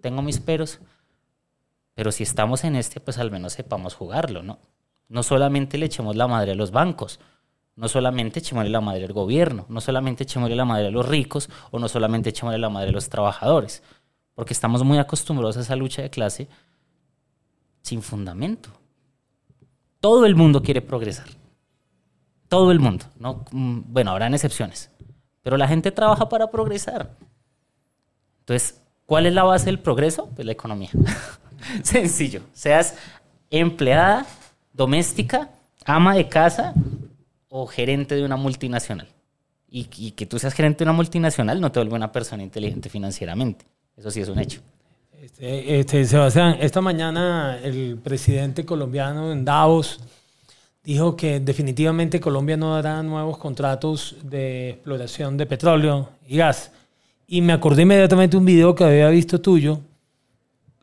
tengo 0.00 0.22
mis 0.22 0.38
peros, 0.38 0.78
pero 1.94 2.12
si 2.12 2.22
estamos 2.22 2.62
en 2.62 2.76
este, 2.76 3.00
pues 3.00 3.18
al 3.18 3.32
menos 3.32 3.54
sepamos 3.54 3.94
jugarlo, 3.94 4.44
¿no? 4.44 4.60
No 5.08 5.24
solamente 5.24 5.76
le 5.76 5.86
echemos 5.86 6.14
la 6.14 6.28
madre 6.28 6.52
a 6.52 6.54
los 6.54 6.70
bancos, 6.70 7.18
no 7.74 7.88
solamente 7.88 8.38
echémosle 8.38 8.70
la 8.70 8.80
madre 8.80 9.06
al 9.06 9.12
gobierno, 9.12 9.66
no 9.68 9.80
solamente 9.80 10.22
echémosle 10.22 10.54
la 10.54 10.64
madre 10.64 10.86
a 10.86 10.90
los 10.92 11.08
ricos 11.08 11.50
o 11.72 11.80
no 11.80 11.88
solamente 11.88 12.30
echémosle 12.30 12.60
la 12.60 12.68
madre 12.68 12.90
a 12.90 12.92
los 12.92 13.08
trabajadores, 13.08 13.82
porque 14.36 14.52
estamos 14.52 14.84
muy 14.84 14.98
acostumbrados 14.98 15.56
a 15.56 15.62
esa 15.62 15.74
lucha 15.74 16.00
de 16.00 16.10
clase 16.10 16.48
sin 17.82 18.02
fundamento. 18.02 18.70
Todo 20.00 20.26
el 20.26 20.36
mundo 20.36 20.62
quiere 20.62 20.80
progresar. 20.80 21.28
Todo 22.48 22.70
el 22.70 22.80
mundo. 22.80 23.06
¿no? 23.18 23.44
Mm, 23.50 23.80
bueno, 23.86 24.10
habrán 24.10 24.34
excepciones. 24.34 24.90
Pero 25.42 25.56
la 25.56 25.68
gente 25.68 25.90
trabaja 25.90 26.28
para 26.28 26.50
progresar. 26.50 27.14
Entonces, 28.40 28.80
¿cuál 29.06 29.26
es 29.26 29.34
la 29.34 29.44
base 29.44 29.66
del 29.66 29.78
progreso? 29.78 30.28
Pues 30.34 30.46
la 30.46 30.52
economía. 30.52 30.90
Sencillo. 31.82 32.42
Seas 32.52 32.94
empleada, 33.50 34.26
doméstica, 34.72 35.50
ama 35.84 36.14
de 36.14 36.28
casa 36.28 36.74
o 37.48 37.66
gerente 37.66 38.14
de 38.14 38.24
una 38.24 38.36
multinacional. 38.36 39.08
Y, 39.70 39.88
y 39.96 40.12
que 40.12 40.24
tú 40.26 40.38
seas 40.38 40.54
gerente 40.54 40.78
de 40.78 40.84
una 40.84 40.96
multinacional 40.96 41.60
no 41.60 41.70
te 41.70 41.78
vuelve 41.78 41.94
una 41.94 42.12
persona 42.12 42.42
inteligente 42.42 42.88
financieramente. 42.88 43.66
Eso 43.96 44.10
sí 44.10 44.20
es 44.20 44.28
un 44.28 44.38
hecho. 44.38 44.60
Este, 45.20 45.80
este, 45.80 46.04
Sebastián, 46.04 46.56
esta 46.60 46.80
mañana 46.80 47.58
el 47.62 47.98
presidente 48.02 48.64
colombiano 48.64 49.32
en 49.32 49.44
Davos 49.44 49.98
dijo 50.84 51.16
que 51.16 51.40
definitivamente 51.40 52.20
Colombia 52.20 52.56
no 52.56 52.74
dará 52.74 53.02
nuevos 53.02 53.36
contratos 53.36 54.16
de 54.22 54.70
exploración 54.70 55.36
de 55.36 55.46
petróleo 55.46 56.08
y 56.28 56.36
gas. 56.36 56.70
Y 57.26 57.40
me 57.42 57.52
acordé 57.52 57.82
inmediatamente 57.82 58.36
un 58.36 58.44
video 58.44 58.74
que 58.74 58.84
había 58.84 59.08
visto 59.08 59.40
tuyo, 59.40 59.80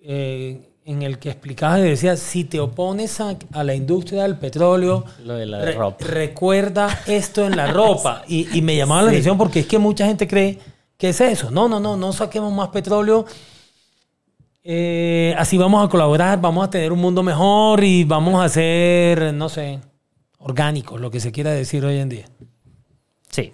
eh, 0.04 0.70
en 0.86 1.02
el 1.02 1.18
que 1.18 1.30
explicabas 1.32 1.80
y 1.80 1.84
decías, 1.84 2.20
si 2.20 2.44
te 2.44 2.60
opones 2.60 3.20
a, 3.22 3.36
a 3.54 3.64
la 3.64 3.74
industria 3.74 4.24
del 4.24 4.38
petróleo, 4.38 5.04
Lo 5.24 5.36
de 5.36 5.46
la 5.48 5.62
re- 5.64 5.72
ropa. 5.72 6.06
recuerda 6.06 7.00
esto 7.08 7.46
en 7.48 7.56
la 7.56 7.68
ropa. 7.72 8.24
Y, 8.28 8.56
y 8.56 8.62
me 8.62 8.76
llamaba 8.76 9.04
la 9.04 9.10
Sí. 9.10 9.16
atención 9.16 9.38
porque 9.38 9.62
es 9.62 9.66
que 9.66 9.80
mucha 9.80 10.06
gente 10.06 10.28
cree 10.28 10.60
que 10.98 11.10
es 11.10 11.22
eso. 11.22 11.50
No, 11.50 11.68
no, 11.68 11.80
no, 11.80 11.96
no 11.98 12.14
saquemos 12.14 12.54
más 12.54 12.68
petróleo. 12.68 13.26
Eh, 14.68 15.36
así 15.38 15.60
vamos 15.60 15.86
a 15.86 15.88
colaborar, 15.88 16.42
vamos 16.42 16.66
a 16.66 16.70
tener 16.72 16.92
un 16.92 16.98
mundo 16.98 17.22
mejor 17.22 17.84
y 17.84 18.04
vamos 18.04 18.44
a 18.44 18.50
ser, 18.50 19.32
no 19.32 19.48
sé, 19.48 19.80
orgánicos, 20.40 21.00
lo 21.00 21.12
que 21.12 21.20
se 21.20 21.32
quiera 21.32 21.52
decir 21.52 21.86
hoy 21.86 22.00
en 22.00 22.10
día. 22.10 22.26
Sí. 23.30 23.54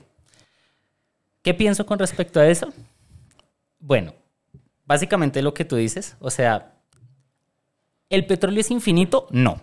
¿Qué 1.42 1.54
pienso 1.54 1.86
con 1.86 2.00
respecto 2.00 2.40
a 2.40 2.48
eso? 2.48 2.72
Bueno, 3.78 4.14
básicamente 4.86 5.42
lo 5.42 5.54
que 5.54 5.66
tú 5.66 5.76
dices, 5.76 6.16
o 6.22 6.30
sea, 6.30 6.76
¿el 8.10 8.26
petróleo 8.26 8.62
es 8.62 8.72
infinito? 8.72 9.28
No. 9.32 9.60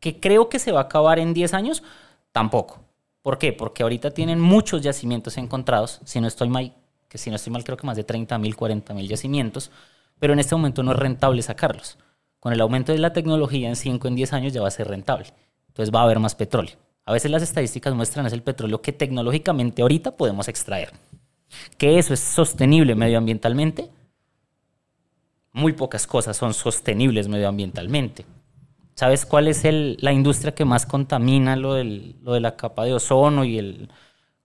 ¿Que 0.00 0.20
creo 0.20 0.50
que 0.50 0.58
se 0.58 0.70
va 0.70 0.80
a 0.80 0.82
acabar 0.84 1.18
en 1.18 1.32
10 1.32 1.54
años? 1.54 1.82
Tampoco. 2.30 2.80
¿Por 3.22 3.38
qué? 3.38 3.54
Porque 3.54 3.84
ahorita 3.84 4.10
tienen 4.10 4.38
muchos 4.38 4.82
yacimientos 4.82 5.38
encontrados, 5.38 6.02
si 6.04 6.20
no 6.20 6.28
estoy 6.28 6.50
mal, 6.50 6.74
que 7.08 7.16
si 7.16 7.30
no 7.30 7.36
estoy 7.36 7.54
mal 7.54 7.64
creo 7.64 7.78
que 7.78 7.86
más 7.86 7.96
de 7.96 8.04
30 8.04 8.36
mil, 8.36 8.54
40 8.54 8.92
mil 8.92 9.08
yacimientos, 9.08 9.70
pero 10.18 10.32
en 10.32 10.38
este 10.38 10.54
momento 10.54 10.82
no 10.82 10.92
es 10.92 10.98
rentable 10.98 11.42
sacarlos. 11.42 11.98
Con 12.40 12.52
el 12.52 12.60
aumento 12.60 12.92
de 12.92 12.98
la 12.98 13.12
tecnología 13.12 13.68
en 13.68 13.76
5, 13.76 14.08
en 14.08 14.14
10 14.14 14.32
años 14.32 14.52
ya 14.52 14.62
va 14.62 14.68
a 14.68 14.72
ser 14.72 14.88
rentable. 14.88 15.26
Entonces 15.68 15.94
va 15.94 16.00
a 16.00 16.04
haber 16.04 16.18
más 16.18 16.34
petróleo. 16.34 16.76
A 17.04 17.12
veces 17.12 17.30
las 17.30 17.42
estadísticas 17.42 17.94
muestran 17.94 18.26
es 18.26 18.32
el 18.32 18.42
petróleo 18.42 18.82
que 18.82 18.92
tecnológicamente 18.92 19.82
ahorita 19.82 20.16
podemos 20.16 20.46
extraer. 20.48 20.92
Que 21.78 21.98
eso 21.98 22.12
es 22.14 22.20
sostenible 22.20 22.94
medioambientalmente. 22.94 23.90
Muy 25.52 25.72
pocas 25.72 26.06
cosas 26.06 26.36
son 26.36 26.54
sostenibles 26.54 27.28
medioambientalmente. 27.28 28.26
¿Sabes 28.94 29.24
cuál 29.26 29.48
es 29.48 29.64
el- 29.64 29.96
la 30.00 30.12
industria 30.12 30.54
que 30.54 30.64
más 30.64 30.84
contamina 30.86 31.56
lo, 31.56 31.74
de 31.74 32.14
la 32.40 32.56
capa 32.56 32.84
de 32.84 32.94
ozono 32.94 33.44
y 33.44 33.58
el... 33.58 33.88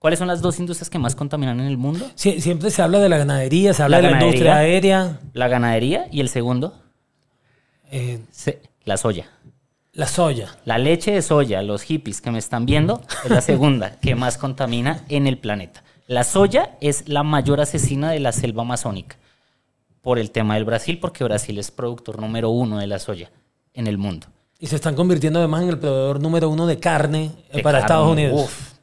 ¿Cuáles 0.04 0.18
son 0.18 0.28
las 0.28 0.42
dos 0.42 0.58
industrias 0.58 0.90
que 0.90 0.98
más 0.98 1.16
contaminan 1.16 1.60
en 1.60 1.66
el 1.66 1.78
mundo? 1.78 2.04
Sie- 2.14 2.38
siempre 2.38 2.70
se 2.70 2.82
habla 2.82 2.98
de 2.98 3.08
la 3.08 3.16
ganadería, 3.16 3.72
se 3.72 3.82
habla 3.84 4.02
La 4.02 4.08
de 4.08 4.14
la 4.14 4.20
industria 4.22 4.56
aérea, 4.58 5.18
La 5.32 5.48
ganadería 5.48 6.08
y 6.12 6.20
el 6.20 6.28
segundo, 6.28 6.74
eh, 7.90 8.20
se- 8.30 8.60
la 8.84 8.98
soya. 8.98 9.30
la 9.94 10.06
soya. 10.06 10.58
La 10.66 10.76
leche 10.76 11.12
de 11.12 11.22
soya, 11.22 11.62
los 11.62 11.80
hippies 11.80 12.20
que 12.20 12.30
me 12.30 12.38
están 12.38 12.66
viendo, 12.66 13.00
es 13.24 13.30
la 13.30 13.40
segunda 13.40 13.98
que 13.98 14.14
más 14.14 14.36
contamina 14.36 15.04
en 15.08 15.26
el 15.26 15.38
planeta. 15.38 15.82
La 16.06 16.22
soya 16.22 16.76
es 16.82 17.08
la 17.08 17.22
mayor 17.22 17.62
asesina 17.62 18.10
de 18.10 18.20
la 18.20 18.32
selva 18.32 18.60
amazónica 18.60 19.16
por 20.02 20.18
el 20.18 20.32
tema 20.32 20.56
del 20.56 20.66
Brasil, 20.66 20.98
porque 21.00 21.24
Brasil 21.24 21.56
es 21.58 21.70
productor 21.70 22.20
número 22.20 22.50
uno 22.50 22.76
de 22.76 22.86
la 22.88 22.98
soya 22.98 23.30
en 23.72 23.86
el 23.86 23.96
mundo. 23.96 24.26
Y 24.58 24.66
se 24.66 24.76
están 24.76 24.96
convirtiendo 24.96 25.38
además 25.38 25.62
en 25.62 25.70
el 25.70 25.78
proveedor 25.78 26.20
número 26.20 26.50
uno 26.50 26.66
de 26.66 26.78
carne 26.78 27.30
eh, 27.48 27.56
De 27.56 27.62
para 27.62 27.78
carne, 27.78 27.86
Estados 27.86 28.12
Unidos. 28.12 28.42
uf. 28.44 28.73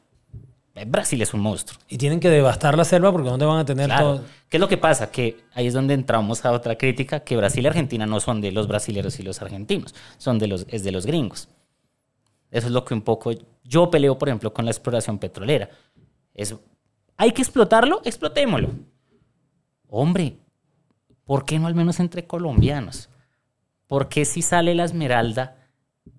Eh, 0.74 0.84
Brasil 0.86 1.20
es 1.20 1.34
un 1.34 1.40
monstruo. 1.40 1.78
Y 1.88 1.98
tienen 1.98 2.18
que 2.18 2.30
devastar 2.30 2.76
la 2.76 2.84
selva 2.84 3.12
porque 3.12 3.28
¿dónde 3.28 3.44
van 3.44 3.58
a 3.58 3.64
tener 3.64 3.86
Claro. 3.86 4.16
todo? 4.16 4.24
¿Qué 4.48 4.56
es 4.56 4.60
lo 4.60 4.68
que 4.68 4.78
pasa? 4.78 5.10
Que 5.10 5.44
ahí 5.54 5.66
es 5.66 5.74
donde 5.74 5.94
entramos 5.94 6.44
a 6.44 6.52
otra 6.52 6.76
crítica, 6.76 7.20
que 7.20 7.36
Brasil 7.36 7.64
y 7.64 7.66
Argentina 7.66 8.06
no 8.06 8.20
son 8.20 8.40
de 8.40 8.52
los 8.52 8.66
brasileños 8.68 9.18
y 9.20 9.22
los 9.22 9.42
argentinos, 9.42 9.94
son 10.18 10.38
de 10.38 10.46
los, 10.46 10.66
es 10.68 10.82
de 10.82 10.92
los 10.92 11.04
gringos. 11.06 11.48
Eso 12.50 12.66
es 12.66 12.72
lo 12.72 12.84
que 12.84 12.94
un 12.94 13.02
poco 13.02 13.32
yo 13.64 13.90
peleo, 13.90 14.18
por 14.18 14.28
ejemplo, 14.28 14.52
con 14.52 14.64
la 14.64 14.70
exploración 14.70 15.18
petrolera. 15.18 15.68
Es, 16.34 16.54
¿Hay 17.16 17.32
que 17.32 17.42
explotarlo? 17.42 18.00
Explotémoslo. 18.04 18.70
Hombre, 19.88 20.36
¿por 21.24 21.44
qué 21.44 21.58
no 21.58 21.66
al 21.66 21.74
menos 21.74 22.00
entre 22.00 22.26
colombianos? 22.26 23.08
¿Por 23.86 24.08
qué 24.08 24.24
si 24.24 24.40
sale 24.42 24.74
la 24.74 24.84
esmeralda 24.84 25.56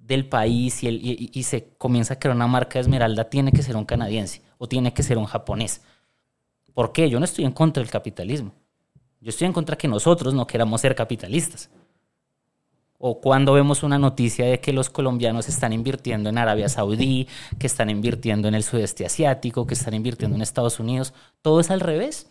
del 0.05 0.27
país 0.27 0.83
y, 0.83 0.87
el- 0.87 1.05
y- 1.05 1.31
y 1.33 1.43
se 1.43 1.69
comienza 1.77 2.15
a 2.15 2.19
crear 2.19 2.35
una 2.35 2.47
marca 2.47 2.73
de 2.73 2.81
esmeralda, 2.81 3.29
tiene 3.29 3.51
que 3.51 3.63
ser 3.63 3.75
un 3.77 3.85
canadiense 3.85 4.41
o 4.57 4.67
tiene 4.67 4.93
que 4.93 5.03
ser 5.03 5.17
un 5.17 5.25
japonés? 5.25 5.81
¿Por 6.73 6.91
qué? 6.91 7.09
Yo 7.09 7.19
no 7.19 7.25
estoy 7.25 7.45
en 7.45 7.51
contra 7.51 7.81
del 7.81 7.91
capitalismo. 7.91 8.51
Yo 9.21 9.29
estoy 9.29 9.47
en 9.47 9.53
contra 9.53 9.77
que 9.77 9.87
nosotros 9.87 10.33
no 10.33 10.45
queramos 10.47 10.81
ser 10.81 10.95
capitalistas. 10.95 11.69
O 12.97 13.19
cuando 13.19 13.53
vemos 13.53 13.83
una 13.83 13.97
noticia 13.99 14.45
de 14.45 14.59
que 14.59 14.71
los 14.73 14.89
colombianos 14.89 15.49
están 15.49 15.73
invirtiendo 15.73 16.29
en 16.29 16.37
Arabia 16.37 16.69
Saudí, 16.69 17.27
que 17.59 17.67
están 17.67 17.89
invirtiendo 17.89 18.47
en 18.47 18.55
el 18.55 18.63
sudeste 18.63 19.05
asiático, 19.05 19.67
que 19.67 19.73
están 19.73 19.93
invirtiendo 19.93 20.35
en 20.35 20.41
Estados 20.41 20.79
Unidos, 20.79 21.13
todo 21.41 21.59
es 21.59 21.69
al 21.69 21.79
revés. 21.81 22.27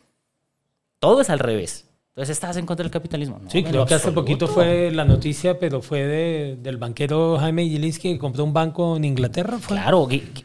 Todo 0.98 1.20
es 1.20 1.30
al 1.30 1.38
revés. 1.40 1.86
Entonces, 2.14 2.36
¿estás 2.36 2.56
en 2.58 2.66
contra 2.66 2.82
del 2.84 2.90
capitalismo? 2.90 3.38
No, 3.42 3.48
Sí, 3.50 3.64
creo 3.64 3.86
que 3.86 3.94
hace 3.94 4.12
poquito 4.12 4.46
fue 4.46 4.90
la 4.90 5.04
noticia, 5.06 5.58
pero 5.58 5.80
fue 5.80 6.02
de- 6.02 6.56
del 6.60 6.76
banquero 6.76 7.38
Jaime 7.38 7.64
Gilinski 7.66 8.12
que 8.12 8.18
compró 8.18 8.44
un 8.44 8.52
banco 8.52 8.96
en 8.98 9.04
Inglaterra. 9.06 9.58
¿fue? 9.58 9.76
Claro, 9.78 10.06
Gi- 10.06 10.20
Gi- 10.34 10.44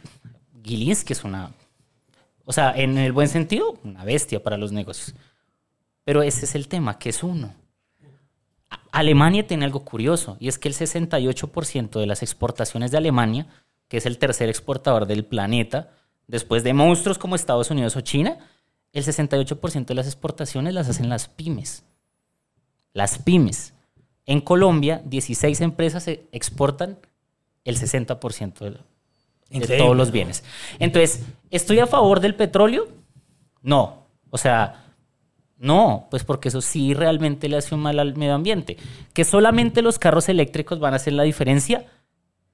Gilinski 0.63 1.11
es 1.13 1.24
una. 1.26 1.51
O 2.45 2.53
sea, 2.53 2.72
en 2.74 2.97
el 2.97 3.11
buen 3.11 3.28
sentido, 3.28 3.78
una 3.84 4.05
bestia 4.05 4.41
para 4.41 4.55
los 4.57 4.72
negocios. 4.72 5.13
Pero 6.05 6.22
ese 6.24 6.45
es 6.45 6.55
el 6.55 6.70
tema, 6.70 6.97
que 6.97 7.09
es 7.09 7.22
uno. 7.22 7.53
Alemania 8.91 9.45
tiene 9.45 9.65
algo 9.65 9.82
curioso, 9.84 10.38
y 10.39 10.47
es 10.47 10.57
que 10.57 10.70
el 10.70 10.74
68% 10.74 11.99
de 11.99 12.05
las 12.07 12.24
exportaciones 12.24 12.91
de 12.91 12.97
Alemania, 12.97 13.45
que 13.89 13.97
es 13.97 14.05
el 14.05 14.18
tercer 14.18 14.49
exportador 14.49 15.05
del 15.05 15.26
planeta, 15.26 15.91
después 16.28 16.63
de 16.63 16.74
monstruos 16.74 17.18
como 17.18 17.36
Estados 17.36 17.70
Unidos 17.72 17.95
o 17.97 18.01
China, 18.01 18.38
el 18.98 19.06
68% 19.06 19.86
de 19.86 19.93
las 19.93 20.08
exportaciones 20.08 20.74
las 20.74 20.89
hacen 20.89 21.08
las 21.08 21.28
pymes. 21.28 21.84
Las 22.93 23.20
pymes. 23.20 23.76
En 24.26 24.41
Colombia, 24.41 25.04
16 25.06 25.62
empresas 25.62 26.08
exportan 26.32 26.98
el 27.64 27.78
60% 27.78 28.60
de, 29.52 29.60
de 29.60 29.78
todos 29.78 29.95
los 29.95 30.12
bienes. 30.12 30.43
Entonces, 30.80 31.24
¿estoy 31.52 31.78
a 31.78 31.86
favor 31.86 32.22
del 32.22 32.34
petróleo? 32.34 32.88
No. 33.62 34.08
O 34.32 34.38
sea, 34.39 34.88
no, 35.60 36.08
pues 36.10 36.24
porque 36.24 36.50
eso 36.50 36.62
sí 36.62 36.95
realmente 36.95 37.50
le 37.50 37.58
hace 37.58 37.76
un 37.76 37.82
mal 37.82 38.00
al 38.00 38.16
medio 38.16 38.34
ambiente. 38.34 38.78
¿Que 39.14 39.26
solamente 39.26 39.84
los 39.84 40.00
carros 40.00 40.28
eléctricos 40.28 40.80
van 40.80 40.93
a 40.93 40.98
hacer 40.98 41.14
la 41.14 41.24
diferencia? 41.24 41.86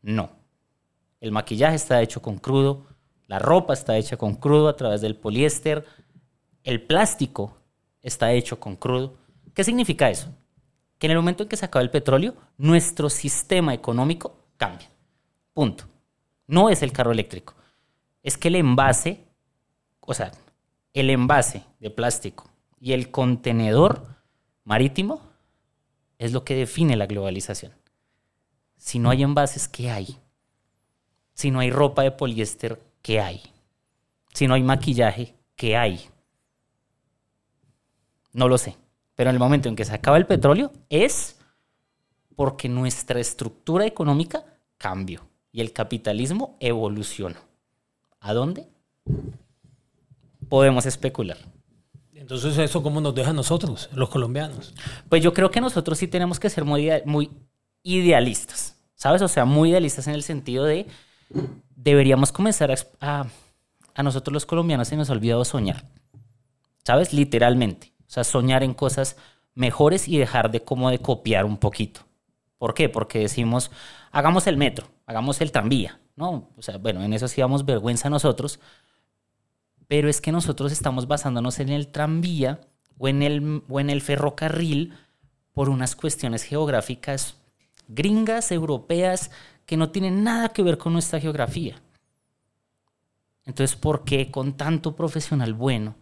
No. 0.01 0.29
El 1.21 1.31
maquillaje 1.31 1.77
está 1.77 2.01
hecho 2.01 2.21
con 2.21 2.37
crudo, 2.37 2.85
la 3.27 3.39
ropa 3.39 3.73
está 3.73 3.97
hecha 3.97 4.17
con 4.17 4.35
crudo 4.35 4.67
a 4.67 4.75
través 4.75 4.99
del 4.99 5.15
poliéster, 5.15 5.85
el 6.63 6.81
plástico 6.81 7.57
está 8.01 8.31
hecho 8.31 8.59
con 8.59 8.75
crudo. 8.75 9.15
¿Qué 9.53 9.63
significa 9.63 10.09
eso? 10.09 10.29
Que 10.97 11.07
en 11.07 11.11
el 11.11 11.17
momento 11.17 11.43
en 11.43 11.49
que 11.49 11.57
se 11.57 11.65
acaba 11.65 11.83
el 11.83 11.89
petróleo, 11.89 12.35
nuestro 12.57 13.09
sistema 13.09 13.73
económico 13.73 14.37
cambia. 14.57 14.89
Punto. 15.53 15.85
No 16.47 16.69
es 16.69 16.81
el 16.81 16.91
carro 16.91 17.11
eléctrico. 17.11 17.53
Es 18.21 18.37
que 18.37 18.47
el 18.47 18.55
envase, 18.55 19.23
o 19.99 20.13
sea, 20.13 20.31
el 20.93 21.09
envase 21.09 21.63
de 21.79 21.89
plástico 21.89 22.49
y 22.79 22.93
el 22.93 23.11
contenedor 23.11 24.05
marítimo 24.63 25.21
es 26.17 26.31
lo 26.31 26.43
que 26.43 26.55
define 26.55 26.95
la 26.95 27.05
globalización. 27.05 27.73
Si 28.77 28.99
no 28.99 29.09
hay 29.09 29.23
envases, 29.23 29.67
¿qué 29.67 29.89
hay? 29.91 30.17
Si 31.33 31.51
no 31.51 31.59
hay 31.59 31.71
ropa 31.71 32.03
de 32.03 32.11
poliéster, 32.11 32.81
¿qué 33.01 33.19
hay? 33.19 33.41
Si 34.33 34.47
no 34.47 34.53
hay 34.53 34.63
maquillaje, 34.63 35.35
¿qué 35.55 35.77
hay? 35.77 36.09
No 38.33 38.47
lo 38.47 38.57
sé. 38.57 38.75
Pero 39.15 39.29
en 39.29 39.35
el 39.35 39.39
momento 39.39 39.69
en 39.69 39.75
que 39.75 39.85
se 39.85 39.93
acaba 39.93 40.17
el 40.17 40.25
petróleo 40.25 40.71
es 40.89 41.37
porque 42.35 42.67
nuestra 42.67 43.19
estructura 43.19 43.85
económica 43.85 44.43
cambió 44.77 45.21
y 45.51 45.61
el 45.61 45.71
capitalismo 45.71 46.57
evolucionó. 46.59 47.39
¿A 48.19 48.33
dónde? 48.33 48.67
Podemos 50.49 50.85
especular. 50.85 51.37
Entonces, 52.13 52.57
¿eso 52.57 52.81
cómo 52.81 53.01
nos 53.01 53.13
deja 53.13 53.31
a 53.31 53.33
nosotros, 53.33 53.89
los 53.93 54.09
colombianos? 54.09 54.73
Pues 55.09 55.21
yo 55.21 55.33
creo 55.33 55.51
que 55.51 55.59
nosotros 55.61 55.97
sí 55.97 56.07
tenemos 56.07 56.39
que 56.39 56.49
ser 56.49 56.63
muy, 56.63 56.83
idea- 56.83 57.01
muy 57.05 57.29
idealistas, 57.83 58.77
¿sabes? 58.95 59.21
O 59.21 59.27
sea, 59.27 59.45
muy 59.45 59.69
idealistas 59.71 60.07
en 60.07 60.13
el 60.15 60.23
sentido 60.23 60.63
de 60.63 60.87
deberíamos 61.75 62.31
comenzar 62.31 62.73
a, 63.01 63.25
a 63.93 64.03
nosotros 64.03 64.33
los 64.33 64.45
colombianos 64.45 64.87
se 64.87 64.95
nos 64.95 65.09
ha 65.09 65.13
olvidado 65.13 65.43
soñar, 65.43 65.85
¿sabes? 66.85 67.13
Literalmente. 67.13 67.92
O 68.13 68.21
sea, 68.21 68.23
soñar 68.23 68.61
en 68.61 68.75
cosas 68.75 69.17
mejores 69.55 70.07
y 70.07 70.19
dejar 70.19 70.51
de 70.51 70.63
como 70.63 70.91
de 70.91 70.99
copiar 70.99 71.45
un 71.45 71.57
poquito. 71.57 72.01
¿Por 72.59 72.75
qué? 72.75 72.87
Porque 72.87 73.17
decimos, 73.17 73.71
hagamos 74.11 74.45
el 74.45 74.55
metro, 74.55 74.85
hagamos 75.07 75.41
el 75.41 75.51
tranvía, 75.51 75.99
¿no? 76.15 76.51
O 76.55 76.61
sea, 76.61 76.77
bueno, 76.77 77.01
en 77.01 77.13
eso 77.13 77.27
sí 77.27 77.41
damos 77.41 77.65
vergüenza 77.65 78.09
a 78.09 78.11
nosotros, 78.11 78.59
pero 79.87 80.09
es 80.09 80.21
que 80.21 80.31
nosotros 80.31 80.71
estamos 80.71 81.07
basándonos 81.07 81.59
en 81.59 81.69
el 81.69 81.87
tranvía 81.87 82.61
o 82.99 83.07
en 83.07 83.23
el, 83.23 83.63
o 83.67 83.79
en 83.79 83.89
el 83.89 84.03
ferrocarril 84.03 84.93
por 85.51 85.69
unas 85.69 85.95
cuestiones 85.95 86.43
geográficas 86.43 87.37
gringas, 87.87 88.51
europeas, 88.51 89.31
que 89.65 89.75
no 89.75 89.89
tienen 89.89 90.23
nada 90.23 90.49
que 90.49 90.61
ver 90.61 90.77
con 90.77 90.93
nuestra 90.93 91.19
geografía. 91.19 91.81
Entonces, 93.43 93.75
¿por 93.75 94.03
qué 94.03 94.29
con 94.29 94.53
tanto 94.53 94.95
profesional 94.95 95.55
bueno? 95.55 95.95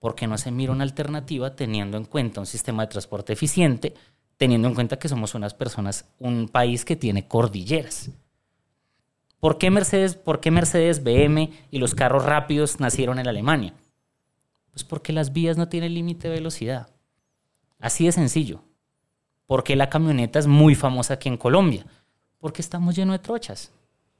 ¿Por 0.00 0.16
qué 0.16 0.26
no 0.26 0.36
se 0.38 0.50
mira 0.50 0.72
una 0.72 0.82
alternativa 0.82 1.54
teniendo 1.54 1.96
en 1.96 2.04
cuenta 2.04 2.40
un 2.40 2.46
sistema 2.46 2.82
de 2.82 2.90
transporte 2.90 3.32
eficiente, 3.32 3.94
teniendo 4.40 4.68
en 4.68 4.74
cuenta 4.74 4.98
que 4.98 5.06
somos 5.06 5.34
unas 5.34 5.52
personas, 5.52 6.06
un 6.18 6.48
país 6.48 6.86
que 6.86 6.96
tiene 6.96 7.28
cordilleras. 7.28 8.08
¿Por 9.38 9.58
qué 9.58 9.70
Mercedes, 9.70 10.14
por 10.14 10.40
qué 10.40 10.50
Mercedes, 10.50 11.04
BM 11.04 11.52
y 11.70 11.78
los 11.78 11.94
carros 11.94 12.24
rápidos 12.24 12.80
nacieron 12.80 13.18
en 13.18 13.28
Alemania? 13.28 13.74
Pues 14.70 14.82
porque 14.82 15.12
las 15.12 15.34
vías 15.34 15.58
no 15.58 15.68
tienen 15.68 15.92
límite 15.92 16.28
de 16.28 16.36
velocidad. 16.36 16.88
Así 17.78 18.06
de 18.06 18.12
sencillo. 18.12 18.62
¿Por 19.44 19.62
qué 19.62 19.76
la 19.76 19.90
camioneta 19.90 20.38
es 20.38 20.46
muy 20.46 20.74
famosa 20.74 21.14
aquí 21.14 21.28
en 21.28 21.36
Colombia? 21.36 21.84
Porque 22.38 22.62
estamos 22.62 22.96
llenos 22.96 23.12
de 23.12 23.18
trochas. 23.18 23.70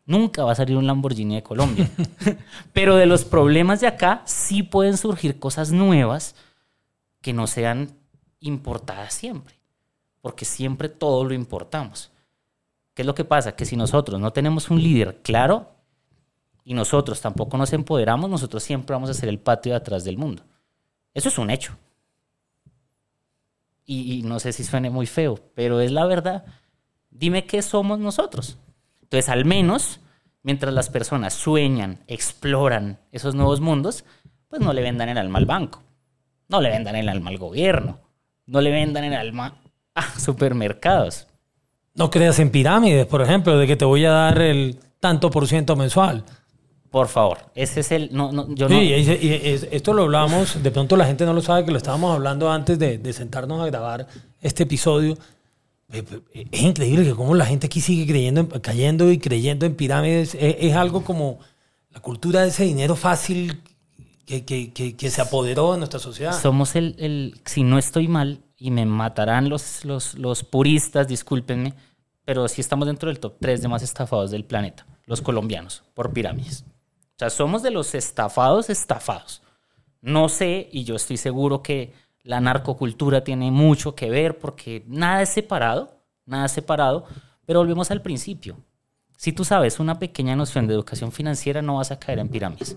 Nunca 0.06 0.44
va 0.44 0.52
a 0.52 0.56
salir 0.56 0.76
un 0.76 0.86
Lamborghini 0.86 1.36
de 1.36 1.42
Colombia. 1.42 1.88
Pero 2.72 2.96
de 2.96 3.06
los 3.06 3.24
problemas 3.24 3.80
de 3.80 3.86
acá 3.86 4.22
sí 4.24 4.62
pueden 4.62 4.96
surgir 4.96 5.38
cosas 5.38 5.72
nuevas 5.72 6.34
que 7.20 7.32
no 7.32 7.46
sean 7.46 7.90
importadas 8.40 9.14
siempre. 9.14 9.54
Porque 10.20 10.44
siempre 10.44 10.88
todo 10.88 11.24
lo 11.24 11.34
importamos. 11.34 12.10
¿Qué 12.94 13.02
es 13.02 13.06
lo 13.06 13.14
que 13.14 13.24
pasa? 13.24 13.56
Que 13.56 13.64
si 13.64 13.76
nosotros 13.76 14.20
no 14.20 14.32
tenemos 14.32 14.70
un 14.70 14.82
líder 14.82 15.20
claro 15.22 15.70
y 16.64 16.74
nosotros 16.74 17.20
tampoco 17.20 17.56
nos 17.56 17.72
empoderamos, 17.72 18.28
nosotros 18.28 18.62
siempre 18.62 18.94
vamos 18.94 19.10
a 19.10 19.14
ser 19.14 19.28
el 19.28 19.38
patio 19.38 19.72
de 19.72 19.76
atrás 19.76 20.04
del 20.04 20.18
mundo. 20.18 20.42
Eso 21.14 21.28
es 21.28 21.38
un 21.38 21.50
hecho. 21.50 21.76
Y, 23.86 24.22
no 24.22 24.38
sé 24.38 24.52
si 24.52 24.62
suene 24.62 24.88
muy 24.88 25.06
feo, 25.06 25.36
pero 25.54 25.80
es 25.80 25.90
la 25.90 26.06
verdad. 26.06 26.44
Dime 27.10 27.44
qué 27.44 27.60
somos 27.60 27.98
nosotros. 27.98 28.56
Entonces, 29.10 29.28
al 29.28 29.44
menos, 29.44 29.98
mientras 30.44 30.72
las 30.72 30.88
personas 30.88 31.34
sueñan, 31.34 31.98
exploran 32.06 33.00
esos 33.10 33.34
nuevos 33.34 33.60
mundos, 33.60 34.04
pues 34.48 34.62
no 34.62 34.72
le 34.72 34.82
vendan 34.82 35.08
el 35.08 35.18
alma 35.18 35.38
al 35.40 35.46
banco, 35.46 35.82
no 36.48 36.60
le 36.60 36.70
vendan 36.70 36.94
el 36.94 37.08
alma 37.08 37.30
al 37.30 37.38
gobierno, 37.38 37.98
no 38.46 38.60
le 38.60 38.70
vendan 38.70 39.02
el 39.02 39.14
alma 39.14 39.56
a 39.96 40.02
supermercados. 40.18 41.26
No 41.94 42.08
creas 42.08 42.38
en 42.38 42.50
pirámides, 42.50 43.06
por 43.06 43.20
ejemplo, 43.20 43.58
de 43.58 43.66
que 43.66 43.74
te 43.76 43.84
voy 43.84 44.04
a 44.04 44.10
dar 44.12 44.40
el 44.40 44.78
tanto 45.00 45.28
por 45.28 45.48
ciento 45.48 45.74
mensual. 45.74 46.24
Por 46.88 47.08
favor, 47.08 47.38
ese 47.56 47.80
es 47.80 47.90
el... 47.92 48.10
No, 48.12 48.30
no, 48.32 48.46
yo 48.54 48.68
no, 48.68 48.76
Sí, 48.76 48.82
y, 48.82 48.94
y- 48.94 49.26
y 49.26 49.48
es- 49.50 49.66
esto 49.72 49.92
lo 49.92 50.02
hablamos, 50.04 50.62
de 50.62 50.70
pronto 50.70 50.96
la 50.96 51.06
gente 51.06 51.24
no 51.24 51.32
lo 51.32 51.40
sabe, 51.42 51.64
que 51.64 51.70
lo 51.72 51.76
estábamos 51.78 52.14
hablando 52.14 52.50
antes 52.50 52.78
de, 52.78 52.98
de 52.98 53.12
sentarnos 53.12 53.60
a 53.60 53.66
grabar 53.66 54.06
este 54.40 54.62
episodio. 54.64 55.16
Eh, 55.92 56.04
eh, 56.34 56.46
Es 56.52 56.62
increíble 56.62 57.04
que 57.04 57.14
cómo 57.14 57.34
la 57.34 57.46
gente 57.46 57.66
aquí 57.66 57.80
sigue 57.80 58.06
creyendo, 58.06 58.40
en- 58.42 58.46
cayendo 58.60 59.10
y 59.10 59.18
creyendo 59.18 59.66
en 59.66 59.74
pirámides. 59.74 60.36
Es, 60.38 60.74
algo 60.74 61.02
como 61.04 61.38
la 61.90 62.00
cultura 62.00 62.42
de 62.42 62.48
ese 62.48 62.64
dinero 62.64 62.94
fácil 62.96 63.62
que, 64.26 64.44
que- 64.44 64.72
que- 64.72 64.96
que 64.96 65.10
se 65.10 65.20
apoderó 65.20 65.72
de 65.72 65.78
nuestra 65.78 65.98
sociedad. 65.98 66.40
somos 66.40 66.76
el, 66.76 66.94
el- 66.98 67.40
Si 67.44 67.62
no 67.64 67.78
estoy 67.78 68.06
mal, 68.08 68.40
y 68.56 68.70
me 68.70 68.84
matarán 68.86 69.48
los, 69.48 69.84
los, 69.84 70.14
los 70.14 70.44
puristas, 70.44 71.08
discúlpenme, 71.08 71.74
pero 72.24 72.46
sí 72.46 72.60
estamos 72.60 72.86
dentro 72.86 73.08
del 73.08 73.18
top 73.18 73.36
3 73.40 73.62
de 73.62 73.68
más 73.68 73.82
estafados 73.82 74.30
del 74.30 74.44
planeta, 74.44 74.86
los 75.06 75.22
colombianos, 75.22 75.82
por 75.94 76.12
pirámides. 76.12 76.64
O 76.68 77.18
sea, 77.18 77.30
somos 77.30 77.62
de 77.62 77.70
los 77.70 77.94
estafados 77.94 78.70
estafados. 78.70 79.42
No 80.02 80.28
sé, 80.28 80.68
y 80.72 80.84
yo 80.84 80.94
estoy 80.96 81.16
seguro 81.16 81.62
que 81.62 81.92
la 82.22 82.40
narcocultura 82.40 83.24
tiene 83.24 83.50
mucho 83.50 83.94
que 83.94 84.10
ver 84.10 84.38
porque 84.38 84.84
nada 84.86 85.22
es 85.22 85.30
separado, 85.30 86.00
nada 86.26 86.46
es 86.46 86.52
separado, 86.52 87.06
pero 87.46 87.60
volvemos 87.60 87.90
al 87.90 88.02
principio. 88.02 88.56
Si 89.16 89.32
tú 89.32 89.44
sabes 89.44 89.80
una 89.80 89.98
pequeña 89.98 90.36
noción 90.36 90.66
de 90.66 90.74
educación 90.74 91.12
financiera, 91.12 91.62
no 91.62 91.76
vas 91.76 91.90
a 91.90 91.98
caer 91.98 92.18
en 92.18 92.28
pirámides. 92.28 92.76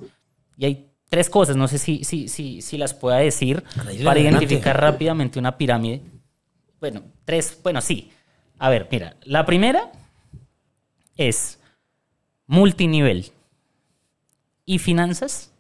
Y 0.58 0.66
hay 0.66 0.90
tres 1.10 1.30
cosas, 1.30 1.56
no 1.56 1.68
sé 1.68 1.78
si, 1.78 2.04
si, 2.04 2.28
si, 2.28 2.62
si 2.62 2.78
las 2.78 2.94
pueda 2.94 3.18
decir 3.18 3.64
para 4.04 4.20
identificar 4.20 4.80
rápidamente 4.80 5.40
una 5.40 5.58
pirámide. 5.58 6.02
Bueno, 6.80 7.04
tres, 7.24 7.58
bueno, 7.64 7.82
sí. 7.82 8.12
A 8.58 8.70
ver, 8.70 8.88
mira, 8.92 9.16
la 9.24 9.46
primera 9.46 9.92
es 11.16 11.60
multinivel 12.48 13.32
y 14.66 14.80
finanzas 14.80 15.54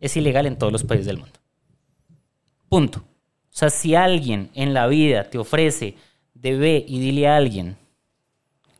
es 0.00 0.16
ilegal 0.16 0.46
en 0.46 0.58
todos 0.58 0.72
los 0.72 0.84
países 0.84 1.06
del 1.06 1.18
mundo. 1.18 1.38
Punto. 2.68 3.04
O 3.54 3.56
sea, 3.56 3.70
si 3.70 3.94
alguien 3.94 4.50
en 4.54 4.74
la 4.74 4.88
vida 4.88 5.30
te 5.30 5.38
ofrece 5.38 5.94
de 6.34 6.56
ve 6.56 6.84
y 6.88 6.98
dile 6.98 7.28
a 7.28 7.36
alguien 7.36 7.76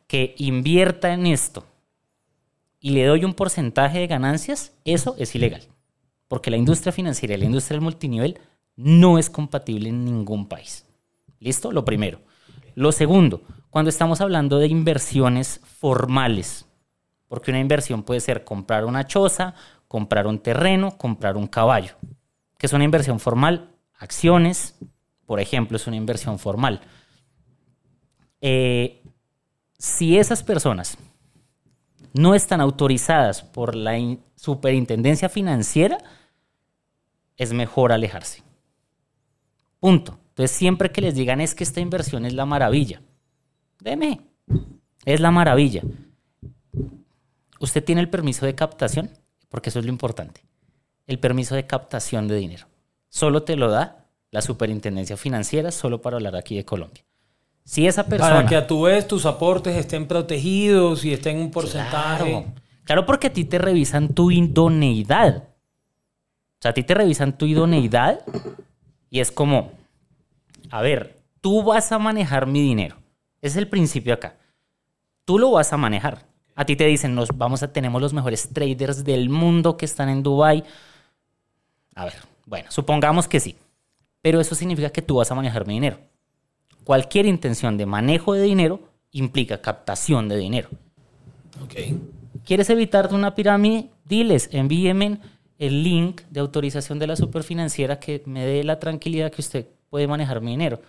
que 0.09 0.35
invierta 0.37 1.15
en 1.15 1.29
esto 1.29 1.65
y 2.81 2.91
le 2.91 3.05
doy 3.05 3.25
un 3.25 3.35
porcentaje 3.35 4.01
de 4.01 4.09
ganancias, 4.09 4.73
eso 4.85 5.15
es 5.17 5.33
ilegal. 5.37 5.63
Porque 6.27 6.51
la 6.51 6.57
industria 6.57 6.93
financiera 6.93 7.35
y 7.35 7.39
la 7.39 7.45
industria 7.45 7.77
del 7.77 7.85
multinivel 7.85 8.41
no 8.75 9.17
es 9.17 9.31
compatible 9.31 9.91
en 9.91 10.05
ningún 10.05 10.49
país. 10.49 10.85
¿Listo? 11.39 11.71
Lo 11.71 11.85
primero. 11.85 12.19
Lo 12.75 12.91
segundo, 12.91 13.43
cuando 13.71 13.91
estamos 13.91 14.21
hablando 14.21 14.59
de 14.59 14.67
inversiones 14.67 15.61
formales, 15.79 16.67
porque 17.29 17.53
una 17.53 17.61
inversión 17.61 18.03
puede 18.03 18.19
ser 18.19 18.43
comprar 18.43 18.85
una 18.85 19.07
choza, 19.07 19.55
comprar 19.87 20.27
un 20.27 20.41
terreno, 20.41 20.99
comprar 20.99 21.37
un 21.37 21.47
caballo, 21.47 21.95
que 22.59 22.67
es 22.67 22.73
una 22.73 22.83
inversión 22.83 23.21
formal. 23.21 23.71
Acciones, 23.99 24.77
por 25.27 25.41
ejemplo, 25.41 25.77
es 25.77 25.87
una 25.87 25.97
inversión 25.97 26.39
formal. 26.39 26.81
Eh, 28.41 29.03
si 29.79 30.19
esas 30.19 30.43
personas 30.43 30.99
no 32.13 32.35
están 32.35 32.61
autorizadas 32.61 33.43
por 33.43 33.75
la 33.75 33.99
in- 33.99 34.23
superintendencia 34.37 35.29
financiera, 35.29 35.99
es 37.37 37.53
mejor 37.53 37.93
alejarse. 37.93 38.43
Punto. 39.81 40.19
Entonces, 40.31 40.57
siempre 40.57 40.91
que 40.91 41.01
les 41.01 41.15
digan 41.15 41.41
es 41.41 41.55
que 41.55 41.65
esta 41.65 41.81
inversión 41.81 42.25
es 42.27 42.33
la 42.33 42.45
maravilla, 42.45 43.01
deme, 43.81 44.21
es 45.05 45.21
la 45.21 45.31
maravilla. 45.31 45.83
¿Usted 47.61 47.85
tiene 47.85 48.01
el 48.01 48.11
permiso 48.11 48.45
de 48.45 48.55
captación? 48.55 49.11
Porque 49.49 49.69
eso 49.71 49.79
es 49.79 49.85
lo 49.85 49.93
importante. 49.93 50.45
El 51.07 51.21
permiso 51.21 51.55
de 51.55 51.67
captación 51.67 52.27
de 52.27 52.37
dinero. 52.37 52.67
Solo 53.15 53.45
te 53.45 53.55
lo 53.55 53.71
da 53.71 54.09
la 54.33 54.43
superintendencia 54.43 55.17
financiera, 55.17 55.71
solo 55.71 56.03
para 56.03 56.17
hablar 56.17 56.35
aquí 56.35 56.57
de 56.57 56.65
Colombia. 56.65 57.05
Si 57.63 57.87
esa 57.87 58.07
persona... 58.09 58.35
Para 58.35 58.49
que 58.49 58.57
a 58.57 58.67
tu 58.67 58.83
vez 58.83 59.07
tus 59.07 59.25
aportes 59.25 59.77
estén 59.77 60.09
protegidos 60.09 61.05
y 61.05 61.13
estén 61.13 61.37
en 61.37 61.43
un 61.45 61.51
porcentaje. 61.53 62.29
Claro. 62.29 62.45
Claro, 62.83 63.07
porque 63.07 63.29
a 63.29 63.33
ti 63.33 63.45
te 63.45 63.59
revisan 63.59 64.09
tu 64.09 64.33
idoneidad. 64.33 65.45
O 65.45 66.59
sea, 66.59 66.73
a 66.73 66.75
ti 66.75 66.83
te 66.83 66.93
revisan 66.93 67.39
tu 67.39 67.47
idoneidad 67.47 68.19
y 69.11 69.21
es 69.21 69.31
como, 69.31 69.71
a 70.69 70.83
ver, 70.83 71.23
tú 71.41 71.63
vas 71.63 71.93
a 71.93 72.01
manejar 72.01 72.49
mi 72.49 72.63
dinero. 72.63 72.97
Ese 73.41 73.53
es 73.53 73.57
el 73.59 73.69
principio 73.69 74.13
acá. 74.13 74.35
Tú 75.25 75.39
lo 75.39 75.53
vas 75.53 75.73
a 75.73 75.77
manejar. 75.77 76.27
A 76.57 76.65
ti 76.65 76.75
te 76.75 76.85
dicen, 76.87 77.15
nos 77.15 77.29
vamos 77.29 77.63
a 77.63 77.73
tenemos 77.73 78.03
los 78.03 78.13
mejores 78.13 78.49
traders 78.53 79.05
del 79.05 79.29
mundo 79.29 79.77
que 79.77 79.85
están 79.85 80.09
en 80.09 80.25
Dubai. 80.25 80.65
A 81.95 82.07
ver, 82.07 82.34
bueno, 82.47 82.71
supongamos 82.71 83.29
que 83.29 83.41
sí. 83.41 83.57
Pero 84.23 84.41
eso 84.41 84.55
significa 84.55 84.91
que 84.91 85.03
tú 85.03 85.17
vas 85.17 85.31
a 85.31 85.35
manejar 85.35 85.67
mi 85.67 85.75
dinero. 85.75 85.99
Cualquier 86.85 87.27
intención 87.27 87.77
de 87.77 87.87
manejo 87.87 88.35
de 88.35 88.43
dinero 88.43 88.81
implica 89.13 89.61
captación 89.61 90.29
de 90.29 90.37
dinero. 90.37 90.69
Ok. 91.63 91.75
¿Quieres 92.45 92.69
evitarte 92.71 93.15
una 93.15 93.35
pirámide? 93.35 93.91
Diles, 94.05 94.51
envíenme 94.53 95.19
el 95.59 95.83
link 95.83 96.23
de 96.31 96.41
autorización 96.41 96.99
de 96.99 97.07
la 97.07 97.17
superfinanciera 97.17 98.01
que 98.01 98.23
me 98.27 98.45
dé 98.45 98.65
la 98.65 98.79
tranquilidad 98.79 99.31
que 99.31 99.41
usted 99.41 99.67
puede 99.89 100.07
manejar 100.07 100.41
mi 100.41 100.51
dinero. 100.51 100.81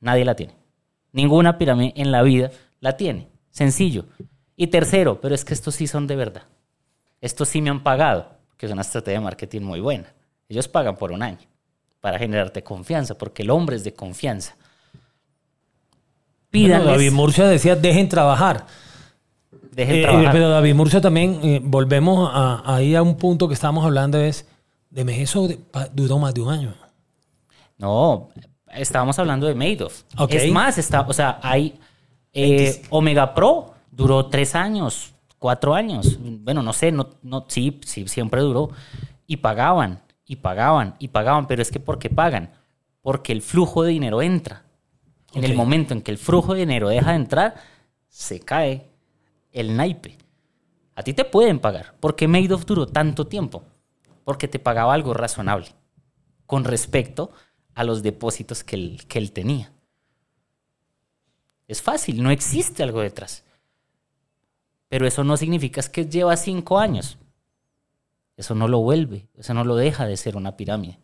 Nadie 0.00 0.24
la 0.24 0.34
tiene. 0.34 0.54
Ninguna 1.12 1.58
pirámide 1.58 1.92
en 1.96 2.10
la 2.10 2.22
vida 2.22 2.50
la 2.80 2.96
tiene. 2.96 3.28
Sencillo. 3.50 4.06
Y 4.56 4.68
tercero, 4.68 5.20
pero 5.20 5.34
es 5.34 5.44
que 5.44 5.54
estos 5.54 5.74
sí 5.74 5.86
son 5.86 6.06
de 6.06 6.16
verdad. 6.16 6.42
Estos 7.20 7.48
sí 7.48 7.60
me 7.60 7.70
han 7.70 7.82
pagado, 7.82 8.37
que 8.58 8.66
es 8.66 8.72
una 8.72 8.82
estrategia 8.82 9.20
de 9.20 9.24
marketing 9.24 9.62
muy 9.62 9.80
buena. 9.80 10.12
Ellos 10.48 10.68
pagan 10.68 10.96
por 10.96 11.12
un 11.12 11.22
año 11.22 11.38
para 12.00 12.18
generarte 12.18 12.62
confianza, 12.62 13.16
porque 13.16 13.42
el 13.42 13.50
hombre 13.50 13.76
es 13.76 13.84
de 13.84 13.94
confianza. 13.94 14.56
Bueno, 16.52 16.84
David 16.84 17.12
Murcia 17.12 17.46
decía, 17.46 17.76
dejen 17.76 18.08
trabajar. 18.08 18.66
dejen 19.72 19.96
Eh, 19.96 20.02
trabajar. 20.02 20.32
pero 20.32 20.48
David 20.50 20.74
Murcia 20.74 21.00
también, 21.00 21.40
eh, 21.42 21.60
volvemos 21.62 22.30
a, 22.32 22.62
ahí 22.74 22.94
a 22.94 23.02
un 23.02 23.16
punto 23.16 23.48
que 23.48 23.54
estábamos 23.54 23.84
hablando, 23.84 24.18
es, 24.18 24.46
de 24.90 25.22
eso 25.22 25.48
duró 25.92 26.18
más 26.18 26.34
de 26.34 26.40
un 26.40 26.52
año. 26.52 26.74
No, 27.76 28.30
estábamos 28.72 29.18
hablando 29.18 29.46
de 29.46 29.54
Madoff. 29.54 30.02
Es 30.30 30.50
más, 30.50 30.78
está, 30.78 31.02
o 31.02 31.12
sea, 31.12 31.38
hay 31.42 31.78
eh, 32.32 32.82
Omega 32.90 33.34
Pro 33.34 33.74
duró 33.90 34.26
tres 34.26 34.54
años, 34.54 35.12
cuatro 35.38 35.74
años. 35.74 36.18
Bueno, 36.20 36.62
no 36.62 36.72
sé, 36.72 36.92
no, 36.92 37.10
no, 37.22 37.44
sí, 37.48 37.80
sí, 37.84 38.06
siempre 38.08 38.40
duró. 38.40 38.70
Y 39.26 39.38
pagaban, 39.38 40.02
y 40.24 40.36
pagaban, 40.36 40.96
y 40.98 41.08
pagaban. 41.08 41.46
Pero 41.46 41.62
es 41.62 41.70
que 41.70 41.80
¿por 41.80 41.98
qué 41.98 42.10
pagan? 42.10 42.52
Porque 43.02 43.32
el 43.32 43.42
flujo 43.42 43.82
de 43.82 43.92
dinero 43.92 44.22
entra. 44.22 44.64
En 45.34 45.44
el 45.44 45.54
momento 45.54 45.92
en 45.92 46.00
que 46.00 46.10
el 46.10 46.18
flujo 46.18 46.54
de 46.54 46.60
dinero 46.60 46.88
deja 46.88 47.10
de 47.10 47.16
entrar, 47.16 47.54
se 48.08 48.40
cae 48.40 48.90
el 49.52 49.76
naipe. 49.76 50.16
A 50.94 51.02
ti 51.02 51.12
te 51.12 51.24
pueden 51.24 51.60
pagar. 51.60 51.94
¿Por 52.00 52.16
qué 52.16 52.26
Madoff 52.26 52.64
duró 52.64 52.86
tanto 52.86 53.26
tiempo? 53.26 53.62
Porque 54.24 54.48
te 54.48 54.58
pagaba 54.58 54.94
algo 54.94 55.14
razonable 55.14 55.68
con 56.46 56.64
respecto 56.64 57.30
a 57.74 57.84
los 57.84 58.02
depósitos 58.02 58.64
que 58.64 58.76
él, 58.76 59.02
que 59.06 59.18
él 59.18 59.32
tenía. 59.32 59.72
Es 61.68 61.82
fácil, 61.82 62.22
no 62.22 62.30
existe 62.30 62.82
algo 62.82 63.00
detrás. 63.00 63.44
Pero 64.88 65.06
eso 65.06 65.24
no 65.24 65.36
significa 65.36 65.82
que 65.82 66.06
lleva 66.06 66.36
cinco 66.36 66.78
años. 66.78 67.18
Eso 68.36 68.54
no 68.54 68.68
lo 68.68 68.80
vuelve, 68.80 69.26
eso 69.36 69.52
no 69.54 69.64
lo 69.64 69.76
deja 69.76 70.06
de 70.06 70.16
ser 70.16 70.36
una 70.36 70.56
pirámide. 70.56 70.98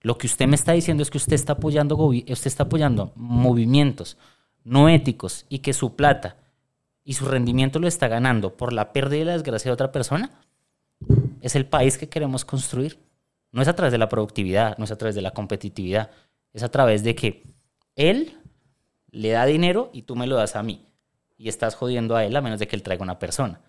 Lo 0.00 0.18
que 0.18 0.26
usted 0.26 0.46
me 0.46 0.56
está 0.56 0.72
diciendo 0.72 1.02
es 1.02 1.10
que 1.10 1.18
usted 1.18 1.34
está 1.34 1.54
apoyando, 1.54 1.96
usted 1.96 2.46
está 2.46 2.64
apoyando 2.64 3.12
movimientos 3.14 4.18
no 4.64 4.88
éticos 4.88 5.44
y 5.48 5.60
que 5.60 5.72
su 5.72 5.94
plata 5.94 6.36
y 7.04 7.14
su 7.14 7.26
rendimiento 7.26 7.78
lo 7.78 7.86
está 7.86 8.08
ganando 8.08 8.56
por 8.56 8.72
la 8.72 8.92
pérdida 8.92 9.20
y 9.20 9.24
la 9.24 9.32
desgracia 9.32 9.68
de 9.68 9.74
otra 9.74 9.92
persona. 9.92 10.30
Es 11.42 11.54
el 11.54 11.66
país 11.66 11.98
que 11.98 12.08
queremos 12.08 12.44
construir. 12.44 12.98
No 13.52 13.62
es 13.62 13.68
a 13.68 13.76
través 13.76 13.92
de 13.92 13.98
la 13.98 14.08
productividad, 14.08 14.76
no 14.78 14.84
es 14.84 14.90
a 14.90 14.96
través 14.96 15.14
de 15.14 15.22
la 15.22 15.32
competitividad, 15.32 16.10
es 16.52 16.62
a 16.62 16.70
través 16.70 17.04
de 17.04 17.14
que 17.14 17.42
él 17.94 18.36
le 19.10 19.30
da 19.30 19.44
dinero 19.44 19.90
y 19.92 20.02
tú 20.02 20.16
me 20.16 20.26
lo 20.26 20.36
das 20.36 20.56
a 20.56 20.62
mí. 20.62 20.84
Y 21.36 21.48
estás 21.48 21.74
jodiendo 21.74 22.16
a 22.16 22.24
él 22.24 22.36
a 22.36 22.40
menos 22.40 22.58
de 22.58 22.68
que 22.68 22.76
él 22.76 22.82
traiga 22.82 23.02
una 23.02 23.18
persona. 23.18 23.60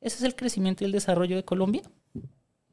¿Ese 0.00 0.16
es 0.16 0.22
el 0.22 0.36
crecimiento 0.36 0.84
y 0.84 0.86
el 0.86 0.92
desarrollo 0.92 1.36
de 1.36 1.44
Colombia? 1.44 1.82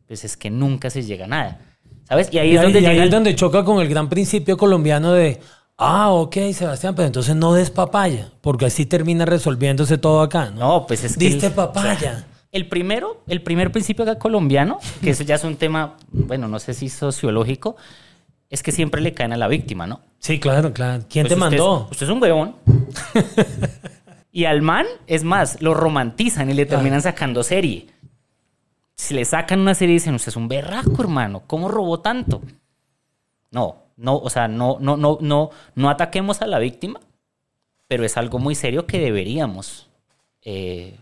Pues 0.08 0.24
es 0.24 0.38
que 0.38 0.50
nunca 0.50 0.90
se 0.90 1.04
llega 1.04 1.26
a 1.26 1.28
nada. 1.28 1.60
¿Sabes? 2.08 2.30
Y 2.32 2.38
ahí, 2.38 2.56
es, 2.56 2.62
donde 2.62 2.86
ahí 2.88 3.00
es 3.00 3.10
donde 3.10 3.36
choca 3.36 3.66
con 3.66 3.82
el 3.82 3.90
gran 3.90 4.10
principio 4.10 4.58
colombiano 4.58 5.12
de, 5.12 5.40
ah, 5.78 6.12
ok, 6.12 6.36
Sebastián, 6.54 6.94
pero 6.96 7.08
entonces 7.08 7.36
no 7.36 7.54
des 7.54 7.72
papaya, 7.72 8.32
porque 8.42 8.66
así 8.66 8.86
termina 8.86 9.26
resolviéndose 9.26 9.98
todo 9.98 10.22
acá. 10.22 10.52
No, 10.52 10.60
no 10.60 10.88
pues 10.88 11.04
es 11.04 11.18
que... 11.18 11.26
Diste 11.26 11.50
papaya. 11.50 12.28
el 12.52 12.68
primero, 12.68 13.24
el 13.28 13.42
primer 13.42 13.72
principio 13.72 14.04
acá 14.04 14.20
colombiano, 14.20 14.80
que 15.02 15.10
eso 15.10 15.24
ya 15.24 15.36
es 15.36 15.44
un 15.44 15.56
tema, 15.56 15.98
bueno, 16.12 16.48
no 16.48 16.60
sé 16.60 16.76
si 16.76 16.90
sociológico, 16.90 17.76
es 18.52 18.62
que 18.62 18.72
siempre 18.72 19.02
le 19.02 19.14
caen 19.16 19.34
a 19.34 19.38
la 19.38 19.48
víctima, 19.48 19.88
¿no? 19.88 20.02
Sí, 20.20 20.40
claro, 20.40 20.74
claro. 20.74 21.04
¿Quién 21.10 21.26
pues 21.26 21.34
te 21.34 21.40
mandó? 21.40 21.88
usted 21.90 22.06
es 22.06 22.12
un 22.12 22.22
huevón. 22.22 22.56
y 24.36 24.44
al 24.44 24.62
man, 24.62 24.86
es 25.08 25.24
más, 25.24 25.62
lo 25.62 25.74
romantizan 25.74 26.50
y 26.50 26.54
le 26.54 26.66
terminan 26.66 27.02
sacando 27.02 27.42
serie. 27.42 27.88
Si 28.94 29.14
le 29.14 29.24
sacan 29.24 29.62
una 29.62 29.74
serie 29.76 29.94
dicen, 29.94 30.14
usted 30.14 30.28
es 30.28 30.36
un 30.36 30.50
berraco, 30.50 31.02
hermano, 31.02 31.44
¿cómo 31.48 31.70
robó 31.70 32.02
tanto? 32.02 32.42
No, 33.50 33.78
no, 33.96 34.18
o 34.18 34.30
sea, 34.30 34.50
no, 34.50 34.76
no, 34.82 34.98
no, 34.98 35.20
no, 35.22 35.52
no 35.76 35.90
ataquemos 35.90 36.42
a 36.42 36.48
la 36.48 36.60
víctima, 36.60 37.00
pero 37.88 38.04
es 38.04 38.18
algo 38.18 38.38
muy 38.38 38.56
serio 38.56 38.86
que 38.86 39.00
deberíamos 39.00 39.88
eh, 40.42 40.98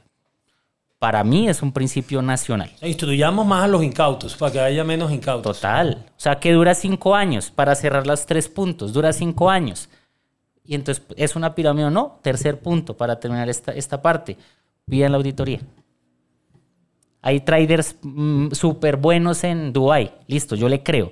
para 0.99 1.23
mí 1.23 1.49
es 1.49 1.63
un 1.63 1.71
principio 1.71 2.21
nacional. 2.21 2.71
Instruyamos 2.83 3.47
más 3.47 3.63
a 3.63 3.67
los 3.67 3.83
incautos 3.83 4.35
para 4.35 4.51
que 4.51 4.59
haya 4.59 4.83
menos 4.83 5.11
incautos. 5.11 5.57
Total. 5.57 6.05
O 6.15 6.19
sea, 6.19 6.39
que 6.39 6.51
dura 6.51 6.75
cinco 6.75 7.15
años 7.15 7.49
para 7.49 7.73
cerrar 7.73 8.05
los 8.05 8.27
tres 8.27 8.47
puntos. 8.47 8.93
Dura 8.93 9.11
cinco 9.11 9.49
años. 9.49 9.89
Y 10.65 10.75
entonces, 10.75 11.03
¿es 11.17 11.35
una 11.35 11.55
pirámide 11.55 11.85
o 11.85 11.89
no? 11.89 12.19
Tercer 12.21 12.59
punto 12.59 12.95
para 12.95 13.19
terminar 13.19 13.49
esta, 13.49 13.71
esta 13.73 14.01
parte. 14.01 14.37
Pidan 14.85 15.11
la 15.11 15.17
auditoría. 15.17 15.59
Hay 17.21 17.39
traders 17.39 17.95
mm, 18.01 18.51
súper 18.51 18.97
buenos 18.97 19.43
en 19.43 19.71
Dubai. 19.73 20.13
Listo, 20.27 20.55
yo 20.55 20.67
le 20.67 20.83
creo. 20.83 21.11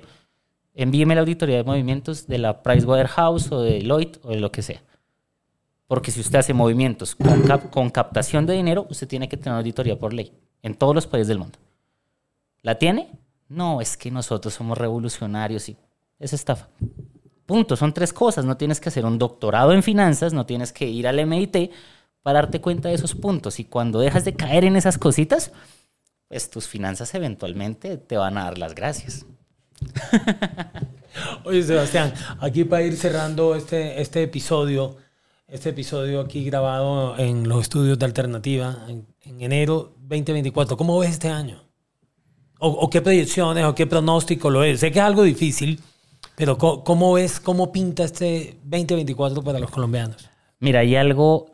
Envíeme 0.74 1.14
la 1.14 1.22
auditoría 1.22 1.56
de 1.56 1.64
movimientos 1.64 2.26
de 2.26 2.38
la 2.38 2.62
Pricewaterhouse 2.62 3.50
o 3.52 3.62
de 3.62 3.72
Deloitte 3.74 4.20
o 4.22 4.30
de 4.30 4.40
lo 4.40 4.52
que 4.52 4.62
sea. 4.62 4.82
Porque 5.86 6.10
si 6.10 6.20
usted 6.20 6.38
hace 6.38 6.54
movimientos 6.54 7.14
con, 7.14 7.90
captación 7.90 8.46
de 8.46 8.54
dinero, 8.54 8.86
usted 8.88 9.06
tiene 9.06 9.28
que 9.28 9.36
tener 9.36 9.58
auditoría 9.58 9.98
por 9.98 10.14
ley 10.14 10.32
en 10.62 10.74
todos 10.74 10.94
los 10.94 11.06
países 11.06 11.28
del 11.28 11.38
mundo. 11.38 11.58
¿La 12.62 12.78
tiene? 12.78 13.10
No, 13.48 13.80
es 13.82 13.98
que 13.98 14.10
nosotros 14.10 14.54
somos 14.54 14.78
revolucionarios 14.78 15.68
y 15.68 15.76
es 16.18 16.32
estafa. 16.32 16.68
Punto, 17.46 17.76
son 17.76 17.92
tres 17.92 18.12
cosas. 18.12 18.44
No 18.44 18.56
tienes 18.56 18.80
que 18.80 18.88
hacer 18.88 19.04
un 19.04 19.18
doctorado 19.18 19.72
en 19.72 19.82
finanzas, 19.82 20.32
no 20.32 20.46
tienes 20.46 20.72
que 20.72 20.86
ir 20.86 21.06
al 21.06 21.24
MIT 21.26 21.70
para 22.22 22.40
darte 22.40 22.60
cuenta 22.60 22.88
de 22.88 22.94
esos 22.94 23.14
puntos. 23.14 23.60
Y 23.60 23.64
cuando 23.64 23.98
dejas 23.98 24.24
de 24.24 24.34
caer 24.34 24.64
en 24.64 24.76
esas 24.76 24.98
cositas, 24.98 25.52
pues 26.28 26.48
tus 26.48 26.66
finanzas 26.66 27.14
eventualmente 27.14 27.98
te 27.98 28.16
van 28.16 28.38
a 28.38 28.44
dar 28.44 28.58
las 28.58 28.74
gracias. 28.74 29.26
Oye, 31.44 31.62
Sebastián, 31.62 32.14
aquí 32.40 32.64
para 32.64 32.82
ir 32.82 32.96
cerrando 32.96 33.54
este, 33.54 34.00
este 34.00 34.22
episodio, 34.22 34.96
este 35.46 35.70
episodio 35.70 36.20
aquí 36.20 36.44
grabado 36.44 37.18
en 37.18 37.48
los 37.48 37.62
estudios 37.62 37.98
de 37.98 38.06
Alternativa 38.06 38.86
en, 38.88 39.06
enero 39.40 39.94
2024. 40.00 40.76
¿Cómo 40.76 40.98
ves 40.98 41.10
este 41.10 41.28
año? 41.28 41.62
O, 42.64 42.88
qué 42.88 43.00
proyecciones 43.00 43.64
o 43.64 43.74
qué 43.74 43.88
pronóstico 43.88 44.48
lo 44.48 44.62
es? 44.62 44.80
Sé 44.80 44.92
que 44.92 45.00
es 45.00 45.04
algo 45.04 45.24
difícil, 45.24 45.80
pero 46.36 46.58
¿cómo, 46.58 47.12
ves, 47.14 47.40
cómo 47.40 47.72
pinta 47.72 48.04
este 48.04 48.58
2024 48.64 49.42
para 49.42 49.58
los 49.58 49.70
colombianos? 49.70 50.28
Mira, 50.60 50.80
hay 50.80 50.96
algo... 50.96 51.50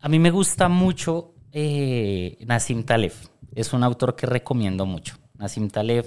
A 0.00 0.08
mí 0.08 0.18
me 0.18 0.30
gusta 0.30 0.68
mucho 0.68 1.34
eh, 1.52 2.38
Nassim 2.46 2.84
Taleb. 2.84 3.12
Es 3.54 3.72
un 3.72 3.82
autor 3.82 4.14
que 4.14 4.26
recomiendo 4.26 4.86
mucho. 4.86 5.16
Nassim 5.36 5.68
Taleb 5.68 6.06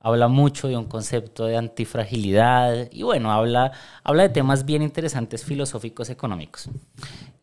habla 0.00 0.28
mucho 0.28 0.68
de 0.68 0.76
un 0.76 0.86
concepto 0.86 1.44
de 1.44 1.56
antifragilidad 1.56 2.88
y 2.90 3.02
bueno, 3.02 3.30
habla, 3.30 3.72
habla 4.02 4.22
de 4.22 4.30
temas 4.30 4.64
bien 4.64 4.82
interesantes 4.82 5.44
filosóficos 5.44 6.08
económicos. 6.10 6.70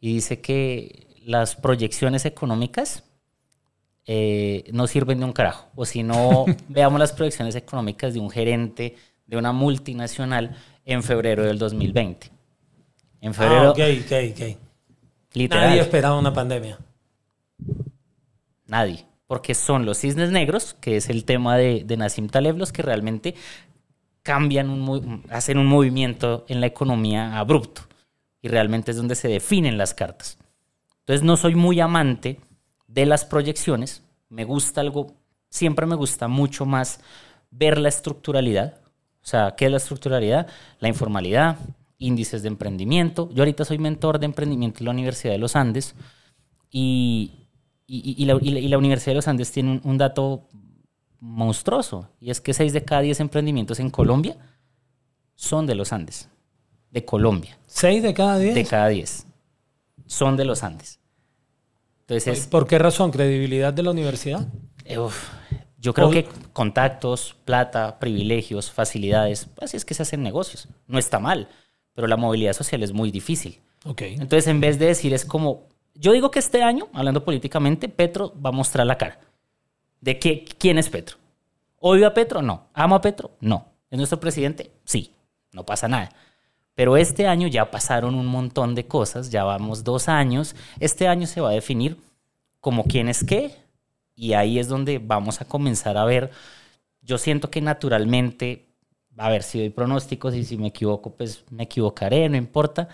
Y 0.02 0.16
dice 0.16 0.42
que 0.42 1.08
las 1.24 1.56
proyecciones 1.56 2.26
económicas 2.26 3.04
eh, 4.06 4.64
no 4.72 4.88
sirven 4.88 5.20
de 5.20 5.26
un 5.26 5.34
carajo. 5.34 5.68
O 5.76 5.86
si 5.86 6.02
no, 6.02 6.46
veamos 6.70 7.00
las 7.00 7.14
proyecciones 7.14 7.56
económicas 7.56 8.14
de 8.14 8.20
un 8.20 8.30
gerente 8.30 8.96
de 9.28 9.38
una 9.38 9.52
multinacional 9.52 10.56
en 10.86 11.04
febrero 11.04 11.44
del 11.44 11.60
2020. 11.60 12.32
En 13.22 13.34
febrero. 13.34 13.68
Ah, 13.68 13.72
ok, 13.72 13.80
ok, 14.06 14.12
ok. 14.32 15.50
Nadie 15.50 15.82
esperaba 15.82 16.18
una 16.18 16.34
pandemia. 16.34 16.80
Nadie 18.66 19.08
porque 19.28 19.54
son 19.54 19.86
los 19.86 20.00
cisnes 20.00 20.32
negros, 20.32 20.76
que 20.80 20.96
es 20.98 21.10
el 21.10 21.26
tema 21.26 21.58
de, 21.58 21.84
de 21.86 21.98
Nassim 21.98 22.30
Taleb, 22.30 22.58
los 22.58 22.72
que 22.72 22.82
realmente 22.82 23.36
cambian, 24.24 24.70
un, 24.70 25.24
hacen 25.30 25.58
un 25.58 25.68
movimiento 25.68 26.46
en 26.48 26.62
la 26.62 26.68
economía 26.68 27.38
abrupto. 27.38 27.82
Y 28.42 28.48
realmente 28.48 28.92
es 28.92 28.98
donde 28.98 29.16
se 29.16 29.28
definen 29.28 29.78
las 29.78 29.94
cartas. 29.94 30.38
Entonces 31.00 31.24
no 31.24 31.36
soy 31.36 31.56
muy 31.56 31.80
amante 31.82 32.40
de 32.88 33.06
las 33.06 33.26
proyecciones. 33.26 34.04
Me 34.30 34.46
gusta 34.46 34.82
algo, 34.82 35.14
siempre 35.50 35.86
me 35.86 35.96
gusta 35.96 36.30
mucho 36.30 36.66
más 36.66 37.02
ver 37.52 37.78
la 37.78 37.90
estructuralidad. 37.90 38.80
O 39.28 39.30
sea, 39.30 39.56
¿qué 39.58 39.66
es 39.66 39.72
la 39.72 39.76
estructuralidad? 39.76 40.48
La 40.80 40.88
informalidad, 40.88 41.58
índices 41.98 42.44
de 42.44 42.48
emprendimiento. 42.48 43.30
Yo 43.34 43.42
ahorita 43.42 43.66
soy 43.66 43.78
mentor 43.78 44.20
de 44.20 44.26
emprendimiento 44.26 44.80
en 44.80 44.86
la 44.86 44.92
Universidad 44.92 45.34
de 45.34 45.38
los 45.38 45.58
Andes 45.58 45.96
y, 46.72 47.34
y, 47.88 48.24
la, 48.24 48.36
Universidad 48.78 49.12
de 49.12 49.16
los 49.16 49.28
Andes 49.28 49.52
tiene 49.52 49.82
un, 49.84 49.98
dato 49.98 50.48
monstruoso, 51.20 52.08
y 52.22 52.30
es 52.30 52.40
que 52.40 52.54
6 52.54 52.72
de 52.72 52.86
cada 52.86 53.02
10 53.02 53.20
emprendimientos 53.20 53.82
en 53.82 53.90
Colombia 53.90 54.38
son 55.36 55.66
de 55.66 55.76
los 55.76 55.92
Andes, 55.92 56.30
de 56.92 57.04
Colombia. 57.04 57.58
¿6 57.70 58.02
de 58.04 58.14
cada 58.14 58.38
10? 58.38 58.56
De 58.56 58.64
cada 58.64 58.88
10. 58.88 59.28
Son 60.06 60.38
de 60.38 60.46
los 60.46 60.64
Andes. 60.64 61.02
Entonces, 62.08 62.48
¿Por 62.48 62.66
qué 62.66 62.80
razón? 62.80 63.12
¿Credibilidad 63.12 63.74
de 63.74 63.84
la 63.84 63.92
universidad? 63.92 64.48
Eh, 64.86 64.98
yo 65.80 65.94
creo 65.94 66.10
que 66.10 66.28
contactos, 66.54 67.36
plata, 67.46 68.00
privilegios, 68.00 68.72
facilidades, 68.72 69.48
así 69.62 69.78
es 69.78 69.86
que 69.86 69.94
se 69.94 70.04
hacen 70.04 70.24
negocios. 70.24 70.68
No 70.88 70.98
está 70.98 71.20
mal, 71.20 71.48
pero 71.94 72.08
la 72.08 72.18
movilidad 72.18 72.54
social 72.54 72.82
es 72.84 72.92
muy 72.92 73.12
difícil. 73.12 73.60
Okay. 73.86 74.16
Entonces, 74.16 74.48
en 74.48 74.60
vez 74.60 74.80
de 74.80 74.88
decir 74.88 75.14
es 75.14 75.24
como, 75.24 75.68
yo 75.94 76.14
digo 76.14 76.32
que 76.32 76.40
este 76.40 76.64
año, 76.64 76.88
hablando 76.94 77.24
políticamente, 77.24 77.90
Petro 77.90 78.34
va 78.44 78.50
a 78.50 78.54
mostrar 78.54 78.88
la 78.88 78.98
cara. 78.98 79.20
¿De 80.02 80.18
qué, 80.18 80.46
quién 80.58 80.78
es 80.78 80.90
Petro? 80.90 81.18
¿Odio 81.80 82.08
a 82.08 82.14
Petro? 82.14 82.42
No. 82.42 82.68
¿Amo 82.74 82.96
a 82.96 83.02
Petro? 83.02 83.32
No. 83.40 83.68
¿Es 83.90 83.98
nuestro 83.98 84.20
presidente? 84.20 84.72
Sí. 84.84 85.14
No 85.52 85.64
pasa 85.64 85.88
nada. 85.88 86.10
Pero 86.74 86.98
este 86.98 87.28
año 87.28 87.48
ya 87.48 87.72
pasaron 87.72 88.16
un 88.16 88.28
montón 88.28 88.76
de 88.76 88.86
cosas, 88.86 89.32
ya 89.32 89.44
vamos 89.44 89.84
dos 89.84 90.08
años. 90.10 90.56
Este 90.80 91.08
año 91.08 91.26
se 91.26 91.42
va 91.42 91.50
a 91.50 91.54
definir 91.54 91.98
como 92.60 92.84
quién 92.84 93.10
es 93.10 93.24
qué 93.24 93.56
y 94.18 94.34
ahí 94.34 94.60
es 94.60 94.68
donde 94.68 94.98
vamos 94.98 95.40
a 95.40 95.46
comenzar 95.46 95.96
a 95.96 96.04
ver. 96.04 96.32
Yo 97.02 97.18
siento 97.20 97.52
que 97.52 97.62
naturalmente, 97.62 98.68
a 99.16 99.30
ver 99.30 99.44
si 99.44 99.60
doy 99.60 99.70
pronósticos 99.70 100.36
y 100.36 100.44
si 100.44 100.58
me 100.58 100.68
equivoco, 100.68 101.16
pues 101.16 101.46
me 101.52 101.64
equivocaré, 101.64 102.28
no 102.28 102.36
importa. 102.36 102.90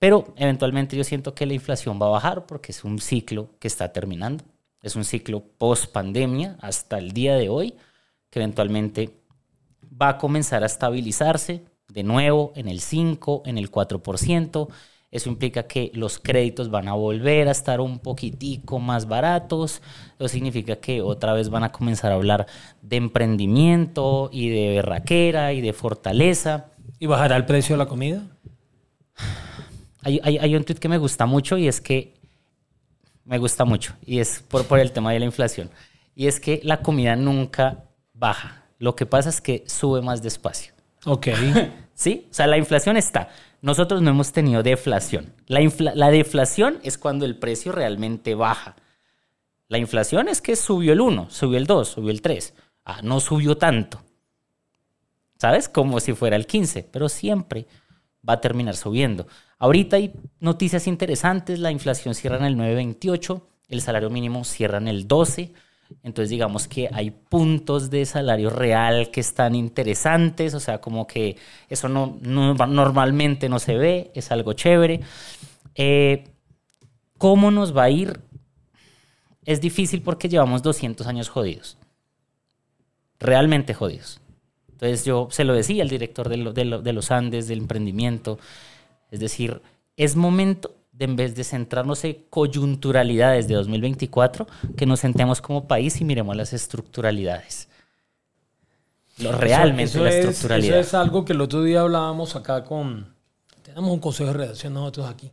Pero 0.00 0.34
eventualmente 0.36 0.96
yo 0.96 1.04
siento 1.04 1.32
que 1.34 1.46
la 1.46 1.54
inflación 1.54 1.98
va 2.02 2.06
a 2.06 2.10
bajar 2.10 2.44
porque 2.44 2.72
es 2.72 2.82
un 2.82 2.98
ciclo 2.98 3.50
que 3.60 3.68
está 3.68 3.92
terminando. 3.92 4.44
Es 4.82 4.96
un 4.96 5.04
ciclo 5.04 5.44
post 5.56 5.92
pandemia 5.92 6.58
hasta 6.60 6.98
el 6.98 7.12
día 7.12 7.36
de 7.36 7.48
hoy 7.48 7.74
que 8.28 8.40
eventualmente 8.40 9.14
va 9.80 10.08
a 10.10 10.18
comenzar 10.18 10.64
a 10.64 10.66
estabilizarse 10.66 11.64
de 11.88 12.02
nuevo 12.02 12.52
en 12.56 12.66
el 12.68 12.80
5, 12.80 13.44
en 13.46 13.58
el 13.58 13.70
4%. 13.70 14.68
Eso 15.14 15.28
implica 15.28 15.62
que 15.62 15.92
los 15.94 16.18
créditos 16.18 16.70
van 16.70 16.88
a 16.88 16.94
volver 16.94 17.46
a 17.46 17.52
estar 17.52 17.80
un 17.80 18.00
poquitico 18.00 18.80
más 18.80 19.06
baratos. 19.06 19.80
Eso 20.18 20.26
significa 20.26 20.74
que 20.74 21.02
otra 21.02 21.34
vez 21.34 21.50
van 21.50 21.62
a 21.62 21.70
comenzar 21.70 22.10
a 22.10 22.16
hablar 22.16 22.46
de 22.82 22.96
emprendimiento 22.96 24.28
y 24.32 24.48
de 24.48 24.70
berraquera 24.70 25.52
y 25.52 25.60
de 25.60 25.72
fortaleza. 25.72 26.72
¿Y 26.98 27.06
bajará 27.06 27.36
el 27.36 27.46
precio 27.46 27.74
de 27.76 27.78
la 27.78 27.86
comida? 27.86 28.24
hay, 30.02 30.20
hay, 30.24 30.38
hay 30.38 30.56
un 30.56 30.64
tweet 30.64 30.80
que 30.80 30.88
me 30.88 30.98
gusta 30.98 31.26
mucho 31.26 31.56
y 31.58 31.68
es 31.68 31.80
que 31.80 32.14
me 33.24 33.38
gusta 33.38 33.64
mucho 33.64 33.94
y 34.04 34.18
es 34.18 34.42
por, 34.48 34.66
por 34.66 34.80
el 34.80 34.90
tema 34.90 35.12
de 35.12 35.20
la 35.20 35.26
inflación. 35.26 35.70
Y 36.16 36.26
es 36.26 36.40
que 36.40 36.60
la 36.64 36.82
comida 36.82 37.14
nunca 37.14 37.84
baja. 38.14 38.64
Lo 38.80 38.96
que 38.96 39.06
pasa 39.06 39.28
es 39.28 39.40
que 39.40 39.62
sube 39.68 40.02
más 40.02 40.24
despacio. 40.24 40.74
Ok. 41.06 41.28
¿Sí? 41.94 42.26
O 42.32 42.34
sea, 42.34 42.48
la 42.48 42.58
inflación 42.58 42.96
está. 42.96 43.28
Nosotros 43.64 44.02
no 44.02 44.10
hemos 44.10 44.30
tenido 44.30 44.62
deflación. 44.62 45.32
La, 45.46 46.10
deflación 46.10 46.80
es 46.82 46.98
cuando 46.98 47.24
el 47.24 47.38
precio 47.38 47.72
realmente 47.72 48.34
baja. 48.34 48.76
La 49.68 49.78
inflación 49.78 50.28
es 50.28 50.42
que 50.42 50.54
subió 50.54 50.92
el 50.92 51.00
1, 51.00 51.30
subió 51.30 51.56
el 51.56 51.64
2, 51.64 51.88
subió 51.88 52.10
el 52.10 52.20
3. 52.20 52.52
Ah, 52.84 53.00
no 53.02 53.20
subió 53.20 53.56
tanto. 53.56 54.02
¿Sabes? 55.38 55.70
Como 55.70 55.98
si 56.00 56.12
fuera 56.12 56.36
el 56.36 56.46
15, 56.46 56.90
pero 56.92 57.08
siempre 57.08 57.66
va 58.28 58.34
a 58.34 58.40
terminar 58.42 58.76
subiendo. 58.76 59.26
Ahorita 59.56 59.96
hay 59.96 60.12
noticias 60.40 60.86
interesantes, 60.86 61.58
la 61.58 61.70
inflación 61.70 62.14
cierra 62.14 62.36
en 62.36 62.44
el 62.44 62.58
9.28, 62.58 63.40
el 63.68 63.80
salario 63.80 64.10
mínimo 64.10 64.44
cierra 64.44 64.76
en 64.76 64.88
el 64.88 65.08
12, 65.08 65.54
entonces 66.02 66.30
digamos 66.30 66.68
que 66.68 66.88
hay 66.92 67.10
puntos 67.10 67.90
de 67.90 68.04
salario 68.06 68.50
real 68.50 69.10
que 69.10 69.20
están 69.20 69.54
interesantes, 69.54 70.54
o 70.54 70.60
sea, 70.60 70.80
como 70.80 71.06
que 71.06 71.36
eso 71.68 71.88
no, 71.88 72.18
no- 72.22 72.54
normalmente 72.54 73.48
no 73.48 73.58
se 73.58 73.76
ve, 73.76 74.10
es 74.14 74.30
algo 74.30 74.52
chévere. 74.54 75.00
Eh, 75.74 76.24
¿Cómo 77.18 77.50
nos 77.50 77.76
va 77.76 77.84
a 77.84 77.90
ir? 77.90 78.20
Es 79.46 79.60
difícil 79.60 80.02
porque 80.02 80.28
llevamos 80.28 80.62
200 80.62 81.06
años 81.06 81.28
jodidos, 81.28 81.78
realmente 83.18 83.74
jodidos. 83.74 84.20
Entonces 84.72 85.04
yo 85.04 85.28
se 85.30 85.44
lo 85.44 85.54
decía 85.54 85.82
al 85.82 85.88
director 85.88 86.28
de, 86.28 86.36
lo- 86.38 86.52
de 86.52 86.64
lo- 86.64 86.82
de 86.82 86.92
los 86.92 87.10
Andes, 87.10 87.48
del 87.48 87.58
emprendimiento, 87.60 88.38
es 89.10 89.20
decir, 89.20 89.62
es 89.96 90.16
momento 90.16 90.74
de 90.96 91.04
en 91.06 91.16
vez 91.16 91.34
de 91.34 91.42
centrarnos 91.44 92.04
en 92.04 92.24
coyunturalidades 92.30 93.48
de 93.48 93.54
2024, 93.54 94.46
que 94.76 94.86
nos 94.86 95.00
sentemos 95.00 95.40
como 95.40 95.66
país 95.66 96.00
y 96.00 96.04
miremos 96.04 96.36
las 96.36 96.52
estructuralidades. 96.52 97.68
Lo 99.18 99.32
realmente 99.32 99.84
Eso 99.84 100.02
la 100.04 100.10
es- 100.10 100.16
estructuralidad. 100.16 100.78
Eso 100.78 100.88
es 100.88 100.94
algo 100.94 101.24
que 101.24 101.32
el 101.32 101.40
otro 101.40 101.62
día 101.62 101.80
hablábamos 101.82 102.34
acá 102.36 102.64
con... 102.64 103.14
Tenemos 103.62 103.90
un 103.92 104.00
consejo 104.00 104.28
de 104.32 104.34
redacción 104.38 104.74
nosotros 104.74 105.08
aquí. 105.08 105.32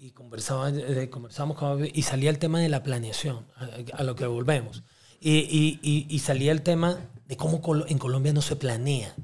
Y 0.00 0.10
conversaba, 0.10 0.70
eh, 0.70 1.08
conversamos 1.10 1.56
con- 1.56 1.84
y 1.92 2.02
salía 2.02 2.30
el 2.30 2.38
tema 2.38 2.58
de 2.60 2.68
la 2.68 2.82
planeación, 2.82 3.46
a, 3.56 3.98
a 3.98 4.02
lo 4.02 4.14
que 4.16 4.26
volvemos. 4.26 4.82
Y, 5.20 5.38
y- 5.38 5.78
y- 5.82 6.06
y 6.08 6.18
salía 6.18 6.50
el 6.52 6.62
tema 6.62 6.98
de 7.26 7.36
cómo 7.36 7.60
en 7.86 7.98
Colombia 7.98 8.32
no 8.32 8.42
se 8.42 8.56
planea. 8.56 9.14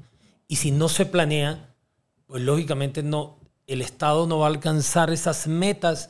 Y 0.47 0.55
si 0.57 0.71
no 0.71 0.87
se 0.87 1.05
planea, 1.05 1.73
pues 2.27 2.41
lógicamente 2.43 3.03
no, 3.03 3.38
el 3.69 3.81
Estado 3.81 4.25
no 4.25 4.39
va 4.39 4.47
a 4.47 4.49
alcanzar 4.49 5.11
esas 5.11 5.47
metas 5.47 6.09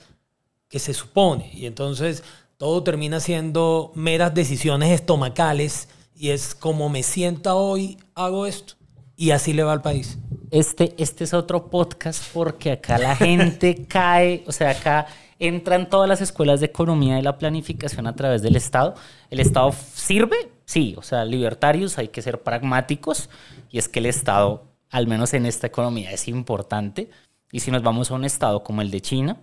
que 0.70 0.80
se 0.80 0.94
supone. 0.94 1.52
Y 1.54 1.66
entonces 1.66 2.24
todo 2.58 2.84
termina 2.84 3.20
siendo 3.20 3.92
meras 3.96 4.34
decisiones 4.34 4.92
estomacales 4.92 5.90
y 6.16 6.30
es 6.30 6.56
como 6.56 6.90
me 6.90 7.04
sienta 7.04 7.56
hoy, 7.56 7.98
hago 8.16 8.46
esto. 8.46 8.76
Y 9.18 9.32
así 9.32 9.52
le 9.52 9.64
va 9.64 9.74
al 9.74 9.82
país. 9.82 10.18
Este, 10.52 10.96
este 10.98 11.26
es 11.26 11.34
otro 11.34 11.70
podcast 11.70 12.24
porque 12.34 12.72
acá 12.72 12.98
la 12.98 13.16
gente 13.16 13.86
cae, 13.90 14.44
o 14.48 14.54
sea, 14.54 14.70
acá 14.70 15.08
entran 15.38 15.90
todas 15.90 16.08
las 16.08 16.22
escuelas 16.22 16.62
de 16.62 16.68
economía 16.68 17.20
y 17.20 17.22
la 17.22 17.38
planificación 17.38 18.08
a 18.08 18.16
través 18.16 18.42
del 18.42 18.56
Estado. 18.56 18.96
¿El 19.30 19.42
Estado 19.42 19.74
sirve? 19.94 20.38
Sí, 20.64 20.96
o 20.98 21.02
sea, 21.02 21.26
libertarios 21.26 21.98
hay 21.98 22.08
que 22.08 22.22
ser 22.22 22.42
pragmáticos 22.42 23.30
y 23.70 23.80
es 23.80 23.90
que 23.90 24.00
el 24.00 24.06
Estado, 24.06 24.64
al 24.90 25.08
menos 25.08 25.34
en 25.34 25.46
esta 25.46 25.68
economía, 25.68 26.12
es 26.12 26.30
importante. 26.30 27.10
Y 27.52 27.60
si 27.60 27.72
nos 27.72 27.82
vamos 27.82 28.12
a 28.12 28.16
un 28.16 28.26
Estado 28.26 28.64
como 28.64 28.82
el 28.82 28.92
de 28.92 29.02
China, 29.02 29.38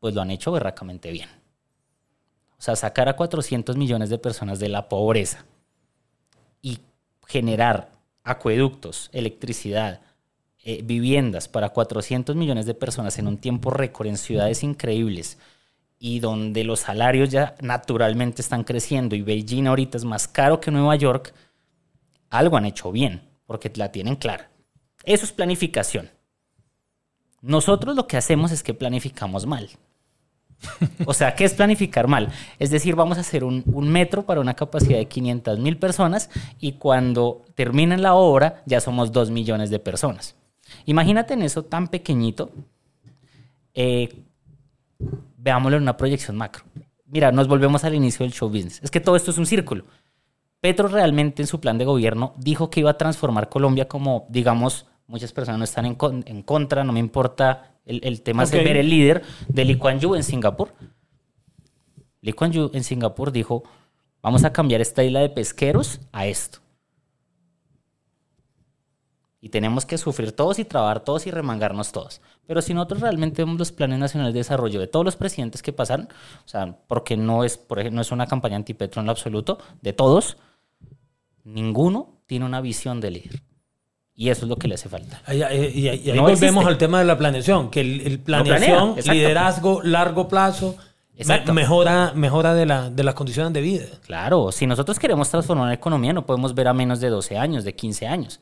pues 0.00 0.14
lo 0.14 0.20
han 0.20 0.30
hecho 0.30 0.52
berracamente 0.52 1.10
bien. 1.10 1.28
O 2.58 2.62
sea, 2.62 2.76
sacar 2.76 3.08
a 3.08 3.16
400 3.16 3.76
millones 3.76 4.10
de 4.10 4.18
personas 4.18 4.58
de 4.60 4.68
la 4.68 4.88
pobreza 4.88 5.44
y 6.60 6.78
generar 7.26 7.90
acueductos, 8.22 9.10
electricidad, 9.12 10.00
eh, 10.64 10.82
viviendas 10.84 11.48
para 11.48 11.70
400 11.70 12.36
millones 12.36 12.66
de 12.66 12.74
personas 12.74 13.18
en 13.18 13.26
un 13.26 13.38
tiempo 13.38 13.70
récord 13.70 14.06
en 14.06 14.16
ciudades 14.16 14.62
increíbles 14.62 15.38
y 15.98 16.20
donde 16.20 16.62
los 16.64 16.80
salarios 16.80 17.30
ya 17.30 17.54
naturalmente 17.60 18.42
están 18.42 18.64
creciendo 18.64 19.14
y 19.16 19.22
Beijing 19.22 19.66
ahorita 19.66 19.98
es 19.98 20.04
más 20.04 20.28
caro 20.28 20.60
que 20.60 20.70
Nueva 20.70 20.96
York, 20.96 21.34
algo 22.30 22.56
han 22.56 22.64
hecho 22.64 22.90
bien, 22.90 23.22
porque 23.46 23.72
la 23.76 23.92
tienen 23.92 24.16
clara. 24.16 24.50
Eso 25.04 25.24
es 25.24 25.32
planificación. 25.32 26.10
Nosotros 27.42 27.96
lo 27.96 28.06
que 28.06 28.16
hacemos 28.16 28.52
es 28.52 28.62
que 28.62 28.72
planificamos 28.72 29.46
mal. 29.46 29.68
O 31.06 31.12
sea, 31.12 31.34
¿qué 31.34 31.44
es 31.44 31.54
planificar 31.54 32.06
mal? 32.06 32.30
Es 32.60 32.70
decir, 32.70 32.94
vamos 32.94 33.18
a 33.18 33.22
hacer 33.22 33.42
un, 33.42 33.64
metro 33.66 34.24
para 34.24 34.40
una 34.40 34.54
capacidad 34.54 34.96
de 34.96 35.06
500 35.06 35.58
mil 35.58 35.76
personas 35.76 36.30
y 36.60 36.72
cuando 36.72 37.42
termine 37.56 37.98
la 37.98 38.14
obra 38.14 38.62
ya 38.64 38.80
somos 38.80 39.10
2 39.10 39.30
millones 39.30 39.70
de 39.70 39.80
personas. 39.80 40.36
Imagínate 40.86 41.34
en 41.34 41.42
eso 41.42 41.64
tan 41.64 41.88
pequeñito, 41.88 42.50
eh, 43.74 44.08
veámoslo 45.36 45.78
en 45.78 45.82
una 45.82 45.96
proyección 45.96 46.36
macro. 46.36 46.64
Mira, 47.06 47.32
nos 47.32 47.48
volvemos 47.48 47.82
al 47.82 47.94
inicio 47.94 48.24
del 48.24 48.32
show 48.32 48.48
business. 48.48 48.80
Es 48.82 48.90
que 48.90 49.00
todo 49.00 49.16
esto 49.16 49.32
es 49.32 49.38
un 49.38 49.46
círculo. 49.46 49.84
Petro 50.60 50.86
realmente 50.86 51.42
en 51.42 51.48
su 51.48 51.60
plan 51.60 51.76
de 51.76 51.84
gobierno 51.84 52.34
dijo 52.38 52.70
que 52.70 52.80
iba 52.80 52.90
a 52.90 52.98
transformar 52.98 53.48
Colombia 53.48 53.88
como, 53.88 54.26
digamos, 54.28 54.86
muchas 55.06 55.32
personas 55.32 55.58
no 55.58 55.64
están 55.64 55.86
en, 55.86 55.94
con- 55.94 56.24
en 56.26 56.42
contra, 56.42 56.84
no 56.84 56.92
me 56.92 57.00
importa, 57.00 57.76
el, 57.84 58.00
el 58.04 58.22
tema 58.22 58.42
Ok. 58.44 58.54
es 58.54 58.64
ver 58.64 58.76
el 58.76 58.88
líder 58.88 59.22
de 59.48 59.64
Lee 59.64 59.76
Kuan 59.76 59.98
Yew 60.00 60.14
en 60.14 60.22
Singapur. 60.22 60.72
Lee 62.20 62.32
Kuan 62.32 62.52
Yew 62.52 62.70
en 62.72 62.84
Singapur 62.84 63.32
dijo, 63.32 63.64
vamos 64.22 64.44
a 64.44 64.52
cambiar 64.52 64.80
esta 64.80 65.02
isla 65.04 65.20
de 65.20 65.28
pesqueros 65.30 66.00
a 66.12 66.26
esto. 66.26 66.60
Y 69.40 69.48
tenemos 69.48 69.84
que 69.84 69.98
sufrir 69.98 70.30
todos 70.30 70.60
y 70.60 70.64
trabajar 70.64 71.00
todos 71.00 71.26
y 71.26 71.32
remangarnos 71.32 71.90
todos. 71.90 72.20
Pero 72.46 72.62
si 72.62 72.74
nosotros 72.74 73.00
realmente 73.00 73.42
vemos 73.42 73.58
los 73.58 73.72
planes 73.72 73.98
nacionales 73.98 74.34
de 74.34 74.38
desarrollo 74.40 74.78
de 74.78 74.86
todos 74.86 75.04
los 75.04 75.16
presidentes 75.16 75.62
que 75.62 75.72
pasaron, 75.72 76.06
o 76.44 76.48
sea, 76.48 76.78
porque 76.86 77.16
no 77.16 77.42
es, 77.42 77.58
por 77.58 77.80
ejemplo, 77.80 77.96
no 77.96 78.02
es 78.02 78.12
una 78.12 78.28
campaña 78.28 78.54
antipetro 78.54 79.00
en 79.00 79.06
lo 79.06 79.10
absoluto, 79.12 79.58
de 79.80 79.92
todos, 79.92 80.36
ninguno 81.42 82.20
tiene 82.26 82.44
una 82.44 82.60
visión 82.60 83.00
de 83.00 83.10
líder. 83.10 83.42
Y 84.14 84.28
eso 84.28 84.44
es 84.44 84.48
lo 84.48 84.56
que 84.56 84.68
le 84.68 84.74
hace 84.74 84.88
falta. 84.88 85.22
Y 85.32 85.42
ahí, 85.42 85.72
y 85.74 85.88
ahí 85.88 86.02
No 86.14 86.22
volvemos 86.22 86.42
existe. 86.42 86.68
al 86.68 86.78
tema 86.78 86.98
de 86.98 87.04
la 87.06 87.16
planeación, 87.16 87.70
que 87.70 87.80
el, 87.80 88.00
el 88.02 88.18
planea, 88.20 88.56
planeación, 88.58 88.94
liderazgo, 89.14 89.82
largo 89.82 90.28
plazo, 90.28 90.76
Exacto. 91.16 91.54
mejora, 91.54 92.12
mejora 92.14 92.52
de, 92.54 92.66
la, 92.66 92.90
de 92.90 93.04
las 93.04 93.14
condiciones 93.14 93.52
de 93.54 93.60
vida. 93.62 93.86
Claro, 94.04 94.52
si 94.52 94.66
nosotros 94.66 94.98
queremos 94.98 95.30
transformar 95.30 95.68
la 95.68 95.74
economía, 95.74 96.12
no 96.12 96.26
podemos 96.26 96.54
ver 96.54 96.68
a 96.68 96.74
menos 96.74 97.00
de 97.00 97.08
12 97.08 97.38
años, 97.38 97.64
de 97.64 97.74
15 97.74 98.06
años. 98.06 98.40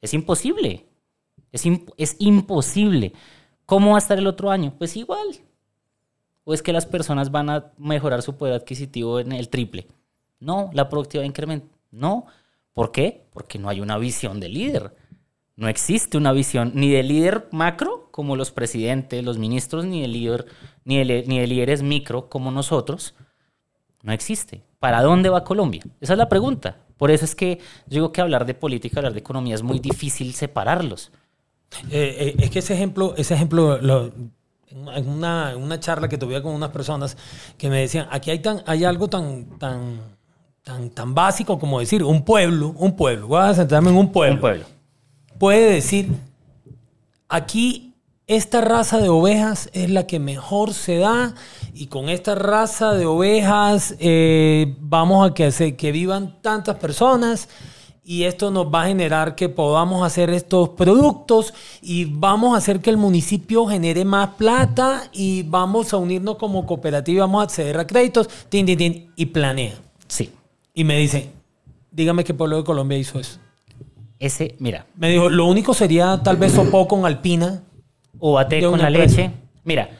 Es 0.00 0.12
imposible. 0.14 0.86
Es, 1.52 1.64
imp- 1.64 1.92
es 1.96 2.16
imposible. 2.18 3.12
¿Cómo 3.66 3.90
va 3.90 3.96
a 3.96 3.98
estar 3.98 4.18
el 4.18 4.26
otro 4.26 4.50
año? 4.50 4.74
Pues 4.76 4.96
igual. 4.96 5.28
¿O 6.44 6.52
es 6.52 6.60
que 6.62 6.72
las 6.72 6.86
personas 6.86 7.30
van 7.30 7.48
a 7.50 7.72
mejorar 7.78 8.20
su 8.22 8.36
poder 8.36 8.54
adquisitivo 8.54 9.20
en 9.20 9.32
el 9.32 9.48
triple? 9.48 9.86
No, 10.40 10.70
la 10.74 10.88
productividad 10.88 11.24
incrementa. 11.24 11.66
No. 11.90 12.26
¿Por 12.74 12.90
qué? 12.92 13.24
Porque 13.32 13.58
no 13.58 13.68
hay 13.68 13.80
una 13.80 13.96
visión 13.96 14.40
de 14.40 14.48
líder. 14.48 14.92
No 15.56 15.68
existe 15.68 16.16
una 16.18 16.32
visión 16.32 16.72
ni 16.74 16.90
de 16.90 17.02
líder 17.02 17.48
macro, 17.52 18.08
como 18.10 18.34
los 18.36 18.50
presidentes, 18.50 19.24
los 19.24 19.38
ministros, 19.38 19.84
ni 19.84 20.02
de 20.02 20.08
líder, 20.08 20.46
ni 20.84 21.04
de, 21.04 21.24
ni 21.26 21.38
de 21.38 21.46
líderes 21.46 21.82
micro, 21.82 22.28
como 22.28 22.50
nosotros. 22.50 23.14
No 24.02 24.12
existe. 24.12 24.62
¿Para 24.80 25.00
dónde 25.02 25.28
va 25.30 25.44
Colombia? 25.44 25.82
Esa 26.00 26.14
es 26.14 26.18
la 26.18 26.28
pregunta. 26.28 26.76
Por 26.96 27.10
eso 27.10 27.24
es 27.24 27.34
que 27.34 27.58
yo 27.86 27.94
digo 27.94 28.12
que 28.12 28.20
hablar 28.20 28.46
de 28.46 28.54
política, 28.54 28.98
hablar 29.00 29.12
de 29.14 29.20
economía 29.20 29.54
es 29.54 29.62
muy 29.62 29.78
difícil 29.78 30.34
separarlos. 30.34 31.12
Eh, 31.90 32.16
eh, 32.18 32.34
es 32.38 32.50
que 32.50 32.58
ese 32.58 32.74
ejemplo, 32.74 33.14
ese 33.16 33.34
ejemplo 33.34 33.80
lo- 33.80 34.12
en, 34.70 35.08
una, 35.08 35.80
charla 35.80 36.08
que 36.08 36.18
tuve 36.18 36.40
con 36.42 36.52
unas 36.52 36.70
personas 36.70 37.16
que 37.56 37.70
me 37.70 37.78
decían, 37.80 38.08
aquí 38.10 38.30
hay, 38.30 38.40
tan, 38.40 38.62
hay 38.66 38.84
algo 38.84 39.08
tan, 39.08 39.58
tan, 39.58 40.00
tan, 40.62 40.90
tan 40.90 41.14
básico 41.14 41.58
como 41.58 41.80
decir, 41.80 42.02
un 42.02 42.24
pueblo, 42.24 42.74
un 42.76 42.96
pueblo, 42.96 43.28
voy 43.28 43.40
a 43.42 43.54
centrarme 43.54 43.90
en 43.90 43.96
un 43.96 44.10
pueblo. 44.12 44.34
Un 44.34 44.40
pueblo. 44.40 44.64
Puede 45.38 45.72
decir, 45.72 46.10
aquí 47.28 47.94
esta 48.26 48.62
raza 48.62 49.00
de 49.00 49.08
ovejas 49.10 49.68
es 49.74 49.90
la 49.90 50.06
que 50.06 50.18
mejor 50.18 50.72
se 50.72 50.96
da 50.96 51.34
y 51.74 51.88
con 51.88 52.08
esta 52.08 52.34
raza 52.34 52.94
de 52.94 53.04
ovejas 53.04 53.96
eh, 53.98 54.74
vamos 54.80 55.28
a 55.28 55.34
que, 55.34 55.44
hacer 55.44 55.76
que 55.76 55.92
vivan 55.92 56.40
tantas 56.40 56.76
personas 56.76 57.48
y 58.02 58.24
esto 58.24 58.50
nos 58.50 58.66
va 58.66 58.84
a 58.84 58.86
generar 58.86 59.34
que 59.34 59.48
podamos 59.48 60.06
hacer 60.06 60.30
estos 60.30 60.70
productos 60.70 61.54
y 61.80 62.04
vamos 62.04 62.54
a 62.54 62.58
hacer 62.58 62.80
que 62.80 62.90
el 62.90 62.96
municipio 62.96 63.66
genere 63.66 64.04
más 64.04 64.30
plata 64.36 65.08
y 65.12 65.42
vamos 65.42 65.92
a 65.92 65.96
unirnos 65.96 66.36
como 66.36 66.66
cooperativa, 66.66 67.24
vamos 67.24 67.40
a 67.40 67.44
acceder 67.44 67.78
a 67.78 67.86
créditos, 67.86 68.28
tin, 68.48 68.66
tin, 68.66 68.78
tin, 68.78 69.12
y 69.16 69.26
planea. 69.26 69.74
Sí. 70.06 70.30
Y 70.74 70.84
me 70.84 70.98
dice, 70.98 71.30
dígame 71.90 72.24
qué 72.24 72.34
pueblo 72.34 72.58
de 72.58 72.64
Colombia 72.64 72.98
hizo 72.98 73.18
eso. 73.18 73.38
Ese, 74.24 74.56
mira, 74.58 74.86
Me 74.96 75.10
dijo, 75.10 75.28
lo 75.28 75.44
único 75.46 75.74
sería 75.74 76.20
tal 76.22 76.36
vez 76.38 76.52
Sopó 76.52 76.88
con 76.88 77.04
Alpina, 77.04 77.62
úvate 78.18 78.56
De 78.56 78.62
con 78.66 78.80
la 78.80 78.88
empresa. 78.88 79.16
leche. 79.22 79.30
Mira, 79.64 79.90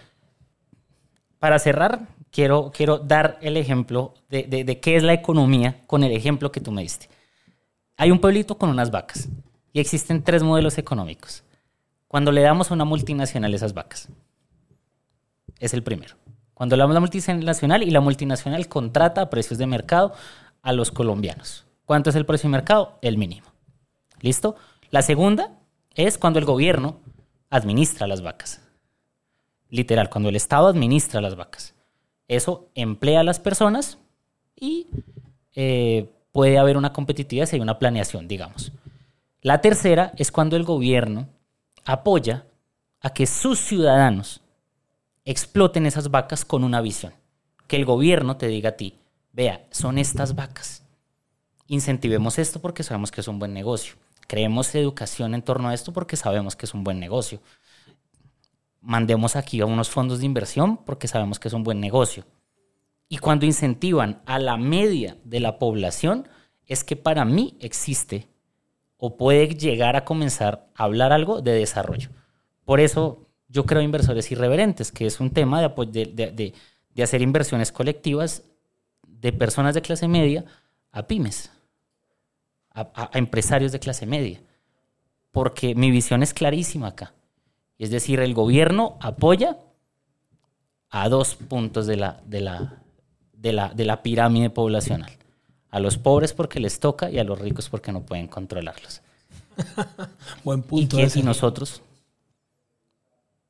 para 1.38 1.58
cerrar, 1.58 2.08
quiero, 2.30 2.70
quiero 2.74 2.98
dar 2.98 3.38
el 3.42 3.56
ejemplo 3.58 4.14
de, 4.30 4.44
de- 4.44 4.64
de 4.64 4.80
qué 4.80 4.96
es 4.96 5.02
la 5.02 5.12
economía 5.12 5.82
con 5.86 6.04
el 6.04 6.12
ejemplo 6.12 6.50
que 6.50 6.60
tú 6.60 6.72
me 6.72 6.80
diste. 6.82 7.08
Hay 7.98 8.10
un 8.10 8.18
pueblito 8.18 8.56
con 8.56 8.70
unas 8.70 8.90
vacas 8.90 9.28
y 9.74 9.80
existen 9.80 10.22
tres 10.22 10.42
modelos 10.42 10.78
económicos. 10.78 11.44
Cuando 12.08 12.32
le 12.32 12.40
damos 12.40 12.70
a 12.70 12.74
una 12.74 12.84
multinacional 12.86 13.52
esas 13.52 13.74
vacas, 13.74 14.08
es 15.58 15.74
el 15.74 15.82
primero. 15.82 16.14
Cuando 16.54 16.76
le 16.76 16.80
damos 16.80 16.94
a 16.94 17.00
la 17.00 17.00
multinacional 17.00 17.82
y 17.82 17.90
la 17.90 18.00
multinacional 18.00 18.68
contrata 18.68 19.20
a 19.20 19.28
precios 19.30 19.58
de 19.58 19.66
mercado 19.66 20.12
a 20.62 20.72
los 20.72 20.90
colombianos. 20.90 21.66
¿Cuánto 21.84 22.08
es 22.08 22.16
el 22.16 22.24
precio 22.24 22.48
de 22.48 22.52
mercado? 22.52 22.98
El 23.02 23.18
mínimo. 23.18 23.48
¿Listo? 24.24 24.56
La 24.90 25.02
segunda 25.02 25.58
es 25.94 26.16
cuando 26.16 26.38
el 26.38 26.46
gobierno 26.46 26.98
administra 27.50 28.06
las 28.06 28.22
vacas. 28.22 28.62
Literal, 29.68 30.08
cuando 30.08 30.30
el 30.30 30.36
Estado 30.36 30.66
administra 30.66 31.20
las 31.20 31.36
vacas. 31.36 31.74
Eso 32.26 32.70
emplea 32.74 33.20
a 33.20 33.22
las 33.22 33.38
personas 33.38 33.98
y 34.58 34.86
eh, 35.54 36.10
puede 36.32 36.56
haber 36.56 36.78
una 36.78 36.94
competitividad 36.94 37.44
si 37.44 37.56
hay 37.56 37.60
una 37.60 37.78
planeación, 37.78 38.26
digamos. 38.26 38.72
La 39.42 39.60
tercera 39.60 40.14
es 40.16 40.32
cuando 40.32 40.56
el 40.56 40.64
gobierno 40.64 41.28
apoya 41.84 42.46
a 43.02 43.10
que 43.10 43.26
sus 43.26 43.58
ciudadanos 43.58 44.40
exploten 45.26 45.84
esas 45.84 46.10
vacas 46.10 46.46
con 46.46 46.64
una 46.64 46.80
visión. 46.80 47.12
Que 47.66 47.76
el 47.76 47.84
gobierno 47.84 48.38
te 48.38 48.48
diga 48.48 48.70
a 48.70 48.76
ti, 48.76 48.98
vea, 49.32 49.66
son 49.70 49.98
estas 49.98 50.34
vacas. 50.34 50.82
Incentivemos 51.66 52.38
esto 52.38 52.62
porque 52.62 52.82
sabemos 52.82 53.10
que 53.10 53.20
es 53.20 53.28
un 53.28 53.38
buen 53.38 53.52
negocio. 53.52 53.96
Creemos 54.26 54.74
educación 54.74 55.34
en 55.34 55.42
torno 55.42 55.68
a 55.68 55.74
esto 55.74 55.92
porque 55.92 56.16
sabemos 56.16 56.56
que 56.56 56.66
es 56.66 56.74
un 56.74 56.84
buen 56.84 56.98
negocio. 57.00 57.40
Mandemos 58.80 59.36
aquí 59.36 59.60
a 59.60 59.66
unos 59.66 59.88
fondos 59.88 60.20
de 60.20 60.26
inversión 60.26 60.76
porque 60.84 61.08
sabemos 61.08 61.38
que 61.38 61.48
es 61.48 61.54
un 61.54 61.64
buen 61.64 61.80
negocio. 61.80 62.24
Y 63.08 63.18
cuando 63.18 63.46
incentivan 63.46 64.22
a 64.26 64.38
la 64.38 64.56
media 64.56 65.16
de 65.24 65.40
la 65.40 65.58
población, 65.58 66.28
es 66.66 66.84
que 66.84 66.96
para 66.96 67.24
mí 67.24 67.56
existe 67.60 68.28
o 68.96 69.16
puede 69.16 69.48
llegar 69.48 69.96
a 69.96 70.04
comenzar 70.04 70.68
a 70.74 70.84
hablar 70.84 71.12
algo 71.12 71.40
de 71.42 71.52
desarrollo. 71.52 72.10
Por 72.64 72.80
eso 72.80 73.26
yo 73.48 73.66
creo 73.66 73.82
inversores 73.82 74.30
irreverentes, 74.32 74.90
que 74.90 75.06
es 75.06 75.20
un 75.20 75.30
tema 75.30 75.60
de, 75.60 76.06
de- 76.06 76.54
de 76.94 77.02
hacer 77.02 77.22
inversiones 77.22 77.72
colectivas 77.72 78.42
de 79.06 79.32
personas 79.32 79.74
de 79.74 79.82
clase 79.82 80.08
media 80.08 80.44
a 80.92 81.06
pymes, 81.06 81.50
a, 82.74 83.10
empresarios 83.14 83.72
de 83.72 83.78
clase 83.80 84.06
media. 84.06 84.40
Porque 85.30 85.74
mi 85.74 85.90
visión 85.90 86.22
es 86.22 86.34
clarísima 86.34 86.88
acá. 86.88 87.12
Y 87.78 87.84
es 87.84 87.90
decir, 87.90 88.20
el 88.20 88.34
gobierno 88.34 88.96
apoya 89.00 89.56
a 90.90 91.08
dos 91.08 91.34
puntos 91.34 91.86
de 91.86 91.96
la, 91.96 92.20
de 92.24 92.40
la, 92.40 92.82
de 93.32 93.52
la, 93.52 93.68
de 93.70 93.84
la 93.84 94.02
pirámide 94.02 94.50
poblacional. 94.50 95.10
A 95.70 95.80
los 95.80 95.98
pobres 95.98 96.32
porque 96.32 96.60
les 96.60 96.78
toca 96.78 97.10
y 97.10 97.18
a 97.18 97.24
los 97.24 97.38
ricos 97.38 97.68
porque 97.68 97.90
no 97.90 98.02
pueden 98.02 98.28
controlarlos. 98.28 99.00
Buen 100.44 100.60
¿Y, 100.60 100.62
punto. 100.62 100.96
quién- 100.96 101.06
ese. 101.08 101.20
y 101.20 101.22
nosotros? 101.22 101.82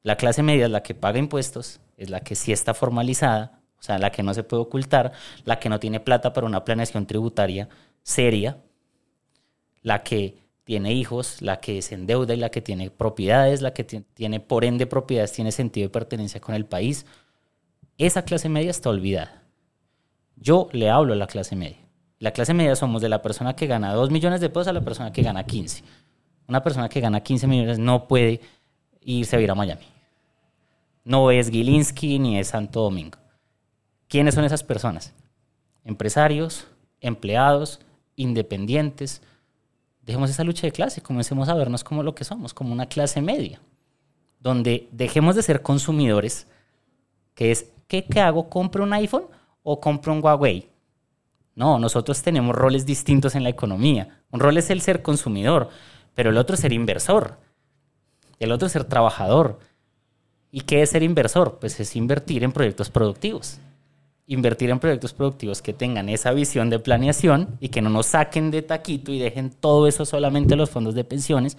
La 0.02 0.16
clase 0.16 0.42
media 0.42 0.66
es 0.66 0.70
la 0.70 0.82
que 0.82 0.94
paga 0.94 1.18
impuestos, 1.18 1.80
es 1.96 2.10
la 2.10 2.20
que 2.20 2.34
sí 2.34 2.52
está 2.52 2.74
formalizada, 2.74 3.60
o 3.78 3.82
sea, 3.82 3.98
la 3.98 4.10
que 4.10 4.22
no 4.22 4.34
se 4.34 4.42
puede 4.42 4.62
ocultar, 4.62 5.12
la 5.44 5.58
que 5.58 5.68
no 5.70 5.80
tiene 5.80 5.98
plata 6.00 6.32
para 6.32 6.46
una 6.46 6.64
planeación 6.64 7.06
tributaria 7.06 7.68
seria, 8.02 8.58
la 9.84 10.02
que 10.02 10.38
tiene 10.64 10.92
hijos, 10.94 11.40
la 11.42 11.60
que 11.60 11.80
se 11.82 11.94
endeuda 11.94 12.34
y 12.34 12.38
la 12.38 12.50
que 12.50 12.62
tiene 12.62 12.90
propiedades, 12.90 13.60
la 13.62 13.72
que 13.74 13.84
ti- 13.84 14.02
tiene 14.14 14.40
por 14.40 14.64
ende 14.64 14.86
propiedades, 14.86 15.32
tiene 15.32 15.52
sentido 15.52 15.84
de 15.86 15.90
pertenencia 15.92 16.40
con 16.40 16.54
el 16.56 16.64
país. 16.64 17.06
Esa 17.98 18.22
clase 18.24 18.48
media 18.48 18.70
está 18.70 18.88
olvidada. 18.90 19.42
Yo 20.36 20.68
le 20.72 20.90
hablo 20.90 21.12
a 21.12 21.16
la 21.16 21.26
clase 21.28 21.54
media. 21.54 21.76
La 22.18 22.32
clase 22.32 22.54
media 22.54 22.74
somos 22.76 23.02
de 23.02 23.08
la 23.10 23.20
persona 23.22 23.54
que 23.54 23.66
gana 23.66 23.92
2 23.92 24.10
millones 24.10 24.40
de 24.40 24.48
pesos 24.48 24.68
a 24.68 24.72
la 24.72 24.80
persona 24.80 25.12
que 25.12 25.22
gana 25.22 25.44
15. 25.44 25.84
Una 26.48 26.62
persona 26.62 26.88
que 26.88 27.00
gana 27.00 27.20
15 27.20 27.46
millones 27.46 27.78
no 27.78 28.08
puede 28.08 28.40
irse 29.02 29.36
a 29.36 29.38
vivir 29.38 29.50
a 29.50 29.54
Miami. 29.54 29.84
No 31.04 31.30
es 31.30 31.50
Gilinski 31.50 32.18
ni 32.18 32.38
es 32.38 32.48
Santo 32.48 32.80
Domingo. 32.80 33.18
¿Quiénes 34.08 34.34
son 34.34 34.44
esas 34.44 34.62
personas? 34.64 35.12
Empresarios, 35.84 36.66
empleados, 37.00 37.80
independientes. 38.16 39.20
Dejemos 40.04 40.30
esa 40.30 40.44
lucha 40.44 40.66
de 40.66 40.72
clase, 40.72 41.00
comencemos 41.00 41.48
a 41.48 41.54
vernos 41.54 41.82
como 41.82 42.02
lo 42.02 42.14
que 42.14 42.24
somos, 42.24 42.52
como 42.52 42.72
una 42.72 42.86
clase 42.86 43.22
media, 43.22 43.60
donde 44.38 44.88
dejemos 44.92 45.34
de 45.34 45.42
ser 45.42 45.62
consumidores, 45.62 46.46
que 47.34 47.50
es, 47.50 47.70
¿qué, 47.88 48.04
qué 48.04 48.20
hago? 48.20 48.50
¿Compro 48.50 48.84
un 48.84 48.92
iPhone 48.92 49.24
o 49.62 49.80
compro 49.80 50.12
un 50.12 50.22
Huawei? 50.22 50.68
No, 51.54 51.78
nosotros 51.78 52.20
tenemos 52.22 52.54
roles 52.54 52.84
distintos 52.84 53.34
en 53.34 53.44
la 53.44 53.48
economía. 53.48 54.20
Un 54.30 54.40
rol 54.40 54.58
es 54.58 54.70
el 54.70 54.80
ser 54.80 55.02
consumidor, 55.02 55.70
pero 56.14 56.30
el 56.30 56.36
otro 56.36 56.54
es 56.54 56.60
ser 56.60 56.72
inversor. 56.72 57.38
El 58.38 58.52
otro 58.52 58.66
es 58.66 58.72
ser 58.72 58.84
trabajador. 58.84 59.60
¿Y 60.50 60.62
qué 60.62 60.82
es 60.82 60.90
ser 60.90 61.02
inversor? 61.02 61.58
Pues 61.60 61.78
es 61.80 61.96
invertir 61.96 62.44
en 62.44 62.52
proyectos 62.52 62.90
productivos. 62.90 63.58
Invertir 64.26 64.70
en 64.70 64.78
proyectos 64.78 65.12
productivos 65.12 65.60
que 65.60 65.74
tengan 65.74 66.08
esa 66.08 66.32
visión 66.32 66.70
de 66.70 66.78
planeación 66.78 67.58
y 67.60 67.68
que 67.68 67.82
no 67.82 67.90
nos 67.90 68.06
saquen 68.06 68.50
de 68.50 68.62
taquito 68.62 69.12
y 69.12 69.18
dejen 69.18 69.50
todo 69.50 69.86
eso 69.86 70.06
solamente 70.06 70.54
a 70.54 70.56
los 70.56 70.70
fondos 70.70 70.94
de 70.94 71.04
pensiones 71.04 71.58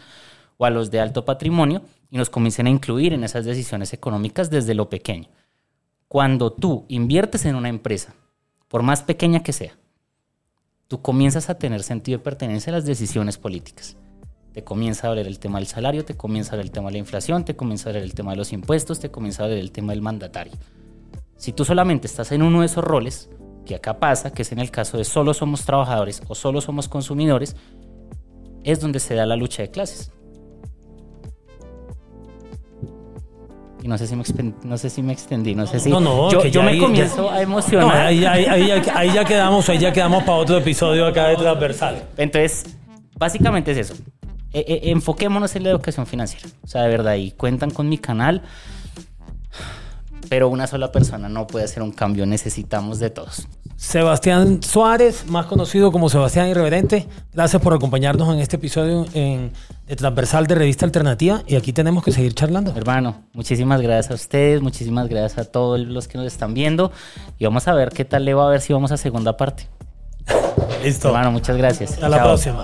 o 0.58 0.66
a 0.66 0.70
los 0.70 0.90
de 0.90 1.00
alto 1.00 1.26
patrimonio 1.26 1.84
y 2.10 2.18
nos 2.18 2.30
comiencen 2.30 2.68
a 2.68 2.72
incluir 2.72 3.14
en 3.14 3.24
esas 3.24 3.46
decisiones 3.46 3.94
económicas 3.94 4.50
desde 4.50 4.74
lo 4.74 4.90
pequeño. 4.90 5.30
Cuando 6.08 6.54
tú 6.54 6.86
inviertes 6.88 7.46
en 7.46 7.56
una 7.56 7.70
empresa, 7.70 8.16
por 8.68 8.84
más 8.84 9.04
pequeña 9.04 9.44
que 9.44 9.54
sea, 9.54 9.78
tú 10.88 11.02
comienzas 11.02 11.50
a 11.50 11.58
tener 11.58 11.84
sentido 11.84 12.18
de 12.18 12.24
pertenencia 12.24 12.72
a 12.72 12.76
las 12.78 12.86
decisiones 12.86 13.38
políticas. 13.38 13.98
Te 14.54 14.64
comienza 14.64 15.08
a 15.08 15.10
doler 15.10 15.28
el 15.28 15.40
tema 15.40 15.60
del 15.60 15.68
salario, 15.68 16.06
te 16.06 16.16
comienza 16.16 16.52
a 16.52 16.56
doler 16.56 16.68
el 16.68 16.72
tema 16.72 16.88
de 16.88 16.94
la 16.94 17.00
inflación, 17.00 17.44
te 17.44 17.56
comienza 17.56 17.90
a 17.90 17.94
doler 17.94 18.04
el 18.04 18.14
tema 18.14 18.32
de 18.32 18.38
los 18.38 18.54
impuestos, 18.54 19.00
te 19.00 19.12
comienza 19.12 19.44
a 19.44 19.48
doler 19.48 19.60
el 19.60 19.72
tema 19.72 19.92
del 19.92 20.02
mandatario. 20.02 20.54
Si 21.38 21.52
tú 21.54 21.66
solamente 21.66 22.08
estás 22.08 22.32
en 22.32 22.42
uno 22.42 22.62
de 22.62 22.66
esos 22.68 22.84
roles, 22.84 23.30
que 23.66 23.76
acá 23.76 24.00
pasa, 24.00 24.32
que 24.32 24.44
es 24.44 24.52
en 24.52 24.60
el 24.60 24.72
caso 24.72 24.98
de 24.98 25.04
solo 25.04 25.34
somos 25.34 25.66
trabajadores 25.66 26.22
o 26.28 26.36
solo 26.36 26.62
somos 26.62 26.88
consumidores, 26.88 27.56
es 28.64 28.80
donde 28.80 29.00
se 29.00 29.16
da 29.16 29.26
la 29.26 29.36
lucha 29.36 29.62
de 29.64 29.72
clases. 29.72 30.12
Y 33.84 33.88
no 33.88 33.98
sé 34.00 34.08
si 34.08 34.16
me, 34.16 34.24
no 34.64 34.78
sé 34.80 34.90
si 34.90 35.04
me 35.04 35.14
extendí, 35.14 35.54
no 35.54 35.68
sé 35.68 35.80
si... 35.80 35.90
No, 35.92 36.00
no, 36.00 36.32
yo 36.32 36.44
yo 36.46 36.64
me 36.64 36.72
ahí- 36.72 36.80
comienzo 36.80 37.26
ya- 37.26 37.32
a 37.32 37.36
No, 37.36 37.42
emocionar. 37.42 37.98
ahí, 38.08 38.26
ahí- 38.26 38.46
ahí 38.46 38.68
ya, 38.68 38.98
ahí 38.98 39.14
ya 39.14 39.24
quedamos, 39.26 39.70
ahí 39.70 39.78
ya 39.78 39.94
quedamos 39.94 40.24
para 40.24 40.38
otro 40.40 40.58
episodio 40.58 41.06
acá 41.06 41.28
de 41.28 41.36
Transversal. 41.36 42.04
Entonces, 42.18 42.64
básicamente 43.20 43.72
es 43.74 43.78
eso. 43.92 43.94
E- 44.54 44.60
e- 44.86 44.90
enfoquémonos 44.92 45.56
en 45.56 45.64
la 45.66 45.70
educación 45.70 46.08
financiera. 46.08 46.48
O 46.64 46.68
sea, 46.68 46.82
de 46.84 46.90
verdad, 46.90 47.14
y 47.16 47.32
cuentan 47.32 47.70
con 47.70 47.88
mi 47.88 48.00
canal. 48.00 48.42
Pero 50.30 50.50
una 50.50 50.68
sola 50.68 50.92
persona 50.92 51.30
no 51.30 51.48
puede 51.48 51.66
hacer 51.66 51.84
un 51.84 51.92
cambio. 51.92 52.26
Necesitamos 52.26 53.00
de 53.00 53.10
todos. 53.10 53.48
Sebastián 53.78 54.64
Suárez, 54.64 55.26
más 55.28 55.48
conocido 55.48 55.92
como 55.92 56.10
Sebastián 56.10 56.48
Irreverente, 56.48 57.08
gracias 57.34 57.62
por 57.62 57.74
acompañarnos 57.74 58.34
en 58.34 58.40
este 58.40 58.56
episodio 58.56 59.06
en, 59.14 59.52
de 59.86 59.96
Transversal 59.98 60.48
de 60.48 60.56
Revista 60.56 60.86
Alternativa 60.86 61.44
y 61.46 61.56
aquí 61.56 61.74
tenemos 61.74 62.04
que 62.04 62.14
seguir 62.14 62.34
charlando. 62.34 62.74
Hermano, 62.76 63.26
muchísimas 63.34 63.82
gracias 63.82 64.12
a 64.12 64.16
ustedes. 64.16 64.62
Muchísimas 64.62 65.10
gracias 65.10 65.38
a 65.40 65.52
todos 65.52 65.80
los 65.80 66.08
que 66.08 66.18
nos 66.18 66.28
están 66.28 66.54
viendo. 66.54 66.92
Y 67.38 67.44
vamos 67.44 67.68
a 67.68 67.74
ver 67.74 67.90
qué 67.90 68.06
tal 68.06 68.24
le 68.24 68.34
va 68.34 68.48
a 68.48 68.50
ver 68.50 68.62
si 68.62 68.72
vamos 68.72 68.94
a 68.94 68.98
segunda 68.98 69.36
parte. 69.36 69.68
Listo. 70.84 71.10
Hermano, 71.10 71.32
muchas 71.32 71.58
gracias. 71.58 71.94
Hasta 71.94 72.10
la 72.10 72.24
próxima. 72.24 72.64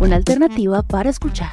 Una 0.00 0.16
alternativa 0.16 0.82
para 0.82 1.10
escuchar. 1.10 1.50